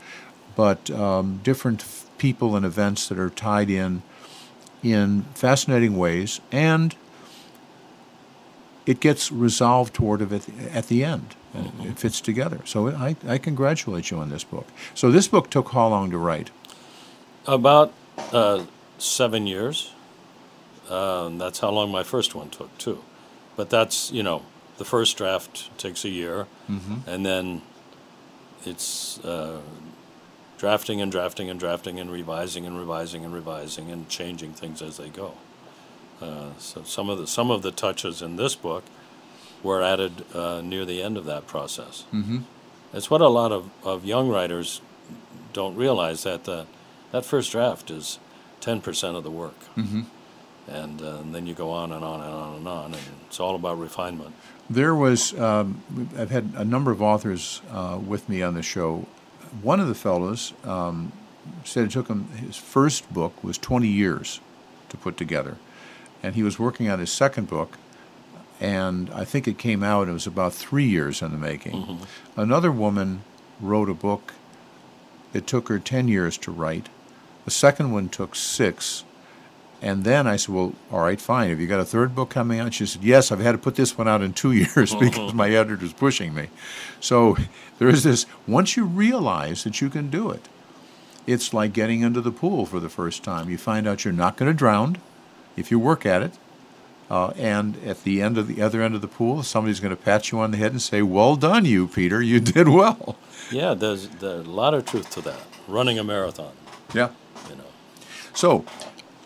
but 0.55 0.91
um, 0.91 1.41
different 1.43 1.81
f- 1.81 2.05
people 2.19 2.55
and 2.55 2.67
events 2.67 3.09
that 3.09 3.19
are 3.19 3.31
tied 3.31 3.71
in 3.71 4.03
in 4.83 5.23
fascinating 5.35 5.97
ways, 5.97 6.41
and 6.51 6.95
it 8.85 9.01
gets 9.01 9.33
resolved 9.33 9.95
toward 9.95 10.21
of 10.21 10.33
it 10.35 10.47
at 10.75 10.89
the 10.89 11.03
end. 11.03 11.35
And 11.55 11.71
It 11.85 11.99
fits 11.99 12.21
together. 12.21 12.61
So 12.65 12.89
I, 12.89 13.17
I 13.27 13.39
congratulate 13.39 14.11
you 14.11 14.19
on 14.19 14.31
this 14.31 14.45
book. 14.45 14.67
So 14.95 15.11
this 15.11 15.29
book 15.29 15.51
took 15.51 15.71
how 15.71 15.89
long 15.89 16.11
to 16.11 16.19
write? 16.19 16.51
About 17.47 17.93
uh, 18.33 18.65
seven 18.99 19.47
years. 19.47 19.93
Um, 20.89 21.39
that's 21.39 21.61
how 21.61 21.71
long 21.71 21.91
my 21.91 22.03
first 22.03 22.35
one 22.35 22.51
took, 22.51 22.77
too. 22.79 23.03
But 23.57 23.71
that's, 23.71 24.11
you 24.13 24.23
know, 24.23 24.43
the 24.79 24.85
first 24.85 25.17
draft 25.17 25.77
takes 25.79 26.05
a 26.05 26.09
year, 26.09 26.47
and 27.07 27.25
then 27.25 27.63
it's 28.65 29.23
uh, 29.25 29.61
drafting 30.59 31.01
and 31.01 31.13
drafting 31.13 31.51
and 31.51 31.61
drafting 31.61 32.01
and 32.01 32.11
revising 32.11 32.67
and 32.67 32.79
revising 32.79 33.25
and 33.25 33.35
revising 33.35 33.91
and 33.91 34.09
changing 34.09 34.55
things 34.55 34.81
as 34.81 34.97
they 34.97 35.09
go. 35.09 35.35
Uh, 36.21 36.51
so 36.59 36.83
some 36.85 37.11
of 37.11 37.19
the 37.19 37.27
some 37.27 37.51
of 37.51 37.63
the 37.63 37.71
touches 37.71 38.23
in 38.23 38.37
this 38.37 38.55
book 38.55 38.85
were 39.63 39.83
added 39.83 40.25
uh, 40.35 40.61
near 40.61 40.85
the 40.85 41.03
end 41.03 41.17
of 41.17 41.25
that 41.27 41.47
process. 41.47 42.05
Mm-hmm. 42.13 42.41
It's 42.93 43.11
what 43.11 43.21
a 43.21 43.29
lot 43.29 43.53
of, 43.53 43.71
of 43.85 44.05
young 44.05 44.29
writers 44.29 44.81
don't 45.53 45.77
realize 45.77 46.25
that 46.25 46.45
the, 46.45 46.67
that 47.11 47.25
first 47.25 47.53
draft 47.53 47.91
is 47.91 48.19
10% 48.61 49.17
of 49.17 49.25
the 49.25 49.31
work. 49.31 49.59
Mm-hmm. 49.77 50.03
And, 50.69 51.03
uh, 51.03 51.17
and 51.17 51.35
then 51.35 51.47
you 51.47 51.55
go 51.55 51.71
on 51.71 51.93
and 51.93 52.05
on 52.05 52.21
and 52.21 52.33
on 52.33 52.55
and 52.55 52.69
on, 52.69 52.85
and 52.95 53.03
it's 53.27 53.41
all 53.41 53.57
about 53.57 53.79
refinement. 53.79 54.35
There 54.71 54.95
was, 54.95 55.39
um, 55.39 55.83
I've 56.17 56.31
had 56.31 56.53
a 56.57 56.65
number 56.65 56.91
of 56.91 57.03
authors 57.03 57.61
uh, 57.71 57.99
with 58.05 58.29
me 58.29 58.43
on 58.43 58.55
the 58.55 58.63
show. 58.63 59.07
One 59.61 59.81
of 59.81 59.89
the 59.89 59.95
fellows 59.95 60.53
um, 60.65 61.13
said 61.65 61.85
it 61.85 61.91
took 61.91 62.09
him, 62.09 62.29
his 62.29 62.57
first 62.57 63.13
book 63.13 63.43
was 63.43 63.59
20 63.59 63.89
years 63.89 64.41
to 64.89 64.97
put 64.97 65.17
together. 65.17 65.57
And 66.23 66.37
he 66.37 66.43
was 66.43 66.59
working 66.59 66.89
on 66.89 67.01
his 67.01 67.11
second 67.11 67.49
book, 67.49 67.77
and 68.63 69.11
I 69.11 69.25
think 69.25 69.49
it 69.49 69.59
came 69.59 69.83
out. 69.83 70.09
It 70.09 70.13
was 70.13 70.29
about 70.29 70.55
three 70.55 70.85
years 70.85 71.21
in 71.21 71.33
the 71.33 71.37
making. 71.37 71.73
Mm-hmm. 71.73 72.41
Another 72.41 72.71
woman 72.71 73.25
wrote 73.61 73.91
a 73.91 73.95
book. 73.95 74.35
It 75.35 75.49
took 75.49 75.69
her 75.69 75.81
ten 75.81 76.07
years 76.07 76.39
to 76.39 76.53
write. 76.53 76.89
The 77.45 77.51
second 77.51 77.91
one 77.91 78.09
took 78.09 78.37
six. 78.37 79.03
And 79.81 80.05
then 80.05 80.29
I 80.29 80.37
said, 80.37 80.55
"Well, 80.55 80.75
all 80.93 81.01
right, 81.01 81.21
fine. 81.21 81.51
Have 81.51 81.59
you 81.59 81.67
got 81.67 81.81
a 81.81 81.85
third 81.85 82.15
book 82.15 82.31
coming 82.31 82.61
out?" 82.61 82.73
She 82.73 82.87
said, 82.87 83.03
"Yes, 83.03 83.33
I've 83.33 83.41
had 83.41 83.53
to 83.53 83.59
put 83.59 83.75
this 83.75 83.99
one 83.99 84.07
out 84.07 84.23
in 84.23 84.33
two 84.33 84.53
years 84.65 84.95
oh. 84.95 85.01
because 85.01 85.35
my 85.35 85.51
editor's 85.51 85.93
pushing 85.93 86.33
me." 86.33 86.47
So 87.01 87.37
there 87.81 87.89
is 87.89 88.05
this. 88.05 88.27
Once 88.47 88.77
you 88.77 88.85
realize 88.85 89.65
that 89.65 89.81
you 89.81 89.91
can 89.91 90.09
do 90.09 90.31
it, 90.31 90.49
it's 91.27 91.53
like 91.53 91.73
getting 91.73 92.03
into 92.03 92.21
the 92.21 92.31
pool 92.31 92.65
for 92.65 92.79
the 92.79 92.89
first 92.89 93.25
time. 93.25 93.51
You 93.51 93.59
find 93.59 93.89
out 93.89 94.05
you're 94.05 94.15
not 94.15 94.37
going 94.37 94.53
to 94.53 94.57
drown 94.57 94.99
if 95.57 95.73
you 95.73 95.81
work 95.81 96.07
at 96.07 96.23
it. 96.23 96.39
Uh, 97.11 97.29
and 97.37 97.77
at 97.85 98.05
the 98.05 98.23
end 98.23 98.39
of 98.39 98.47
the 98.47 98.63
other 98.63 98.81
end 98.83 98.95
of 98.95 99.03
the 99.03 99.09
pool, 99.09 99.43
somebody's 99.43 99.81
going 99.81 99.95
to 99.95 100.03
pat 100.03 100.31
you 100.33 100.41
on 100.41 100.51
the 100.51 100.57
head 100.57 100.73
and 100.73 100.81
say, 100.81 101.03
"Well 101.03 101.37
done, 101.37 101.65
you 101.67 101.87
Peter. 101.87 102.23
You 102.23 102.41
did 102.55 102.69
well." 102.69 103.17
Yeah, 103.51 103.75
there's, 103.75 104.09
there's 104.09 104.47
a 104.47 104.51
lot 104.51 104.73
of 104.73 104.87
truth 104.87 105.11
to 105.11 105.21
that. 105.23 105.41
Running 105.69 105.99
a 105.99 106.05
marathon, 106.05 106.53
Yeah. 106.95 107.11
you 107.51 107.57
know. 107.57 107.65
So, 108.33 108.65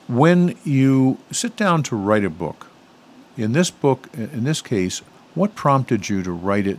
when 0.09 0.57
you 0.64 1.18
sit 1.31 1.57
down 1.57 1.83
to 1.85 1.97
write 1.97 2.24
a 2.24 2.31
book, 2.31 2.66
in 3.37 3.53
this 3.53 3.70
book, 3.70 4.09
in 4.14 4.43
this 4.45 4.61
case, 4.62 4.99
what 5.35 5.55
prompted 5.55 6.09
you 6.09 6.22
to 6.24 6.33
write 6.33 6.66
it 6.66 6.79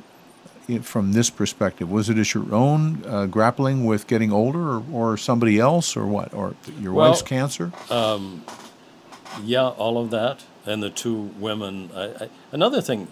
from 0.83 1.13
this 1.13 1.29
perspective? 1.29 1.89
Was 1.89 2.09
it 2.09 2.17
as 2.17 2.33
your 2.33 2.53
own 2.53 3.03
uh, 3.05 3.25
grappling 3.27 3.85
with 3.85 4.07
getting 4.07 4.31
older, 4.33 4.77
or, 4.77 4.83
or 4.91 5.17
somebody 5.17 5.57
else, 5.59 5.95
or 5.95 6.05
what, 6.05 6.33
or 6.33 6.55
your 6.81 6.91
Well, 6.91 7.11
wife's 7.11 7.21
cancer? 7.21 7.71
Um, 7.89 8.43
Yeah, 9.43 9.67
all 9.69 9.97
of 9.97 10.09
that, 10.09 10.43
and 10.67 10.83
the 10.83 10.89
two 10.89 11.31
women. 11.39 11.89
I, 11.95 12.03
I, 12.25 12.29
another 12.51 12.81
thing, 12.81 13.07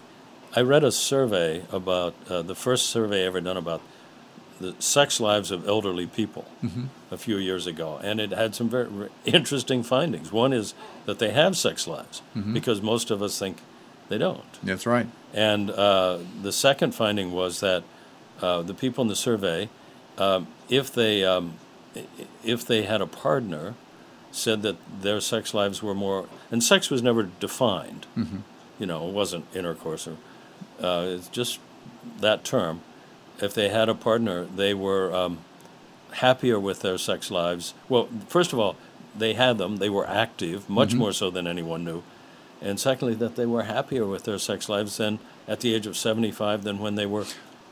I 0.54 0.60
read 0.60 0.84
a 0.84 0.92
survey 0.92 1.62
about 1.72 2.14
uh, 2.28 2.42
the 2.42 2.54
first 2.54 2.86
survey 2.86 3.26
ever 3.26 3.40
done 3.40 3.56
about 3.56 3.82
the 4.60 4.74
sex 4.78 5.20
lives 5.20 5.50
of 5.50 5.68
elderly 5.68 6.06
people 6.06 6.46
a 7.10 7.18
few 7.18 7.36
years 7.36 7.66
ago, 7.66 8.00
and 8.02 8.20
it 8.20 8.30
had 8.30 8.54
some 8.54 8.68
very 8.70 9.10
interesting 9.24 9.82
findings. 9.82 10.32
One 10.32 10.52
is 10.52 10.74
that 11.04 11.18
they 11.18 11.30
have 11.30 11.56
sex 11.56 11.86
lives 11.86 12.22
because 12.54 12.80
most 12.80 13.10
of 13.10 13.20
us 13.22 13.38
think 13.38 13.58
they 14.08 14.18
don't. 14.18 14.44
That's 14.62 14.86
right. 14.86 15.08
And 15.34 15.70
uh, 15.70 16.18
the 16.42 16.52
second 16.52 16.94
finding 16.94 17.32
was 17.32 17.60
that 17.60 17.82
uh, 18.40 18.62
the 18.62 18.72
people 18.74 19.02
in 19.02 19.08
the 19.08 19.16
survey, 19.16 19.68
um, 20.16 20.46
if 20.70 20.92
they 20.92 21.24
um, 21.24 21.54
if 22.44 22.66
they 22.66 22.82
had 22.84 23.00
a 23.02 23.06
partner, 23.06 23.74
said 24.36 24.62
that 24.62 24.76
their 25.02 25.20
sex 25.20 25.54
lives 25.54 25.82
were 25.82 25.94
more, 25.94 26.26
and 26.50 26.62
sex 26.62 26.90
was 26.90 27.02
never 27.02 27.24
defined. 27.40 28.06
You 28.78 28.86
know, 28.86 29.08
it 29.08 29.12
wasn't 29.14 29.46
intercourse 29.54 30.06
or 30.06 30.16
uh, 30.82 31.06
it's 31.08 31.28
just 31.28 31.58
that 32.20 32.44
term. 32.44 32.82
If 33.40 33.54
they 33.54 33.68
had 33.70 33.88
a 33.88 33.94
partner, 33.94 34.44
they 34.44 34.74
were 34.74 35.14
um, 35.14 35.38
happier 36.12 36.58
with 36.60 36.80
their 36.80 36.98
sex 36.98 37.30
lives. 37.30 37.74
Well, 37.88 38.08
first 38.28 38.52
of 38.52 38.58
all, 38.58 38.76
they 39.16 39.34
had 39.34 39.56
them; 39.58 39.76
they 39.78 39.88
were 39.90 40.06
active, 40.06 40.68
much 40.68 40.94
more 40.94 41.12
so 41.12 41.30
than 41.30 41.46
anyone 41.46 41.84
knew. 41.84 42.02
And 42.60 42.78
secondly 42.80 43.14
that 43.14 43.36
they 43.36 43.46
were 43.46 43.64
happier 43.64 44.06
with 44.06 44.24
their 44.24 44.38
sex 44.38 44.68
lives 44.68 44.96
than 44.96 45.18
at 45.48 45.60
the 45.60 45.74
age 45.74 45.86
of 45.86 45.96
75 45.96 46.64
than 46.64 46.78
when 46.78 46.94
they 46.96 47.06
were 47.06 47.26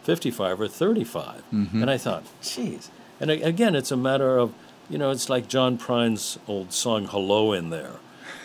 55 0.04 0.60
or 0.60 0.68
35 0.68 1.42
and 1.82 1.90
i 1.90 1.96
thought 1.96 2.24
geez 2.42 2.90
and 3.18 3.30
again 3.30 3.74
it's 3.74 3.90
a 3.90 3.96
matter 3.96 4.36
of 4.36 4.52
you 4.88 4.98
know 4.98 5.10
it's 5.10 5.28
like 5.28 5.48
john 5.48 5.76
prine's 5.76 6.38
old 6.46 6.72
song 6.72 7.06
hello 7.06 7.52
in 7.52 7.70
there 7.70 7.92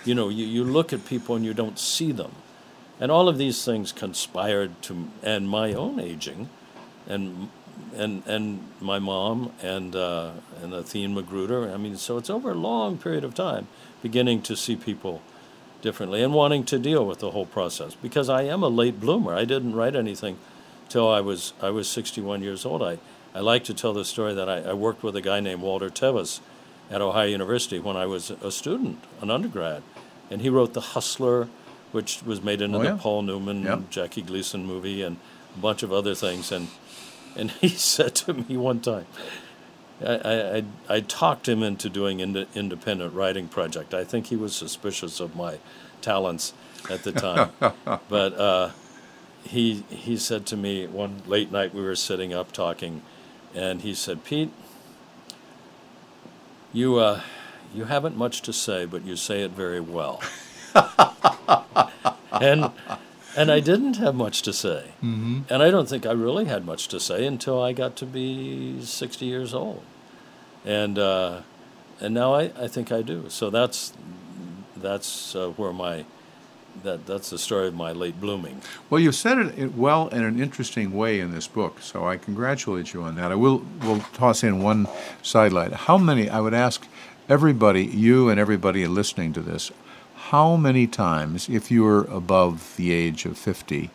you 0.06 0.16
know 0.16 0.30
you, 0.30 0.46
you 0.46 0.64
look 0.64 0.94
at 0.94 1.06
people 1.06 1.36
and 1.36 1.46
you 1.46 1.54
don't 1.54 1.80
see 1.80 2.12
them 2.12 2.32
and 3.00 3.12
all 3.12 3.30
of 3.30 3.38
these 3.38 3.64
things 3.64 3.92
conspired 3.92 4.82
to 4.82 5.08
and 5.24 5.50
my 5.50 5.74
own 5.74 6.00
aging 6.00 6.50
and 7.08 7.50
and 7.96 8.26
and 8.28 8.68
my 8.80 9.00
mom 9.00 9.52
and 9.62 9.96
uh, 9.96 10.32
and 10.62 10.74
Athene 10.74 11.14
Magruder. 11.14 11.72
I 11.72 11.78
mean, 11.78 11.98
so 11.98 12.18
it's 12.18 12.30
over 12.30 12.52
a 12.52 12.56
long 12.56 12.98
period 12.98 13.24
of 13.24 13.34
time 13.34 13.68
beginning 14.02 14.42
to 14.44 14.56
see 14.56 14.76
people 14.76 15.22
differently 15.82 16.22
and 16.22 16.34
wanting 16.34 16.66
to 16.66 16.78
deal 16.78 17.06
with 17.06 17.20
the 17.20 17.32
whole 17.32 17.46
process 17.46 17.96
because 17.96 18.30
I 18.30 18.44
am 18.44 18.64
a 18.64 18.68
late 18.68 19.00
bloomer. 19.00 19.34
I 19.34 19.46
didn't 19.46 19.76
write 19.76 19.96
anything 19.96 20.38
till 20.90 21.10
I 21.10 21.22
was 21.22 21.54
I 21.62 21.70
was 21.70 21.90
61 21.90 22.42
years 22.42 22.66
old. 22.66 22.84
I, 22.84 23.00
I 23.34 23.40
like 23.42 23.64
to 23.66 23.74
tell 23.74 23.94
the 23.94 24.06
story 24.06 24.34
that 24.34 24.50
I, 24.50 24.62
I 24.62 24.74
worked 24.74 25.04
with 25.04 25.16
a 25.16 25.22
guy 25.22 25.40
named 25.40 25.62
Walter 25.62 25.90
Tevis 25.90 26.40
at 26.90 27.02
Ohio 27.02 27.28
University 27.28 27.80
when 27.80 27.96
I 27.96 28.06
was 28.06 28.32
a 28.32 28.52
student, 28.52 29.04
an 29.22 29.30
undergrad, 29.30 29.84
and 30.32 30.42
he 30.42 30.50
wrote 30.50 30.74
The 30.74 30.82
Hustler, 30.82 31.48
which 31.92 32.22
was 32.24 32.42
made 32.42 32.62
into 32.62 32.80
Oh, 32.80 32.84
the. 32.84 32.96
Paul 32.98 33.22
Newman 33.24 33.64
Yeah. 33.64 33.82
Jackie 33.90 34.22
Gleason 34.24 34.66
movie 34.66 35.02
and 35.04 35.18
a 35.56 35.60
bunch 35.60 35.84
of 35.84 35.92
other 35.94 36.16
things 36.16 36.52
and 36.52 36.68
and 37.36 37.52
he 37.62 37.70
said 37.70 38.16
to 38.16 38.34
me 38.34 38.58
one 38.58 38.80
time, 38.80 39.06
I, 40.04 40.16
I, 40.16 40.56
I, 40.58 40.64
I 40.90 41.00
talked 41.02 41.48
him 41.48 41.62
into 41.62 41.88
doing 41.90 42.22
an 42.22 42.48
independent 42.56 43.14
writing 43.14 43.48
project. 43.48 43.94
I 43.94 44.04
think 44.04 44.28
he 44.28 44.36
was 44.36 44.56
suspicious 44.56 45.20
of 45.20 45.36
my 45.36 45.60
talents 46.02 46.54
at 46.90 47.04
the 47.04 47.12
time. 47.12 47.52
but 48.10 48.34
uh, 48.40 48.72
he, 49.44 49.84
he 49.90 50.18
said 50.18 50.46
to 50.48 50.58
me 50.58 50.88
one 50.88 51.22
late 51.28 51.52
night, 51.52 51.74
we 51.74 51.82
were 51.82 51.96
sitting 51.96 52.34
up 52.34 52.52
talking, 52.52 53.04
and 53.56 53.82
he 53.82 53.94
said, 53.94 54.24
Pete, 54.24 54.52
you, 56.74 56.98
uh, 56.98 57.22
you 57.74 57.86
haven't 57.86 58.18
much 58.18 58.42
to 58.44 58.54
say, 58.54 58.86
but 58.86 59.04
you 59.04 59.16
say 59.16 59.42
it 59.42 59.52
very 59.52 59.80
well. 59.80 60.22
and 62.32 62.72
and 63.38 63.52
I 63.52 63.60
didn't 63.60 63.98
have 63.98 64.16
much 64.16 64.42
to 64.44 64.54
say. 64.54 64.92
Mm-hmm. 65.04 65.42
And 65.50 65.64
I 65.64 65.70
don't 65.70 65.88
think 65.88 66.06
I 66.06 66.12
really 66.12 66.46
had 66.46 66.66
much 66.66 66.88
to 66.90 67.00
say 67.00 67.26
until 67.26 67.62
I 67.62 67.74
got 67.74 67.96
to 67.98 68.06
be 68.06 68.82
60 68.82 69.26
years 69.26 69.54
old. 69.54 69.84
And 70.66 70.98
uh, 70.98 71.42
and 72.02 72.14
now 72.14 72.34
I, 72.34 72.52
I 72.60 72.68
think 72.68 72.92
I 72.92 73.02
do. 73.02 73.26
So 73.30 73.50
that's 73.50 73.94
that's 74.76 75.36
uh, 75.36 75.50
where 75.50 75.74
my 75.74 76.06
that 76.84 77.06
that's 77.06 77.30
the 77.30 77.38
story 77.38 77.68
of 77.68 77.76
my 77.76 77.92
late 77.92 78.20
blooming. 78.20 78.62
Well, 78.90 79.00
you 79.00 79.12
said 79.12 79.38
it 79.38 79.76
well 79.76 80.08
in 80.10 80.24
an 80.24 80.40
interesting 80.40 80.94
way 80.94 81.20
in 81.20 81.32
this 81.32 81.48
book, 81.48 81.82
so 81.82 82.08
I 82.08 82.18
congratulate 82.18 82.94
you 82.94 83.04
on 83.04 83.16
that. 83.16 83.32
I 83.32 83.36
will 83.36 83.64
will 83.82 84.00
toss 84.14 84.44
in 84.44 84.62
one 84.62 84.88
sidelight. 85.22 85.74
How 85.74 85.98
many? 85.98 86.30
I 86.30 86.40
would 86.40 86.54
ask 86.54 86.88
everybody, 87.28 87.86
you 87.86 88.30
and 88.30 88.40
everybody 88.40 88.88
listening 88.88 89.34
to 89.34 89.42
this, 89.42 89.72
how 90.16 90.56
many 90.56 90.88
times, 90.88 91.48
if 91.50 91.72
you 91.72 91.84
were 91.84 92.06
above 92.06 92.76
the 92.76 92.92
age 92.92 93.26
of 93.26 93.38
fifty, 93.38 93.92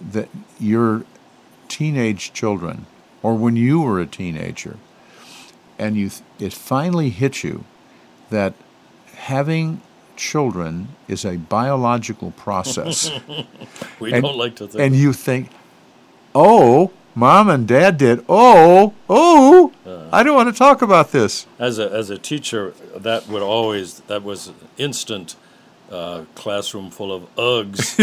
that 0.00 0.28
your 0.58 1.04
teenage 1.68 2.32
children, 2.32 2.86
or 3.22 3.34
when 3.34 3.56
you 3.56 3.80
were 3.80 4.00
a 4.00 4.06
teenager, 4.06 4.76
and 5.78 5.96
you 5.96 6.10
it 6.38 6.52
finally 6.52 7.10
hit 7.10 7.42
you 7.42 7.64
that 8.30 8.54
having 9.14 9.80
children 10.20 10.88
is 11.08 11.24
a 11.24 11.36
biological 11.36 12.30
process. 12.32 13.10
We 14.00 14.12
And- 14.12 14.22
don't 14.22 14.38
like 14.38 14.56
to 14.56 14.66
think. 14.68 14.80
and 14.84 14.94
you 14.96 15.12
think, 15.12 15.48
oh, 16.34 16.90
mom 17.14 17.48
and 17.50 17.66
dad 17.66 17.96
did, 17.98 18.24
oh, 18.28 18.92
oh, 19.08 19.72
I 20.12 20.22
don't 20.22 20.36
want 20.36 20.48
to 20.52 20.58
talk 20.58 20.82
about 20.82 21.12
this. 21.12 21.46
as 21.58 21.78
a 21.78 21.86
as 22.00 22.08
a 22.10 22.18
teacher, 22.18 22.72
that 22.96 23.28
would 23.28 23.42
always 23.42 24.00
that 24.08 24.22
was 24.22 24.52
instant 24.78 25.36
uh, 25.90 26.22
classroom 26.34 26.88
full 26.90 27.12
of 27.12 27.22
ughs 27.36 27.96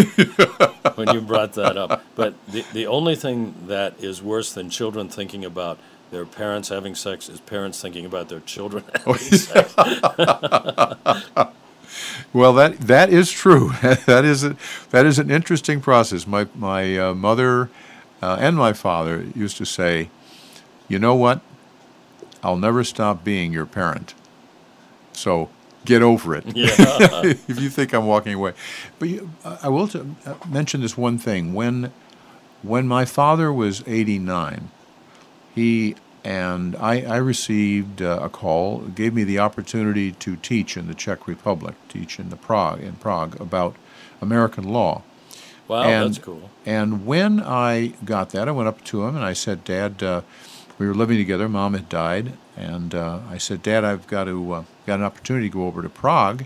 when 0.97 1.07
you 1.15 1.21
brought 1.21 1.53
that 1.53 1.77
up. 1.77 2.01
But 2.15 2.33
the 2.53 2.63
the 2.73 2.85
only 2.87 3.15
thing 3.15 3.53
that 3.67 3.91
is 3.99 4.21
worse 4.21 4.49
than 4.53 4.69
children 4.69 5.09
thinking 5.09 5.43
about 5.45 5.77
their 6.11 6.25
parents 6.25 6.69
having 6.69 6.95
sex 6.95 7.27
is 7.29 7.39
parents 7.41 7.81
thinking 7.81 8.05
about 8.05 8.27
their 8.29 8.41
children 8.53 8.83
having 9.05 9.17
sex. 9.17 9.73
Well, 12.33 12.53
that 12.53 12.79
that 12.79 13.09
is 13.09 13.31
true. 13.31 13.69
that 13.81 14.25
is 14.25 14.43
a, 14.43 14.55
that 14.91 15.05
is 15.05 15.19
an 15.19 15.31
interesting 15.31 15.81
process. 15.81 16.27
My 16.27 16.47
my 16.55 16.97
uh, 16.97 17.13
mother 17.13 17.69
uh, 18.21 18.37
and 18.39 18.55
my 18.57 18.73
father 18.73 19.25
used 19.35 19.57
to 19.57 19.65
say, 19.65 20.09
"You 20.87 20.99
know 20.99 21.15
what? 21.15 21.41
I'll 22.43 22.57
never 22.57 22.83
stop 22.83 23.23
being 23.23 23.53
your 23.53 23.65
parent. 23.65 24.13
So 25.13 25.49
get 25.85 26.01
over 26.01 26.35
it." 26.35 26.45
Yeah. 26.55 26.67
if 27.47 27.59
you 27.59 27.69
think 27.69 27.93
I'm 27.93 28.05
walking 28.05 28.33
away. 28.33 28.53
But 28.99 29.09
you, 29.09 29.31
I 29.45 29.59
I 29.63 29.69
will 29.69 29.87
t- 29.87 30.01
uh, 30.25 30.35
mention 30.49 30.81
this 30.81 30.97
one 30.97 31.17
thing. 31.17 31.53
When 31.53 31.91
when 32.63 32.87
my 32.87 33.05
father 33.05 33.53
was 33.53 33.83
89, 33.87 34.69
he 35.55 35.95
and 36.27 36.75
I, 36.75 37.03
I 37.03 37.15
received 37.17 38.01
uh, 38.01 38.19
a 38.21 38.27
call, 38.27 38.79
gave 38.79 39.13
me 39.13 39.23
the 39.23 39.39
opportunity 39.39 40.11
to 40.11 40.35
teach 40.35 40.75
in 40.75 40.87
the 40.87 40.93
Czech 40.93 41.25
Republic, 41.25 41.75
teach 41.87 42.19
in 42.19 42.27
the 42.29 42.35
Prague 42.35 42.81
in 42.81 42.97
Prague 42.97 43.39
about 43.39 43.77
American 44.19 44.65
law. 44.65 45.03
Wow, 45.69 45.83
and, 45.83 46.09
that's 46.09 46.25
cool. 46.25 46.49
And 46.65 47.05
when 47.05 47.39
I 47.39 47.93
got 48.03 48.31
that, 48.31 48.49
I 48.49 48.51
went 48.51 48.67
up 48.67 48.83
to 48.85 49.05
him 49.05 49.15
and 49.15 49.23
I 49.23 49.31
said, 49.31 49.63
Dad, 49.63 50.03
uh, 50.03 50.21
we 50.77 50.85
were 50.85 50.93
living 50.93 51.17
together. 51.17 51.47
Mom 51.47 51.75
had 51.75 51.87
died, 51.87 52.33
and 52.57 52.93
uh, 52.93 53.21
I 53.29 53.37
said, 53.37 53.63
Dad, 53.63 53.85
I've 53.85 54.05
got 54.07 54.25
to 54.25 54.51
uh, 54.51 54.63
got 54.85 54.99
an 54.99 55.05
opportunity 55.05 55.47
to 55.47 55.53
go 55.53 55.65
over 55.65 55.81
to 55.81 55.87
Prague. 55.87 56.43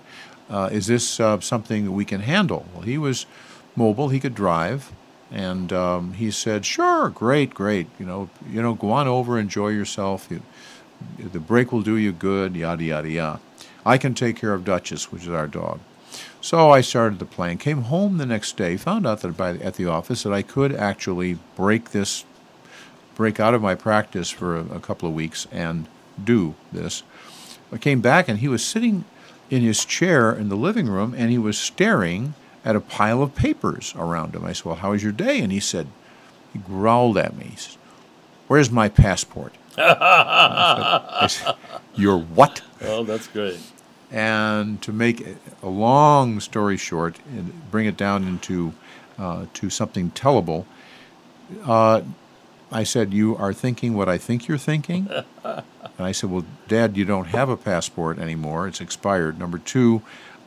Uh, 0.48 0.70
is 0.72 0.86
this 0.86 1.20
uh, 1.20 1.40
something 1.40 1.86
that 1.86 1.92
we 1.92 2.06
can 2.06 2.22
handle? 2.22 2.68
Well, 2.72 2.84
he 2.84 3.00
was 3.00 3.26
mobile. 3.76 4.10
He 4.10 4.20
could 4.20 4.36
drive, 4.36 4.92
and 5.32 5.72
um, 5.72 6.14
he 6.14 6.30
said, 6.30 6.66
"Sure, 6.66 7.10
great, 7.10 7.54
great. 7.54 7.88
You 7.98 8.06
know, 8.06 8.30
you 8.50 8.62
know, 8.62 8.74
go 8.74 8.92
on 8.92 9.08
over, 9.08 9.40
enjoy 9.40 9.70
yourself. 9.70 10.28
You, 10.30 10.42
the 11.18 11.40
break 11.40 11.72
will 11.72 11.82
do 11.82 11.98
you 11.98 12.12
good. 12.12 12.56
Yada 12.56 12.84
yada 12.84 13.10
yada. 13.10 13.40
I 13.86 13.98
can 13.98 14.14
take 14.14 14.36
care 14.36 14.54
of 14.54 14.66
Duchess, 14.66 15.12
which 15.12 15.24
is 15.24 15.30
our 15.30 15.48
dog." 15.48 15.80
So 16.42 16.72
I 16.72 16.82
started 16.82 17.20
the 17.20 17.26
plan. 17.26 17.58
Came 17.58 17.84
home 17.84 18.18
the 18.18 18.26
next 18.26 18.58
day. 18.58 18.76
Found 18.76 19.08
out 19.08 19.22
that 19.22 19.38
by 19.38 19.52
at 19.58 19.76
the 19.76 19.86
office 19.86 20.24
that 20.24 20.34
I 20.34 20.42
could 20.42 20.74
actually 20.74 21.38
break 21.56 21.92
this, 21.92 22.26
break 23.16 23.40
out 23.40 23.54
of 23.54 23.62
my 23.62 23.76
practice 23.76 24.30
for 24.30 24.58
a, 24.58 24.66
a 24.76 24.80
couple 24.80 25.08
of 25.08 25.16
weeks 25.16 25.48
and 25.52 25.88
do 26.22 26.56
this. 26.74 27.04
I 27.72 27.78
came 27.78 28.02
back 28.02 28.28
and 28.28 28.40
he 28.40 28.48
was 28.48 28.64
sitting 28.64 29.06
in 29.50 29.62
his 29.62 29.86
chair 29.86 30.34
in 30.34 30.50
the 30.50 30.58
living 30.58 30.88
room 30.88 31.14
and 31.16 31.32
he 31.32 31.38
was 31.38 31.58
staring 31.58 32.34
at 32.64 32.76
a 32.76 32.82
pile 32.82 33.22
of 33.22 33.36
papers 33.36 33.94
around 33.98 34.36
him. 34.36 34.46
I 34.46 34.54
said, 34.54 34.66
Well, 34.66 34.76
how 34.76 34.92
was 34.92 35.04
your 35.04 35.12
day? 35.12 35.40
And 35.40 35.52
he 35.52 35.60
said, 35.60 35.88
He 36.54 36.60
growled 36.60 37.18
at 37.18 37.36
me. 37.36 37.46
He 37.46 37.56
said, 37.56 37.78
Where's 38.48 38.70
my 38.70 38.90
passport? 38.90 39.54
I 39.78 41.28
said, 41.30 41.56
Your 41.96 42.20
what? 42.20 42.62
Oh, 42.82 43.04
that's 43.04 43.28
great. 43.28 43.60
And 44.12 44.82
to 44.82 44.92
make 44.92 45.26
a 45.64 45.70
long 45.70 46.40
story 46.42 46.76
short 46.76 47.18
and 47.30 47.72
bring 47.72 47.86
it 47.86 47.96
down 47.96 48.24
into 48.28 48.74
uh, 49.18 49.46
to 49.54 49.70
something 49.70 50.12
tellable, 50.12 50.66
uh, 51.64 52.02
I 52.72 52.84
said, 52.84 53.14
You 53.14 53.36
are 53.38 53.54
thinking 53.54 53.96
what 53.96 54.10
I 54.10 54.18
think 54.18 54.48
you're 54.48 54.58
thinking? 54.58 55.10
and 55.44 55.64
I 56.00 56.12
said, 56.12 56.30
Well, 56.30 56.46
Dad, 56.68 56.98
you 56.98 57.06
don't 57.06 57.28
have 57.28 57.50
a 57.50 57.58
passport 57.58 58.20
anymore. 58.20 58.68
It's 58.68 58.82
expired. 58.82 59.40
Number 59.40 59.58
two, 59.58 60.02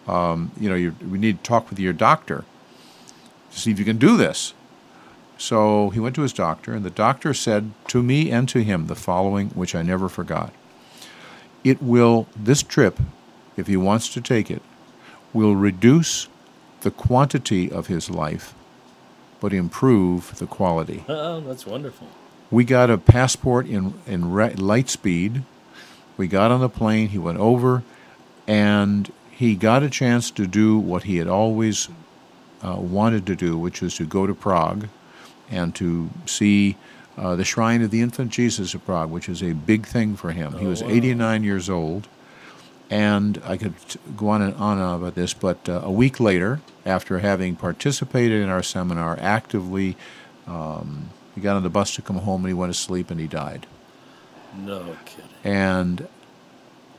um, 0.06 0.50
you 0.58 0.68
know, 0.68 0.74
you, 0.74 0.94
we 1.10 1.18
need 1.18 1.38
to 1.38 1.42
talk 1.42 1.70
with 1.70 1.78
your 1.78 1.92
doctor 1.92 2.44
to 3.50 3.58
see 3.58 3.70
if 3.70 3.78
you 3.78 3.84
can 3.84 3.98
do 3.98 4.16
this. 4.16 4.54
So 5.36 5.90
he 5.90 6.00
went 6.00 6.14
to 6.16 6.22
his 6.22 6.32
doctor, 6.32 6.72
and 6.72 6.84
the 6.84 6.90
doctor 6.90 7.34
said 7.34 7.72
to 7.88 8.02
me 8.02 8.30
and 8.30 8.48
to 8.50 8.62
him 8.62 8.86
the 8.86 8.94
following, 8.94 9.50
which 9.50 9.74
I 9.74 9.82
never 9.82 10.08
forgot. 10.08 10.52
It 11.64 11.82
will, 11.82 12.26
this 12.36 12.62
trip, 12.62 13.00
if 13.56 13.66
he 13.66 13.76
wants 13.76 14.08
to 14.10 14.20
take 14.20 14.50
it, 14.50 14.62
will 15.32 15.56
reduce 15.56 16.28
the 16.82 16.90
quantity 16.90 17.70
of 17.70 17.88
his 17.88 18.10
life, 18.10 18.54
but 19.40 19.52
improve 19.52 20.38
the 20.38 20.46
quality. 20.46 21.04
Oh, 21.08 21.40
that's 21.40 21.66
wonderful. 21.66 22.08
We 22.50 22.64
got 22.64 22.90
a 22.90 22.98
passport 22.98 23.66
in, 23.66 23.94
in 24.06 24.30
re- 24.30 24.54
light 24.54 24.88
speed. 24.88 25.42
We 26.16 26.28
got 26.28 26.52
on 26.52 26.60
the 26.60 26.68
plane, 26.68 27.08
he 27.08 27.18
went 27.18 27.38
over, 27.38 27.82
and 28.46 29.10
he 29.36 29.54
got 29.56 29.82
a 29.82 29.90
chance 29.90 30.30
to 30.32 30.46
do 30.46 30.78
what 30.78 31.04
he 31.04 31.16
had 31.16 31.26
always 31.28 31.88
uh, 32.62 32.76
wanted 32.76 33.26
to 33.26 33.36
do, 33.36 33.58
which 33.58 33.80
was 33.80 33.96
to 33.96 34.06
go 34.06 34.26
to 34.26 34.34
Prague 34.34 34.88
and 35.50 35.74
to 35.74 36.08
see 36.26 36.76
uh, 37.18 37.36
the 37.36 37.44
Shrine 37.44 37.82
of 37.82 37.90
the 37.90 38.00
Infant 38.00 38.30
Jesus 38.32 38.74
of 38.74 38.84
Prague, 38.84 39.10
which 39.10 39.28
is 39.28 39.42
a 39.42 39.52
big 39.52 39.86
thing 39.86 40.16
for 40.16 40.32
him. 40.32 40.54
he 40.58 40.66
Oh, 40.66 40.70
was 40.70 40.82
wow. 40.82 40.90
89 40.90 41.44
years 41.44 41.68
old, 41.68 42.08
and 42.90 43.40
I 43.44 43.56
could 43.56 43.74
go 44.16 44.28
on 44.28 44.40
and 44.42 44.54
on 44.54 44.78
about 44.78 45.14
this, 45.14 45.34
but 45.34 45.68
uh, 45.68 45.80
a 45.84 45.90
week 45.90 46.20
later, 46.20 46.60
after 46.86 47.18
having 47.18 47.56
participated 47.56 48.42
in 48.42 48.48
our 48.48 48.62
seminar 48.62 49.18
actively, 49.20 49.96
um, 50.46 51.10
he 51.34 51.40
got 51.40 51.56
on 51.56 51.62
the 51.62 51.70
bus 51.70 51.94
to 51.96 52.02
come 52.02 52.16
home 52.16 52.42
and 52.42 52.48
he 52.48 52.54
went 52.54 52.72
to 52.72 52.78
sleep 52.78 53.10
and 53.10 53.18
he 53.18 53.26
died. 53.26 53.66
No 54.56 54.96
kidding. 55.04 55.30
And 55.42 56.08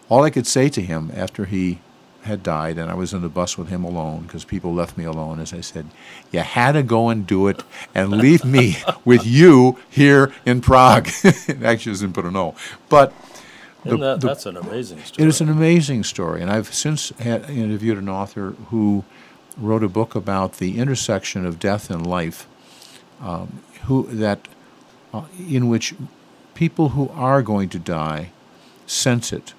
all 0.10 0.24
I 0.24 0.30
could 0.30 0.48
say 0.48 0.68
to 0.70 0.82
him 0.82 1.12
after 1.16 1.46
he 1.46 1.80
had 2.26 2.44
died, 2.44 2.78
and 2.78 2.92
I 2.92 2.94
was 2.96 3.14
in 3.14 3.22
the 3.22 3.30
bus 3.30 3.58
with 3.58 3.70
him 3.70 3.84
alone 3.84 4.24
because 4.24 4.44
people 4.46 4.74
left 4.74 4.98
me 4.98 5.04
alone, 5.06 5.40
as 5.40 5.54
I 5.54 5.62
said, 5.62 5.86
You 6.32 6.42
had 6.42 6.74
to 6.74 6.84
go 6.84 7.10
and 7.10 7.26
do 7.26 7.48
it 7.48 7.64
and 7.94 8.12
leave 8.12 8.44
me 8.44 8.78
with 9.06 9.26
you 9.26 9.78
here 9.90 10.32
in 10.46 10.62
Prague. 10.62 11.08
Actually, 11.64 11.92
was 11.92 12.02
in 12.04 12.12
Brno. 12.14 12.56
But 12.90 13.14
the- 13.84 13.98
that, 13.98 14.22
the- 14.22 14.28
that's 14.28 14.46
an 14.46 14.58
amazing 14.58 15.00
story. 15.04 15.26
it 15.26 15.30
is 15.30 15.42
an 15.42 15.50
amazing 15.50 16.04
story, 16.04 16.42
and 16.42 16.52
I've 16.52 16.74
since 16.74 17.10
had 17.20 17.50
interviewed 17.50 17.98
an 17.98 18.10
author 18.10 18.52
who 18.70 19.04
wrote 19.58 19.84
a 19.84 19.90
book 19.90 20.16
about 20.16 20.54
the 20.58 20.78
intersection 20.78 21.46
of 21.46 21.60
death 21.60 21.90
and 21.90 22.06
life, 22.06 22.48
um, 23.22 23.62
who 23.86 24.08
that 24.12 24.48
uh, 25.14 25.24
in 25.50 25.70
which 25.70 25.94
people 26.56 26.90
who 26.90 27.10
are 27.10 27.42
going 27.42 27.70
to 27.70 27.80
die 27.80 28.32
sense 28.88 29.32
it, 29.32 29.54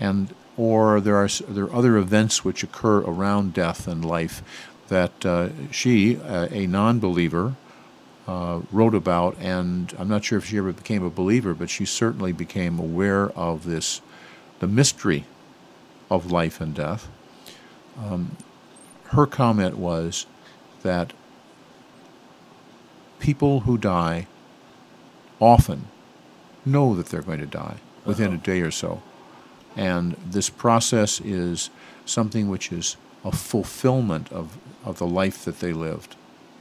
and 0.00 0.32
or 0.56 1.00
there 1.00 1.16
are 1.16 1.28
there 1.48 1.64
are 1.64 1.74
other 1.74 1.96
events 1.96 2.44
which 2.44 2.62
occur 2.62 3.00
around 3.00 3.52
death 3.52 3.86
and 3.86 4.04
life 4.04 4.42
that 4.88 5.26
uh, 5.26 5.48
she, 5.70 6.16
uh, 6.18 6.48
a 6.50 6.66
non-believer, 6.66 7.54
uh, 8.26 8.60
wrote 8.72 8.94
about, 8.94 9.36
and 9.40 9.94
I'm 9.98 10.08
not 10.08 10.24
sure 10.24 10.38
if 10.38 10.46
she 10.46 10.58
ever 10.58 10.72
became 10.72 11.04
a 11.04 11.10
believer, 11.10 11.54
but 11.54 11.70
she 11.70 11.84
certainly 11.84 12.32
became 12.32 12.78
aware 12.78 13.30
of 13.30 13.64
this, 13.64 14.00
the 14.58 14.66
mystery 14.66 15.24
of 16.10 16.30
life 16.30 16.60
and 16.60 16.74
death. 16.74 17.08
Um, 17.98 18.36
her 19.10 19.26
comment 19.26 19.76
was 19.76 20.26
that 20.82 21.12
people 23.18 23.60
who 23.60 23.78
die 23.78 24.26
often 25.40 25.86
know 26.64 26.94
that 26.94 27.06
they're 27.06 27.22
going 27.22 27.38
to 27.38 27.46
die 27.46 27.76
within 28.04 28.32
a 28.32 28.36
day 28.36 28.60
or 28.60 28.70
so. 28.70 29.02
And 29.76 30.16
this 30.24 30.48
process 30.48 31.20
is 31.20 31.70
something 32.06 32.48
which 32.48 32.72
is 32.72 32.96
a 33.24 33.32
fulfillment 33.32 34.32
of, 34.32 34.56
of 34.84 34.98
the 34.98 35.06
life 35.06 35.44
that 35.44 35.60
they 35.60 35.72
lived. 35.72 36.16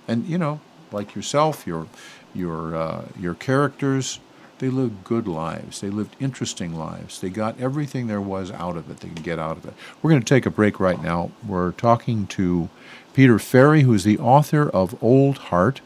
And 0.07 0.25
you 0.25 0.37
know, 0.37 0.59
like 0.91 1.15
yourself, 1.15 1.65
your 1.65 1.87
your 2.33 2.75
uh, 2.75 3.05
your 3.19 3.33
characters, 3.33 4.19
they 4.59 4.69
lived 4.69 5.03
good 5.03 5.27
lives. 5.27 5.81
They 5.81 5.89
lived 5.89 6.15
interesting 6.19 6.75
lives. 6.75 7.19
They 7.19 7.29
got 7.29 7.59
everything 7.59 8.07
there 8.07 8.21
was 8.21 8.51
out 8.51 8.77
of 8.77 8.89
it. 8.89 8.97
They 8.97 9.09
could 9.09 9.23
get 9.23 9.39
out 9.39 9.57
of 9.57 9.65
it. 9.65 9.73
We're 10.01 10.11
going 10.11 10.21
to 10.21 10.27
take 10.27 10.45
a 10.45 10.51
break 10.51 10.79
right 10.79 11.01
now. 11.01 11.31
We're 11.45 11.71
talking 11.71 12.27
to 12.27 12.69
Peter 13.13 13.39
Ferry, 13.39 13.81
who 13.81 13.93
is 13.93 14.03
the 14.03 14.17
author 14.19 14.69
of 14.69 15.01
Old 15.03 15.37
Heart, 15.37 15.81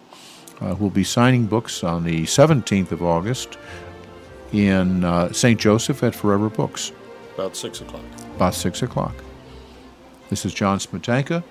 uh, 0.62 0.76
who 0.76 0.86
will 0.86 0.92
be 0.92 1.04
signing 1.04 1.48
books 1.48 1.84
on 1.84 2.04
the 2.04 2.24
17th 2.24 2.92
of 2.92 3.02
August 3.02 3.58
in 4.52 5.04
uh, 5.04 5.32
St. 5.32 5.60
Joseph 5.60 6.04
at 6.04 6.14
Forever 6.16 6.50
Books, 6.50 6.92
About 7.40 7.56
six 7.56 7.80
o'clock. 7.80 8.04
about 8.36 8.54
six 8.54 8.82
o'clock. 8.82 9.16
This 10.30 10.44
is 10.44 10.54
John 10.54 10.78
Smetanka, 10.78 11.42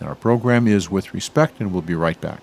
and 0.00 0.08
our 0.08 0.16
program 0.16 0.66
is 0.66 0.90
With 0.90 1.14
Respect, 1.14 1.60
and 1.60 1.72
we'll 1.72 1.82
be 1.82 1.94
right 1.94 2.20
back. 2.20 2.42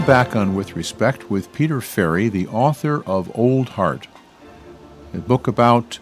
Now 0.00 0.06
back 0.06 0.36
on 0.36 0.54
With 0.54 0.76
Respect 0.76 1.30
with 1.30 1.50
Peter 1.54 1.80
Ferry, 1.80 2.28
the 2.28 2.46
author 2.48 3.02
of 3.06 3.34
Old 3.34 3.70
Heart, 3.70 4.08
a 5.14 5.18
book 5.18 5.46
about 5.46 6.00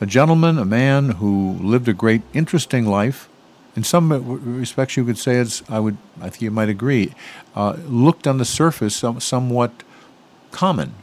a 0.00 0.06
gentleman, 0.06 0.58
a 0.58 0.64
man 0.64 1.10
who 1.10 1.52
lived 1.60 1.86
a 1.86 1.92
great, 1.92 2.22
interesting 2.34 2.84
life. 2.84 3.28
In 3.76 3.84
some 3.84 4.12
respects, 4.58 4.96
you 4.96 5.04
could 5.04 5.18
say 5.18 5.36
it's, 5.36 5.62
I 5.70 5.78
would, 5.78 5.98
I 6.20 6.30
think 6.30 6.42
you 6.42 6.50
might 6.50 6.68
agree, 6.68 7.14
uh, 7.54 7.76
looked 7.86 8.26
on 8.26 8.38
the 8.38 8.44
surface 8.44 8.96
some, 8.96 9.20
somewhat 9.20 9.70
common, 10.50 10.94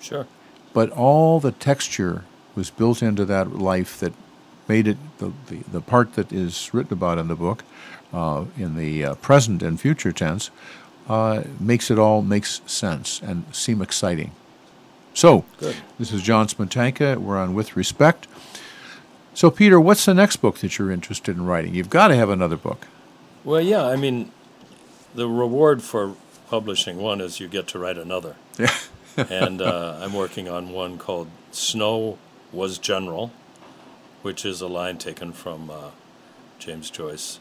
Sure. 0.00 0.26
but 0.72 0.88
all 0.90 1.38
the 1.38 1.52
texture 1.52 2.24
was 2.54 2.70
built 2.70 3.02
into 3.02 3.26
that 3.26 3.52
life 3.58 4.00
that 4.00 4.14
made 4.68 4.88
it 4.88 4.96
the, 5.18 5.34
the, 5.48 5.56
the 5.70 5.80
part 5.82 6.14
that 6.14 6.32
is 6.32 6.70
written 6.72 6.94
about 6.94 7.18
in 7.18 7.28
the 7.28 7.36
book 7.36 7.62
uh, 8.12 8.46
in 8.56 8.76
the 8.76 9.04
uh, 9.04 9.14
present 9.16 9.62
and 9.62 9.78
future 9.78 10.12
tense 10.12 10.50
uh, 11.08 11.42
makes 11.60 11.90
it 11.90 11.98
all 11.98 12.22
makes 12.22 12.60
sense 12.66 13.20
and 13.22 13.44
seem 13.54 13.80
exciting. 13.82 14.32
So, 15.14 15.44
Good. 15.58 15.76
this 15.98 16.12
is 16.12 16.22
John 16.22 16.46
Smetanka. 16.46 17.16
We're 17.16 17.38
on 17.38 17.54
With 17.54 17.76
Respect. 17.76 18.28
So, 19.32 19.50
Peter, 19.50 19.80
what's 19.80 20.04
the 20.04 20.14
next 20.14 20.36
book 20.36 20.58
that 20.58 20.78
you're 20.78 20.90
interested 20.90 21.36
in 21.36 21.46
writing? 21.46 21.74
You've 21.74 21.90
got 21.90 22.08
to 22.08 22.16
have 22.16 22.28
another 22.28 22.56
book. 22.56 22.86
Well, 23.44 23.60
yeah, 23.60 23.86
I 23.86 23.96
mean, 23.96 24.30
the 25.14 25.28
reward 25.28 25.82
for 25.82 26.16
publishing 26.48 26.98
one 26.98 27.20
is 27.20 27.40
you 27.40 27.48
get 27.48 27.66
to 27.68 27.78
write 27.78 27.98
another. 27.98 28.36
Yeah. 28.58 28.74
and 29.30 29.62
uh, 29.62 29.98
I'm 30.00 30.12
working 30.12 30.48
on 30.48 30.70
one 30.70 30.98
called 30.98 31.28
Snow 31.50 32.18
Was 32.52 32.78
General, 32.78 33.30
which 34.22 34.44
is 34.44 34.60
a 34.60 34.66
line 34.66 34.98
taken 34.98 35.32
from 35.32 35.70
uh, 35.70 35.90
James 36.58 36.90
Joyce. 36.90 37.40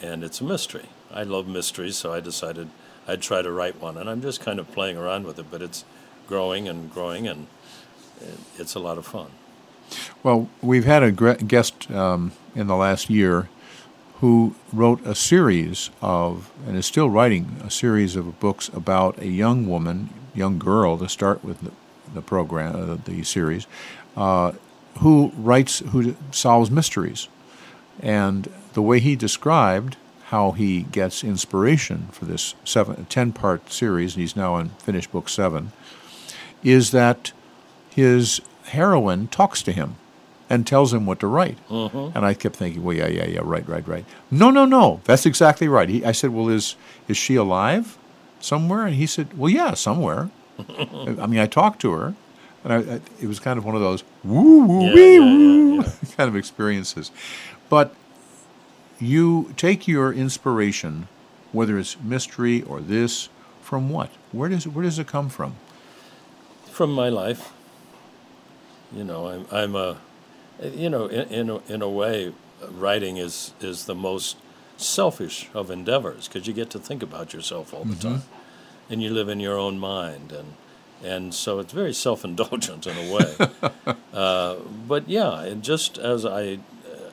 And 0.00 0.22
it's 0.22 0.40
a 0.40 0.44
mystery. 0.44 0.86
I 1.10 1.24
love 1.24 1.48
mysteries, 1.48 1.96
so 1.96 2.12
I 2.12 2.20
decided 2.20 2.68
I'd 3.08 3.22
try 3.22 3.42
to 3.42 3.50
write 3.50 3.80
one. 3.80 3.96
And 3.96 4.08
I'm 4.08 4.20
just 4.20 4.40
kind 4.40 4.60
of 4.60 4.70
playing 4.70 4.98
around 4.98 5.24
with 5.26 5.38
it, 5.38 5.46
but 5.50 5.62
it's 5.62 5.84
growing 6.28 6.68
and 6.68 6.92
growing, 6.92 7.26
and 7.26 7.46
it's 8.58 8.74
a 8.74 8.78
lot 8.78 8.98
of 8.98 9.06
fun. 9.06 9.30
Well, 10.22 10.48
we've 10.60 10.84
had 10.84 11.02
a 11.02 11.10
guest 11.10 11.90
um, 11.90 12.32
in 12.54 12.66
the 12.66 12.76
last 12.76 13.08
year 13.08 13.48
who 14.20 14.54
wrote 14.72 15.04
a 15.06 15.14
series 15.14 15.90
of, 16.02 16.50
and 16.66 16.76
is 16.76 16.84
still 16.86 17.08
writing 17.08 17.56
a 17.64 17.70
series 17.70 18.16
of 18.16 18.38
books 18.40 18.68
about 18.74 19.18
a 19.18 19.28
young 19.28 19.66
woman, 19.66 20.10
young 20.34 20.58
girl 20.58 20.98
to 20.98 21.08
start 21.08 21.42
with 21.44 21.60
the, 21.60 21.70
the 22.12 22.20
program, 22.20 22.74
uh, 22.74 22.96
the 23.04 23.22
series, 23.22 23.66
uh, 24.16 24.52
who 24.98 25.32
writes, 25.36 25.78
who 25.78 26.16
solves 26.32 26.70
mysteries. 26.70 27.28
And 28.00 28.52
the 28.74 28.82
way 28.82 29.00
he 29.00 29.16
described 29.16 29.96
how 30.28 30.50
he 30.52 30.82
gets 30.82 31.24
inspiration 31.24 32.08
for 32.12 32.26
this 32.26 32.54
seven, 32.62 33.06
10 33.06 33.32
part 33.32 33.72
series, 33.72 34.14
and 34.14 34.20
he's 34.20 34.36
now 34.36 34.54
on 34.54 34.68
finished 34.78 35.10
book 35.10 35.26
seven, 35.28 35.72
is 36.62 36.90
that 36.90 37.32
his 37.88 38.42
heroine 38.64 39.26
talks 39.28 39.62
to 39.62 39.72
him 39.72 39.96
and 40.50 40.66
tells 40.66 40.92
him 40.92 41.06
what 41.06 41.18
to 41.20 41.26
write. 41.26 41.56
Mm-hmm. 41.68 42.16
And 42.16 42.26
I 42.26 42.34
kept 42.34 42.56
thinking, 42.56 42.84
well, 42.84 42.94
yeah, 42.94 43.06
yeah, 43.06 43.26
yeah, 43.26 43.40
right, 43.42 43.66
right, 43.66 43.86
right. 43.88 44.04
No, 44.30 44.50
no, 44.50 44.66
no, 44.66 45.00
that's 45.04 45.24
exactly 45.24 45.66
right. 45.66 45.88
He, 45.88 46.04
I 46.04 46.12
said, 46.12 46.30
well, 46.30 46.50
is 46.50 46.76
is 47.06 47.16
she 47.16 47.34
alive 47.34 47.96
somewhere? 48.38 48.84
And 48.84 48.96
he 48.96 49.06
said, 49.06 49.36
well, 49.36 49.50
yeah, 49.50 49.72
somewhere. 49.72 50.30
I 50.78 51.26
mean, 51.26 51.38
I 51.38 51.46
talked 51.46 51.80
to 51.82 51.92
her, 51.92 52.14
and 52.64 52.72
I, 52.72 52.76
I, 52.76 53.00
it 53.20 53.26
was 53.28 53.40
kind 53.40 53.58
of 53.58 53.64
one 53.64 53.74
of 53.74 53.80
those 53.80 54.04
woo 54.24 54.66
woo 54.66 54.86
Yeah, 54.88 54.94
wee 54.94 55.14
yeah, 55.14 55.20
woo 55.20 55.76
yeah. 55.76 55.92
kind 56.18 56.28
of 56.28 56.36
experiences. 56.36 57.10
But 57.70 57.94
you 59.00 59.54
take 59.56 59.88
your 59.88 60.12
inspiration, 60.12 61.08
whether 61.52 61.78
it's 61.78 61.98
mystery 62.00 62.62
or 62.62 62.80
this, 62.80 63.28
from 63.62 63.90
what? 63.90 64.10
Where 64.32 64.48
does 64.48 64.66
where 64.66 64.84
does 64.84 64.98
it 64.98 65.06
come 65.06 65.28
from? 65.28 65.56
from 66.78 66.92
my 66.92 67.08
life. 67.08 67.52
You 68.92 69.02
know, 69.02 69.26
I'm 69.26 69.46
I'm 69.50 69.74
a, 69.74 69.98
you 70.62 70.88
know, 70.88 71.06
in 71.06 71.26
in 71.28 71.50
a, 71.50 71.56
in 71.74 71.82
a 71.82 71.88
way, 71.88 72.32
writing 72.70 73.16
is 73.16 73.52
is 73.60 73.86
the 73.86 73.96
most 73.96 74.36
selfish 74.76 75.48
of 75.54 75.72
endeavors 75.72 76.28
because 76.28 76.46
you 76.46 76.54
get 76.54 76.70
to 76.70 76.78
think 76.78 77.02
about 77.02 77.34
yourself 77.34 77.74
all 77.74 77.84
the 77.84 77.96
time, 77.96 78.22
and 78.88 79.02
you 79.02 79.10
live 79.10 79.28
in 79.28 79.40
your 79.40 79.58
own 79.58 79.76
mind, 79.80 80.30
and 80.30 80.54
and 81.02 81.34
so 81.34 81.58
it's 81.58 81.72
very 81.72 81.92
self 81.92 82.24
indulgent 82.24 82.86
in 82.86 82.96
a 82.96 83.12
way. 83.12 83.30
uh, 84.14 84.54
but 84.86 85.08
yeah, 85.08 85.42
and 85.42 85.64
just 85.64 85.98
as 85.98 86.24
I 86.24 86.60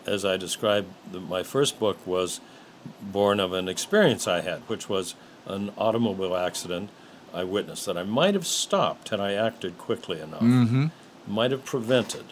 as 0.06 0.26
I 0.26 0.38
described, 0.38 0.88
the, 1.12 1.20
my 1.20 1.44
first 1.44 1.80
book 1.80 1.98
was 2.06 2.40
born 3.02 3.40
of 3.40 3.54
an 3.54 3.68
experience 3.68 4.28
I 4.28 4.42
had, 4.42 4.60
which 4.68 4.88
was 4.90 5.16
an 5.46 5.72
automobile 5.78 6.36
accident 6.36 6.90
I 7.34 7.44
witnessed 7.44 7.86
that 7.86 7.98
I 7.98 8.04
might 8.04 8.34
have 8.34 8.48
stopped 8.48 9.10
had 9.10 9.20
I 9.20 9.34
acted 9.34 9.78
quickly 9.78 10.22
enough, 10.22 10.42
might 11.28 11.52
have 11.52 11.66
prevented. 11.66 12.26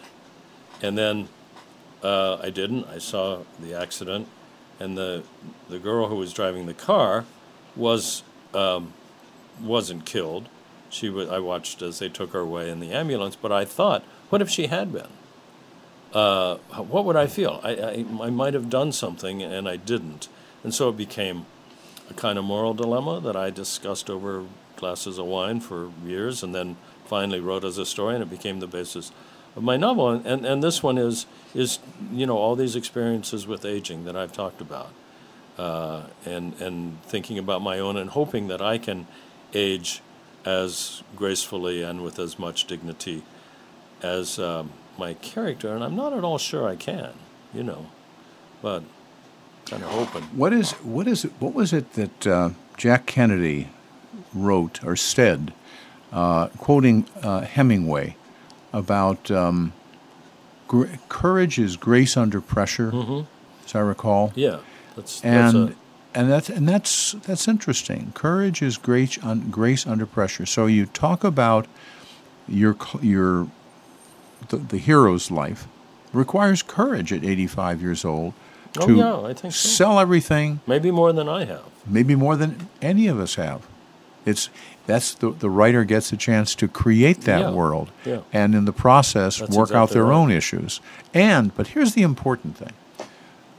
And 0.80 0.96
then 0.96 1.28
uh, 2.02 2.36
I 2.42 2.50
didn't. 2.50 2.86
I 2.86 2.98
saw 2.98 3.40
the 3.60 3.74
accident, 3.74 4.28
and 4.80 4.96
the 4.96 5.22
the 5.68 5.78
girl 5.78 6.08
who 6.08 6.16
was 6.16 6.32
driving 6.32 6.66
the 6.66 6.74
car 6.74 7.24
was 7.76 8.22
um, 8.54 8.92
wasn't 9.62 10.04
killed. 10.06 10.48
She 10.90 11.08
was. 11.10 11.28
I 11.28 11.38
watched 11.38 11.82
as 11.82 11.98
they 11.98 12.08
took 12.08 12.32
her 12.32 12.40
away 12.40 12.70
in 12.70 12.80
the 12.80 12.92
ambulance. 12.92 13.36
But 13.36 13.52
I 13.52 13.64
thought, 13.64 14.02
what 14.30 14.40
if 14.42 14.48
she 14.48 14.66
had 14.68 14.92
been? 14.92 15.08
Uh, 16.14 16.56
what 16.76 17.04
would 17.04 17.16
I 17.16 17.26
feel? 17.26 17.60
I, 17.64 17.70
I 17.70 18.04
I 18.22 18.30
might 18.30 18.54
have 18.54 18.70
done 18.70 18.92
something, 18.92 19.42
and 19.42 19.68
I 19.68 19.76
didn't. 19.76 20.28
And 20.62 20.72
so 20.72 20.88
it 20.88 20.96
became 20.96 21.44
a 22.08 22.14
kind 22.14 22.38
of 22.38 22.44
moral 22.44 22.72
dilemma 22.72 23.20
that 23.20 23.34
I 23.36 23.50
discussed 23.50 24.08
over 24.08 24.44
glasses 24.76 25.18
of 25.18 25.26
wine 25.26 25.60
for 25.60 25.90
years, 26.06 26.42
and 26.42 26.54
then 26.54 26.76
finally 27.04 27.40
wrote 27.40 27.64
as 27.64 27.78
a 27.78 27.84
story, 27.84 28.14
and 28.14 28.22
it 28.22 28.30
became 28.30 28.60
the 28.60 28.68
basis 28.68 29.10
of 29.56 29.62
my 29.62 29.76
novel. 29.76 30.08
And, 30.10 30.26
and, 30.26 30.46
and 30.46 30.62
this 30.62 30.82
one 30.82 30.98
is 30.98 31.26
is 31.52 31.80
you 32.12 32.26
know 32.26 32.36
all 32.36 32.54
these 32.54 32.76
experiences 32.76 33.46
with 33.46 33.64
aging 33.64 34.04
that 34.04 34.16
I've 34.16 34.32
talked 34.32 34.60
about, 34.60 34.92
uh, 35.58 36.04
and 36.24 36.54
and 36.60 37.02
thinking 37.02 37.38
about 37.38 37.60
my 37.60 37.80
own 37.80 37.96
and 37.96 38.10
hoping 38.10 38.46
that 38.48 38.62
I 38.62 38.78
can 38.78 39.08
age 39.52 40.00
as 40.44 41.02
gracefully 41.16 41.82
and 41.82 42.04
with 42.04 42.18
as 42.18 42.38
much 42.38 42.66
dignity 42.66 43.22
as 44.02 44.38
um, 44.38 44.70
my 44.98 45.14
character, 45.14 45.74
and 45.74 45.82
I'm 45.82 45.96
not 45.96 46.12
at 46.12 46.24
all 46.24 46.38
sure 46.38 46.68
I 46.68 46.76
can, 46.76 47.12
you 47.52 47.62
know, 47.62 47.86
but 48.62 48.82
kind 49.66 49.82
of 49.82 49.90
hoping. 49.90 50.22
What 50.36 50.52
is 50.52 50.72
what 50.72 51.06
is 51.06 51.24
it? 51.24 51.32
What 51.38 51.54
was 51.54 51.72
it 51.72 51.92
that 51.94 52.26
uh, 52.26 52.50
Jack 52.76 53.06
Kennedy 53.06 53.68
wrote 54.34 54.84
or 54.84 54.96
said, 54.96 55.52
uh, 56.12 56.48
quoting 56.58 57.06
uh, 57.22 57.42
Hemingway, 57.42 58.16
about 58.72 59.30
um, 59.30 59.72
gr- 60.68 60.86
courage 61.08 61.58
is 61.58 61.76
grace 61.76 62.16
under 62.16 62.40
pressure, 62.40 62.92
as 63.64 63.74
I 63.74 63.80
recall. 63.80 64.32
Yeah, 64.34 64.60
that's 64.96 65.20
that's 65.20 65.54
and 65.54 65.70
a, 65.70 65.74
and 66.14 66.30
that's 66.30 66.48
and 66.50 66.68
that's 66.68 67.12
that's 67.12 67.48
interesting. 67.48 68.12
Courage 68.14 68.62
is 68.62 68.76
grace 68.76 69.18
un, 69.22 69.50
grace 69.50 69.86
under 69.86 70.06
pressure. 70.06 70.46
So 70.46 70.66
you 70.66 70.86
talk 70.86 71.24
about 71.24 71.66
your 72.48 72.76
your 73.00 73.48
the, 74.48 74.56
the 74.56 74.78
hero's 74.78 75.30
life 75.30 75.66
requires 76.12 76.62
courage 76.62 77.12
at 77.12 77.24
85 77.24 77.82
years 77.82 78.04
old 78.04 78.34
Oh, 78.80 78.86
to 78.88 78.96
yeah, 78.96 79.20
I 79.20 79.32
think 79.34 79.54
so. 79.54 79.68
sell 79.68 80.00
everything, 80.00 80.58
maybe 80.66 80.90
more 80.90 81.12
than 81.12 81.28
I 81.28 81.44
have. 81.44 81.62
maybe 81.86 82.16
more 82.16 82.34
than 82.36 82.68
any 82.82 83.06
of 83.06 83.20
us 83.20 83.36
have. 83.36 83.66
It's 84.26 84.48
that's 84.86 85.14
the 85.14 85.30
the 85.30 85.48
writer 85.48 85.84
gets 85.84 86.12
a 86.12 86.16
chance 86.16 86.56
to 86.56 86.66
create 86.66 87.20
that 87.22 87.40
Yeah, 87.40 87.50
world, 87.52 87.92
yeah. 88.04 88.22
and 88.32 88.52
in 88.54 88.64
the 88.64 88.72
process 88.72 89.38
That's 89.38 89.56
work 89.56 89.70
out 89.70 89.90
their 89.90 90.04
right. 90.06 90.16
own 90.16 90.30
issues. 90.32 90.80
And 91.12 91.54
but 91.54 91.68
here's 91.68 91.94
the 91.94 92.02
important 92.02 92.56
thing: 92.56 92.72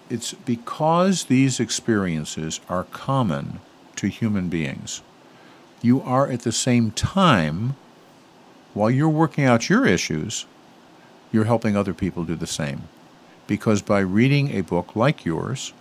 it's 0.09 0.33
because 0.33 1.25
these 1.25 1.61
experiences 1.61 2.59
are 2.67 2.83
common 2.83 3.59
to 3.95 4.07
human 4.07 4.49
beings. 4.49 5.01
You 5.81 6.01
are 6.01 6.27
at 6.29 6.41
the 6.41 6.51
same 6.51 6.91
time, 6.91 7.75
while 8.73 8.91
you're 8.91 9.07
working 9.07 9.45
out 9.45 9.69
your 9.69 9.85
issues, 9.85 10.45
you're 11.31 11.45
helping 11.45 11.75
other 11.75 11.93
people 11.93 12.23
do 12.23 12.35
the 12.35 12.47
same. 12.47 12.83
Because 13.47 13.81
by 13.81 13.99
reading 13.99 14.51
a 14.51 14.61
book 14.61 14.95
like 14.95 15.25
yours, 15.25 15.73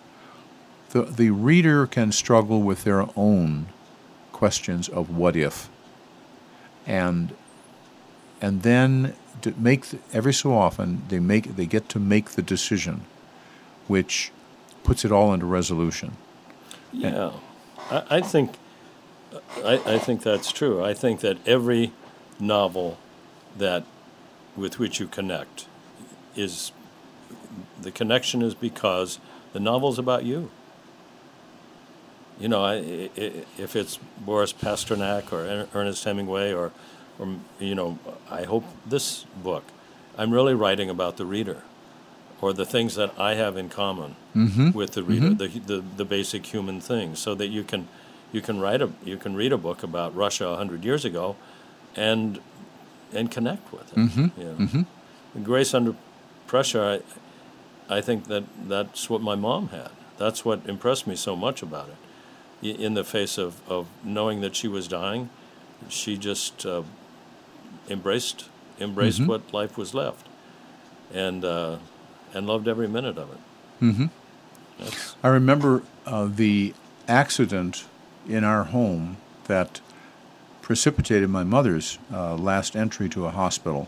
the, 0.90 1.02
the 1.02 1.30
reader 1.30 1.86
can 1.86 2.12
struggle 2.12 2.62
with 2.62 2.84
their 2.84 3.06
own 3.16 3.66
questions 4.32 4.88
of 4.88 5.16
what 5.16 5.36
if. 5.36 5.68
And 6.86 7.34
and 8.40 8.62
then 8.62 9.14
to 9.40 9.54
make 9.56 9.86
the, 9.86 9.98
every 10.12 10.34
so 10.34 10.52
often 10.52 11.02
they 11.08 11.18
make 11.18 11.56
they 11.56 11.66
get 11.66 11.88
to 11.90 11.98
make 11.98 12.30
the 12.30 12.42
decision 12.42 13.04
which 13.86 14.30
puts 14.82 15.04
it 15.04 15.12
all 15.12 15.32
into 15.32 15.46
resolution. 15.46 16.16
Yeah, 16.92 17.32
I, 17.90 18.02
I 18.10 18.20
think 18.20 18.56
I, 19.64 19.80
I 19.86 19.98
think 19.98 20.22
that's 20.22 20.52
true. 20.52 20.84
I 20.84 20.94
think 20.94 21.20
that 21.20 21.38
every 21.46 21.92
novel 22.38 22.98
that 23.56 23.84
with 24.56 24.78
which 24.78 25.00
you 25.00 25.06
connect 25.06 25.66
is 26.36 26.72
the 27.80 27.90
connection 27.90 28.42
is 28.42 28.54
because 28.54 29.18
the 29.52 29.60
novel's 29.60 29.98
about 29.98 30.24
you. 30.24 30.50
You 32.40 32.48
know, 32.48 32.64
I, 32.64 32.74
I, 32.74 33.10
if 33.58 33.76
it's 33.76 33.98
Boris 34.18 34.52
Pasternak 34.52 35.32
or 35.32 35.40
Er- 35.44 35.68
Ernest 35.74 36.02
Hemingway 36.04 36.52
or, 36.52 36.72
or 37.18 37.28
you 37.60 37.74
know, 37.76 37.98
I 38.28 38.42
hope 38.42 38.64
this 38.84 39.24
book, 39.42 39.62
I'm 40.18 40.32
really 40.32 40.54
writing 40.54 40.90
about 40.90 41.16
the 41.16 41.26
reader, 41.26 41.62
or 42.40 42.52
the 42.52 42.66
things 42.66 42.96
that 42.96 43.12
I 43.18 43.34
have 43.34 43.56
in 43.56 43.68
common 43.68 44.16
with 44.74 44.92
the 44.92 45.04
reader, 45.04 45.30
the, 45.34 45.46
the 45.46 45.84
the 45.96 46.04
basic 46.04 46.46
human 46.46 46.80
things, 46.80 47.20
so 47.20 47.34
that 47.36 47.48
you 47.48 47.62
can 47.62 47.86
you 48.32 48.40
can 48.40 48.58
write 48.60 48.82
a 48.82 48.90
you 49.04 49.16
can 49.16 49.36
read 49.36 49.52
a 49.52 49.58
book 49.58 49.84
about 49.84 50.14
Russia 50.16 50.56
hundred 50.56 50.84
years 50.84 51.04
ago, 51.04 51.36
and 51.94 52.40
and 53.12 53.30
connect 53.30 53.72
with 53.72 53.92
it. 53.92 53.98
you 54.36 54.44
know. 54.44 54.84
And 55.34 55.44
Grace 55.44 55.74
under 55.74 55.94
pressure, 56.46 57.02
I, 57.88 57.96
I 57.96 58.00
think 58.00 58.26
that 58.28 58.44
that's 58.68 59.10
what 59.10 59.20
my 59.20 59.34
mom 59.34 59.68
had. 59.68 59.90
That's 60.16 60.44
what 60.44 60.60
impressed 60.66 61.06
me 61.06 61.16
so 61.16 61.34
much 61.36 61.62
about 61.62 61.88
it. 61.88 61.96
In 62.80 62.94
the 62.94 63.04
face 63.04 63.36
of, 63.36 63.60
of 63.68 63.88
knowing 64.02 64.40
that 64.40 64.56
she 64.56 64.68
was 64.68 64.88
dying, 64.88 65.28
she 65.88 66.16
just 66.16 66.64
uh, 66.64 66.82
embraced 67.90 68.48
embraced 68.80 69.24
what 69.26 69.52
life 69.52 69.76
was 69.76 69.94
left, 69.94 70.26
and 71.12 71.44
uh, 71.44 71.76
and 72.32 72.46
loved 72.46 72.66
every 72.68 72.88
minute 72.88 73.18
of 73.18 73.30
it. 73.30 73.38
Mm-hmm. 73.82 74.06
I 75.22 75.28
remember 75.28 75.82
uh, 76.06 76.28
the 76.30 76.74
accident 77.06 77.84
in 78.28 78.44
our 78.44 78.64
home 78.64 79.18
that 79.44 79.80
precipitated 80.64 81.28
my 81.28 81.44
mother's 81.44 81.98
uh, 82.12 82.34
last 82.36 82.74
entry 82.74 83.06
to 83.10 83.26
a 83.26 83.30
hospital 83.30 83.86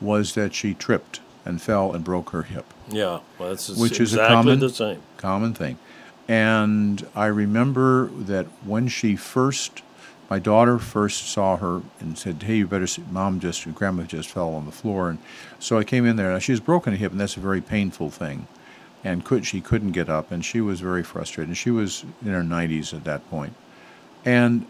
was 0.00 0.34
that 0.34 0.52
she 0.52 0.74
tripped 0.74 1.20
and 1.44 1.62
fell 1.62 1.92
and 1.94 2.02
broke 2.04 2.30
her 2.30 2.42
hip. 2.42 2.66
yeah, 2.88 3.20
well, 3.38 3.50
that's 3.50 3.68
Which 3.78 4.00
is 4.00 4.14
a 4.14 4.26
common- 4.26 4.58
the 4.58 4.70
same. 4.70 5.00
common 5.16 5.54
thing. 5.54 5.78
And 6.28 7.06
I 7.14 7.26
remember 7.26 8.06
that 8.08 8.46
when 8.64 8.88
she 8.88 9.16
first 9.16 9.82
My 10.28 10.38
daughter 10.38 10.78
first 10.78 11.28
saw 11.28 11.56
her 11.56 11.82
and 11.98 12.16
said, 12.16 12.40
"Hey, 12.44 12.58
you 12.58 12.66
better 12.68 12.86
see." 12.86 13.02
Mom 13.10 13.40
just, 13.40 13.66
Grandma 13.74 14.04
just 14.04 14.28
fell 14.28 14.54
on 14.54 14.64
the 14.64 14.70
floor, 14.70 15.08
and 15.10 15.18
so 15.58 15.76
I 15.76 15.82
came 15.82 16.06
in 16.06 16.14
there. 16.14 16.30
Now 16.30 16.38
she 16.38 16.52
was 16.52 16.60
broken 16.60 16.92
a 16.92 16.96
hip, 16.96 17.10
and 17.10 17.20
that's 17.20 17.36
a 17.36 17.40
very 17.40 17.60
painful 17.60 18.10
thing, 18.10 18.46
and 19.02 19.24
could 19.24 19.44
she 19.44 19.60
couldn't 19.60 19.90
get 19.90 20.08
up, 20.08 20.30
and 20.30 20.44
she 20.44 20.60
was 20.60 20.78
very 20.80 21.02
frustrated. 21.02 21.48
And 21.48 21.56
she 21.58 21.72
was 21.72 22.04
in 22.24 22.30
her 22.32 22.44
90s 22.44 22.94
at 22.94 23.02
that 23.10 23.28
point, 23.28 23.54
and 24.24 24.66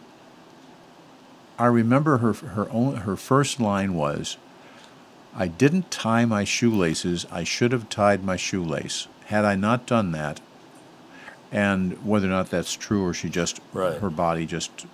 I 1.61 1.67
remember 1.67 2.19
her 2.19 2.33
her 2.33 2.71
own 2.71 2.97
her 2.97 3.17
first 3.17 3.61
line 3.61 3.93
was, 3.95 4.39
"I 5.37 5.47
didn't 5.47 5.91
tie 5.91 6.25
my 6.25 6.45
shoelaces. 6.45 7.27
I 7.31 7.45
should 7.45 7.73
have 7.73 7.91
tied 7.91 8.25
my 8.25 8.37
shoelace. 8.37 9.09
Had 9.27 9.45
I 9.45 9.57
not 9.57 9.85
done 9.85 10.13
that." 10.13 10.41
And 11.53 12.03
whether 12.05 12.29
or 12.29 12.31
not 12.31 12.49
that's 12.51 12.73
true, 12.73 13.05
or 13.05 13.13
she 13.13 13.29
just 13.29 13.61
Right. 13.75 13.99
her 14.01 14.09
body 14.09 14.47
just 14.47 14.87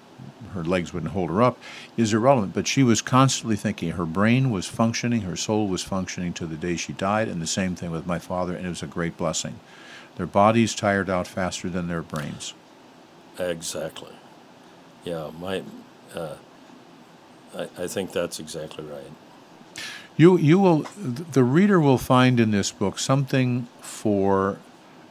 her 0.55 0.65
legs 0.65 0.93
wouldn't 0.93 1.13
hold 1.13 1.31
her 1.31 1.43
up, 1.43 1.59
is 1.97 2.13
irrelevant. 2.15 2.55
But 2.55 2.67
she 2.67 2.83
was 2.83 3.03
constantly 3.03 3.57
thinking. 3.57 3.93
Her 3.93 4.07
brain 4.07 4.51
was 4.51 4.67
functioning. 4.67 5.21
Her 5.21 5.37
soul 5.37 5.69
was 5.69 5.83
functioning 5.83 6.33
to 6.35 6.47
the 6.47 6.57
day 6.57 6.77
she 6.77 6.93
died. 6.95 7.29
And 7.29 7.41
the 7.43 7.47
same 7.47 7.77
thing 7.77 7.91
with 7.91 8.07
my 8.07 8.19
father. 8.19 8.57
And 8.57 8.67
it 8.67 8.71
was 8.71 8.83
a 8.83 8.87
great 8.87 9.17
blessing. 9.17 9.61
Their 10.17 10.27
bodies 10.27 10.75
tired 10.75 11.11
out 11.11 11.27
faster 11.27 11.69
than 11.69 11.89
their 11.89 12.03
brains. 12.03 12.55
Exactly. 13.39 14.13
Yeah, 15.05 15.31
my, 15.39 15.63
uh, 16.15 16.37
I, 17.57 17.85
I 17.85 17.87
think 17.87 18.13
that's 18.13 18.39
exactly 18.39 18.85
right. 18.85 19.11
You 20.17 20.37
you 20.39 20.59
will 20.59 20.87
the 20.97 21.45
reader 21.45 21.81
will 21.81 21.99
find 21.99 22.41
in 22.41 22.51
this 22.51 22.73
book 22.73 22.99
something 22.99 23.69
for 23.81 24.59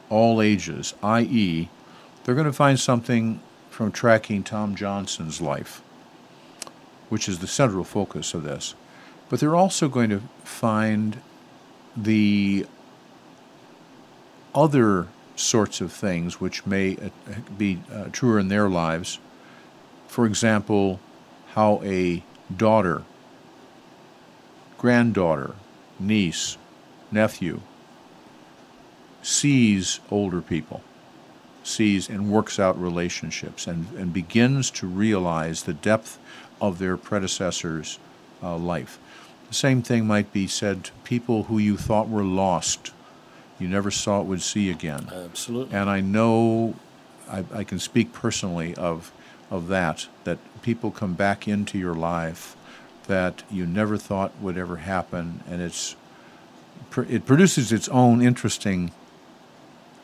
all 0.08 0.40
ages, 0.40 0.94
i.e., 1.02 1.68
they're 2.24 2.34
going 2.34 2.46
to 2.46 2.52
find 2.52 2.78
something 2.78 3.40
from 3.70 3.92
tracking 3.92 4.42
Tom 4.42 4.74
Johnson's 4.74 5.40
life, 5.40 5.80
which 7.08 7.28
is 7.28 7.38
the 7.40 7.46
central 7.46 7.84
focus 7.84 8.34
of 8.34 8.42
this. 8.42 8.74
But 9.28 9.40
they're 9.40 9.56
also 9.56 9.88
going 9.88 10.10
to 10.10 10.22
find 10.44 11.20
the 11.96 12.66
other 14.54 15.08
sorts 15.34 15.80
of 15.80 15.92
things 15.92 16.40
which 16.40 16.64
may 16.66 16.96
uh, 16.96 17.08
be 17.58 17.80
uh, 17.92 18.06
truer 18.12 18.38
in 18.38 18.48
their 18.48 18.68
lives. 18.68 19.18
For 20.08 20.24
example, 20.24 21.00
how 21.48 21.80
a 21.84 22.22
daughter 22.54 23.02
granddaughter, 24.78 25.54
niece, 25.98 26.56
nephew 27.10 27.60
sees 29.22 30.00
older 30.10 30.40
people, 30.40 30.82
sees 31.64 32.08
and 32.08 32.30
works 32.30 32.60
out 32.60 32.80
relationships, 32.80 33.66
and, 33.66 33.90
and 33.96 34.12
begins 34.12 34.70
to 34.70 34.86
realize 34.86 35.64
the 35.64 35.74
depth 35.74 36.18
of 36.60 36.78
their 36.78 36.96
predecessor's 36.96 37.98
uh, 38.42 38.56
life. 38.56 38.98
The 39.48 39.54
same 39.54 39.82
thing 39.82 40.06
might 40.06 40.32
be 40.32 40.46
said 40.46 40.84
to 40.84 40.92
people 41.04 41.44
who 41.44 41.58
you 41.58 41.76
thought 41.76 42.08
were 42.08 42.24
lost, 42.24 42.92
you 43.58 43.68
never 43.68 43.90
saw 43.90 44.20
it 44.20 44.26
would 44.26 44.42
see 44.42 44.70
again. 44.70 45.08
Absolutely. 45.12 45.74
And 45.76 45.88
I 45.88 46.00
know, 46.00 46.74
I, 47.28 47.44
I 47.52 47.64
can 47.64 47.78
speak 47.78 48.12
personally 48.12 48.74
of, 48.74 49.10
of 49.50 49.68
that, 49.68 50.06
that 50.24 50.38
people 50.66 50.90
come 50.90 51.14
back 51.14 51.46
into 51.46 51.78
your 51.78 51.94
life 51.94 52.56
that 53.06 53.44
you 53.48 53.64
never 53.64 53.96
thought 53.96 54.32
would 54.40 54.58
ever 54.58 54.78
happen, 54.78 55.40
and 55.48 55.62
it's 55.62 55.94
it 57.08 57.24
produces 57.24 57.70
its 57.70 57.88
own 57.90 58.20
interesting 58.20 58.90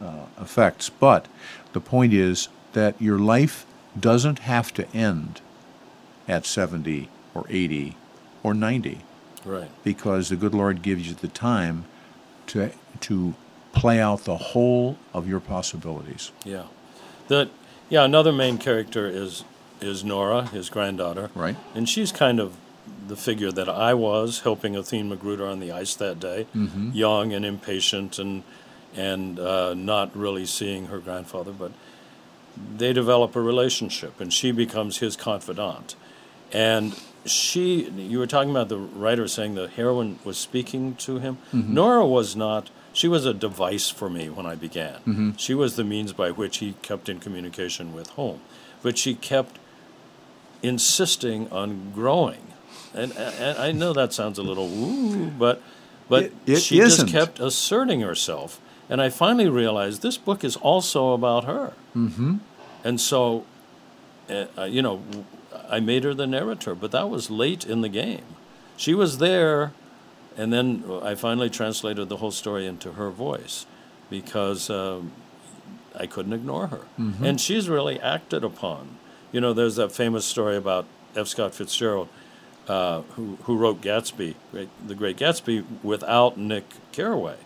uh, 0.00 0.26
effects. 0.40 0.88
But 0.88 1.26
the 1.72 1.80
point 1.80 2.12
is 2.12 2.48
that 2.74 2.94
your 3.02 3.18
life 3.18 3.66
doesn't 3.98 4.38
have 4.38 4.72
to 4.74 4.88
end 4.94 5.40
at 6.28 6.46
70 6.46 7.08
or 7.34 7.44
80 7.48 7.96
or 8.44 8.54
90 8.54 9.00
right. 9.44 9.70
because 9.82 10.28
the 10.28 10.36
good 10.36 10.54
Lord 10.54 10.82
gives 10.82 11.08
you 11.08 11.14
the 11.14 11.28
time 11.28 11.86
to 12.48 12.70
to 13.00 13.34
play 13.72 13.98
out 13.98 14.24
the 14.24 14.36
whole 14.36 14.96
of 15.12 15.28
your 15.28 15.40
possibilities. 15.40 16.30
Yeah. 16.44 16.66
The, 17.26 17.50
yeah, 17.88 18.04
another 18.04 18.32
main 18.32 18.58
character 18.58 19.08
is 19.08 19.44
is 19.82 20.04
Nora, 20.04 20.46
his 20.46 20.70
granddaughter. 20.70 21.30
Right. 21.34 21.56
And 21.74 21.88
she's 21.88 22.12
kind 22.12 22.40
of 22.40 22.56
the 23.06 23.16
figure 23.16 23.52
that 23.52 23.68
I 23.68 23.94
was, 23.94 24.40
helping 24.40 24.76
Athene 24.76 25.08
Magruder 25.08 25.46
on 25.46 25.60
the 25.60 25.72
ice 25.72 25.94
that 25.96 26.20
day, 26.20 26.46
mm-hmm. 26.54 26.90
young 26.92 27.32
and 27.32 27.44
impatient 27.44 28.18
and 28.18 28.42
and 28.94 29.38
uh, 29.38 29.72
not 29.74 30.14
really 30.14 30.44
seeing 30.44 30.86
her 30.86 30.98
grandfather, 30.98 31.52
but 31.52 31.72
they 32.76 32.92
develop 32.92 33.34
a 33.34 33.40
relationship, 33.40 34.20
and 34.20 34.32
she 34.32 34.52
becomes 34.52 34.98
his 34.98 35.16
confidant. 35.16 35.94
And 36.52 37.00
she, 37.24 37.88
you 37.88 38.18
were 38.18 38.26
talking 38.26 38.50
about 38.50 38.68
the 38.68 38.76
writer 38.78 39.26
saying 39.28 39.54
the 39.54 39.68
heroine 39.68 40.18
was 40.24 40.36
speaking 40.36 40.94
to 40.96 41.18
him. 41.18 41.38
Mm-hmm. 41.52 41.72
Nora 41.74 42.06
was 42.06 42.36
not. 42.36 42.70
She 42.92 43.08
was 43.08 43.24
a 43.24 43.32
device 43.32 43.88
for 43.88 44.10
me 44.10 44.28
when 44.28 44.44
I 44.44 44.54
began. 44.54 44.96
Mm-hmm. 44.96 45.30
She 45.36 45.54
was 45.54 45.76
the 45.76 45.84
means 45.84 46.12
by 46.12 46.30
which 46.30 46.58
he 46.58 46.74
kept 46.82 47.08
in 47.08 47.20
communication 47.20 47.94
with 47.94 48.10
home, 48.10 48.40
but 48.82 48.98
she 48.98 49.14
kept 49.14 49.58
insisting 50.62 51.50
on 51.50 51.92
growing. 51.94 52.40
And, 52.94 53.12
and 53.16 53.58
I 53.58 53.72
know 53.72 53.92
that 53.92 54.12
sounds 54.12 54.38
a 54.38 54.42
little 54.42 54.68
woo, 54.68 55.26
but 55.30 55.60
but 56.08 56.24
It- 56.24 56.32
it 56.46 56.60
she 56.62 56.78
isn't. 56.80 57.06
just 57.08 57.12
kept 57.12 57.40
asserting 57.40 58.00
herself. 58.00 58.60
And 58.90 59.00
I 59.00 59.08
finally 59.08 59.48
realized 59.48 60.02
this 60.02 60.18
book 60.18 60.44
is 60.44 60.56
also 60.56 61.12
about 61.12 61.44
her. 61.44 61.72
Mm-hmm. 61.96 62.36
And 62.84 63.00
so, 63.00 63.44
uh, 64.28 64.44
uh, 64.58 64.64
you 64.64 64.82
know, 64.82 65.00
I 65.70 65.80
made 65.80 66.04
her 66.04 66.12
the 66.12 66.26
narrator, 66.26 66.74
but 66.74 66.90
that 66.90 67.08
was 67.08 67.30
late 67.30 67.64
in 67.64 67.80
the 67.80 67.88
game. 67.88 68.24
She 68.76 68.92
was 68.94 69.18
there, 69.18 69.72
and 70.36 70.52
then 70.52 70.84
I 71.02 71.14
finally 71.14 71.48
translated 71.48 72.08
the 72.10 72.16
whole 72.18 72.32
story 72.32 72.66
into 72.66 72.92
her 72.92 73.08
voice 73.10 73.64
because 74.10 74.68
um, 74.68 75.12
I 75.98 76.06
couldn't 76.06 76.32
ignore 76.34 76.66
her. 76.66 76.80
And 77.22 77.40
she's 77.40 77.68
really 77.70 77.98
acted 78.00 78.44
upon. 78.44 78.98
You 79.32 79.40
know, 79.40 79.52
there's 79.52 79.76
that 79.76 79.92
famous 79.92 80.24
story 80.24 80.56
about 80.56 80.86
F. 81.16 81.26
Scott 81.26 81.54
Fitzgerald, 81.54 82.08
uh, 82.68 83.00
who, 83.16 83.38
who 83.44 83.56
wrote 83.56 83.80
Gatsby, 83.80 84.34
great, 84.50 84.68
The 84.86 84.94
Great 84.94 85.16
Gatsby, 85.16 85.64
without 85.82 86.36
Nick 86.36 86.64
Carraway, 86.92 87.36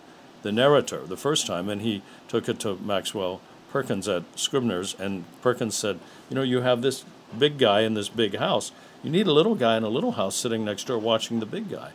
the 0.42 0.52
narrator, 0.52 1.06
the 1.06 1.16
first 1.16 1.46
time. 1.46 1.68
And 1.68 1.82
he 1.82 2.02
took 2.28 2.48
it 2.48 2.58
to 2.60 2.74
Maxwell 2.76 3.40
Perkins 3.70 4.08
at 4.08 4.24
Scribner's, 4.36 4.94
and 4.98 5.24
Perkins 5.42 5.74
said, 5.74 6.00
You 6.28 6.36
know, 6.36 6.42
you 6.42 6.60
have 6.60 6.82
this 6.82 7.04
big 7.38 7.58
guy 7.58 7.80
in 7.80 7.94
this 7.94 8.08
big 8.08 8.36
house. 8.36 8.72
You 9.02 9.10
need 9.10 9.26
a 9.26 9.32
little 9.32 9.54
guy 9.54 9.76
in 9.76 9.84
a 9.84 9.88
little 9.88 10.12
house 10.12 10.34
sitting 10.34 10.64
next 10.64 10.86
door 10.86 10.98
watching 10.98 11.40
the 11.40 11.46
big 11.46 11.70
guy. 11.70 11.92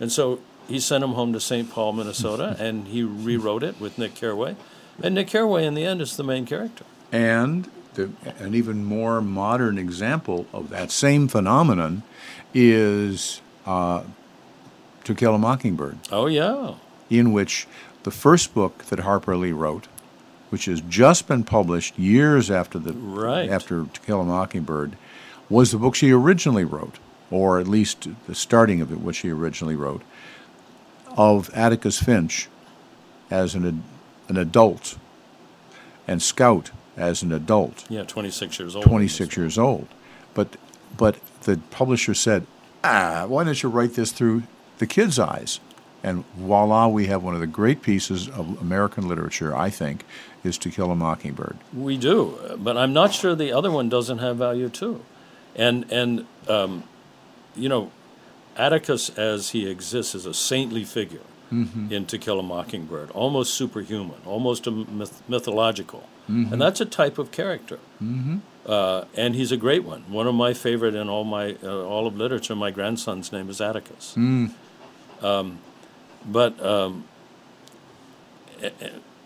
And 0.00 0.10
so 0.10 0.40
he 0.68 0.80
sent 0.80 1.04
him 1.04 1.12
home 1.12 1.32
to 1.32 1.40
St. 1.40 1.70
Paul, 1.70 1.92
Minnesota, 1.92 2.56
and 2.58 2.88
he 2.88 3.02
rewrote 3.02 3.62
it 3.62 3.80
with 3.80 3.98
Nick 3.98 4.14
Carraway. 4.14 4.56
And 5.02 5.14
Nick 5.14 5.28
Carraway, 5.28 5.66
in 5.66 5.74
the 5.74 5.84
end, 5.84 6.00
is 6.00 6.16
the 6.16 6.24
main 6.24 6.46
character. 6.46 6.84
And 7.12 7.68
the, 7.94 8.10
an 8.38 8.54
even 8.54 8.84
more 8.84 9.20
modern 9.20 9.78
example 9.78 10.46
of 10.52 10.70
that 10.70 10.90
same 10.90 11.28
phenomenon 11.28 12.02
is 12.52 13.40
uh, 13.66 14.02
To 15.04 15.14
Kill 15.14 15.34
a 15.34 15.38
Mockingbird, 15.38 15.98
Oh, 16.12 16.26
yeah. 16.26 16.74
in 17.10 17.32
which 17.32 17.66
the 18.02 18.10
first 18.10 18.54
book 18.54 18.84
that 18.86 19.00
Harper 19.00 19.36
Lee 19.36 19.52
wrote, 19.52 19.86
which 20.50 20.66
has 20.66 20.80
just 20.82 21.26
been 21.26 21.44
published 21.44 21.98
years 21.98 22.50
after 22.50 22.78
the 22.78 22.92
Right. 22.92 23.48
after 23.48 23.84
To 23.84 24.00
Kill 24.00 24.20
a 24.20 24.24
Mockingbird, 24.24 24.96
was 25.48 25.70
the 25.72 25.78
book 25.78 25.94
she 25.94 26.10
originally 26.12 26.64
wrote, 26.64 26.96
or 27.30 27.58
at 27.58 27.68
least 27.68 28.08
the 28.26 28.34
starting 28.34 28.80
of 28.80 28.92
it, 28.92 28.98
what 29.00 29.14
she 29.14 29.30
originally 29.30 29.76
wrote, 29.76 30.02
of 31.16 31.50
Atticus 31.54 32.02
Finch 32.02 32.48
as 33.30 33.54
an 33.54 33.66
ad- 33.66 33.82
an 34.28 34.36
adult, 34.36 34.96
and 36.08 36.22
Scout 36.22 36.70
as 36.96 37.22
an 37.22 37.32
adult. 37.32 37.84
Yeah, 37.88 38.04
26 38.04 38.58
years 38.58 38.76
old. 38.76 38.84
26 38.84 39.36
years 39.36 39.58
old. 39.58 39.86
But 40.34 40.56
but 40.96 41.16
the 41.42 41.58
publisher 41.70 42.14
said, 42.14 42.46
"Ah, 42.82 43.24
why 43.28 43.44
don't 43.44 43.60
you 43.62 43.68
write 43.68 43.94
this 43.94 44.12
through 44.12 44.42
the 44.78 44.86
kids' 44.86 45.18
eyes?" 45.18 45.60
And 46.02 46.24
voila, 46.36 46.86
we 46.88 47.06
have 47.06 47.22
one 47.22 47.32
of 47.34 47.40
the 47.40 47.46
great 47.46 47.80
pieces 47.80 48.28
of 48.28 48.60
American 48.60 49.08
literature, 49.08 49.56
I 49.56 49.70
think, 49.70 50.04
is 50.44 50.58
To 50.58 50.70
Kill 50.70 50.90
a 50.90 50.94
Mockingbird. 50.94 51.56
We 51.72 51.96
do, 51.96 52.56
but 52.58 52.76
I'm 52.76 52.92
not 52.92 53.14
sure 53.14 53.34
the 53.34 53.52
other 53.52 53.70
one 53.70 53.88
doesn't 53.88 54.18
have 54.18 54.36
value 54.36 54.68
too. 54.68 55.00
And 55.56 55.90
and 55.90 56.26
um, 56.48 56.84
you 57.56 57.68
know, 57.68 57.90
Atticus 58.56 59.08
as 59.10 59.50
he 59.50 59.66
exists 59.68 60.14
is 60.14 60.26
a 60.26 60.34
saintly 60.34 60.84
figure 60.84 61.20
in 61.50 62.04
To 62.06 62.18
Kill 62.18 62.40
a 62.40 62.42
Mockingbird, 62.42 63.12
almost 63.12 63.54
superhuman, 63.54 64.16
almost 64.26 64.66
a 64.66 64.72
myth- 64.72 65.22
mythological, 65.28 66.02
and 66.28 66.60
that's 66.60 66.80
a 66.80 66.86
type 66.86 67.18
of 67.18 67.30
character. 67.30 67.78
Uh, 68.66 69.04
and 69.14 69.34
he's 69.34 69.52
a 69.52 69.58
great 69.58 69.84
one. 69.84 70.02
One 70.10 70.26
of 70.26 70.34
my 70.34 70.54
favorite 70.54 70.94
in 70.94 71.08
all 71.08 71.24
my 71.24 71.56
uh, 71.62 71.84
all 71.84 72.06
of 72.06 72.16
literature. 72.16 72.56
My 72.56 72.70
grandson's 72.70 73.30
name 73.30 73.50
is 73.50 73.60
Atticus. 73.60 74.16
Um, 74.16 75.58
but 76.26 76.64
um, 76.64 77.04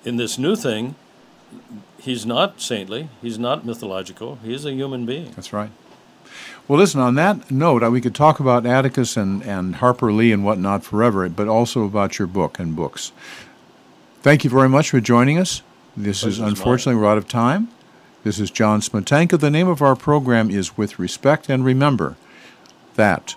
in 0.04 0.16
this 0.16 0.38
new 0.38 0.56
thing, 0.56 0.96
he's 2.00 2.26
not 2.26 2.60
saintly. 2.60 3.08
He's 3.22 3.38
not 3.38 3.64
mythological. 3.64 4.38
He's 4.42 4.64
a 4.64 4.72
human 4.72 5.06
being. 5.06 5.32
That's 5.32 5.52
right. 5.52 5.70
Well, 6.66 6.78
listen, 6.78 7.00
on 7.00 7.14
that 7.14 7.50
note, 7.50 7.82
uh, 7.82 7.90
we 7.90 8.00
could 8.00 8.14
talk 8.14 8.40
about 8.40 8.66
Atticus 8.66 9.16
and, 9.16 9.42
and 9.42 9.76
Harper 9.76 10.12
Lee 10.12 10.32
and 10.32 10.44
whatnot 10.44 10.84
forever, 10.84 11.26
but 11.28 11.48
also 11.48 11.84
about 11.84 12.18
your 12.18 12.28
book 12.28 12.58
and 12.58 12.76
books. 12.76 13.12
Thank 14.20 14.44
you 14.44 14.50
very 14.50 14.68
much 14.68 14.90
for 14.90 15.00
joining 15.00 15.38
us. 15.38 15.62
This 16.00 16.22
is 16.22 16.38
unfortunately 16.38 17.00
we're 17.00 17.08
out 17.08 17.18
of 17.18 17.26
time. 17.26 17.70
This 18.22 18.38
is 18.38 18.52
John 18.52 18.80
Smetanka. 18.80 19.36
The 19.40 19.50
name 19.50 19.66
of 19.66 19.82
our 19.82 19.96
program 19.96 20.48
is 20.48 20.76
With 20.76 20.96
Respect, 20.96 21.48
and 21.48 21.64
remember 21.64 22.14
that 22.94 23.34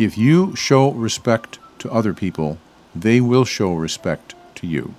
if 0.00 0.18
you 0.18 0.56
show 0.56 0.90
respect 0.90 1.60
to 1.78 1.92
other 1.92 2.12
people, 2.12 2.58
they 2.96 3.20
will 3.20 3.44
show 3.44 3.74
respect 3.74 4.34
to 4.56 4.66
you. 4.66 4.96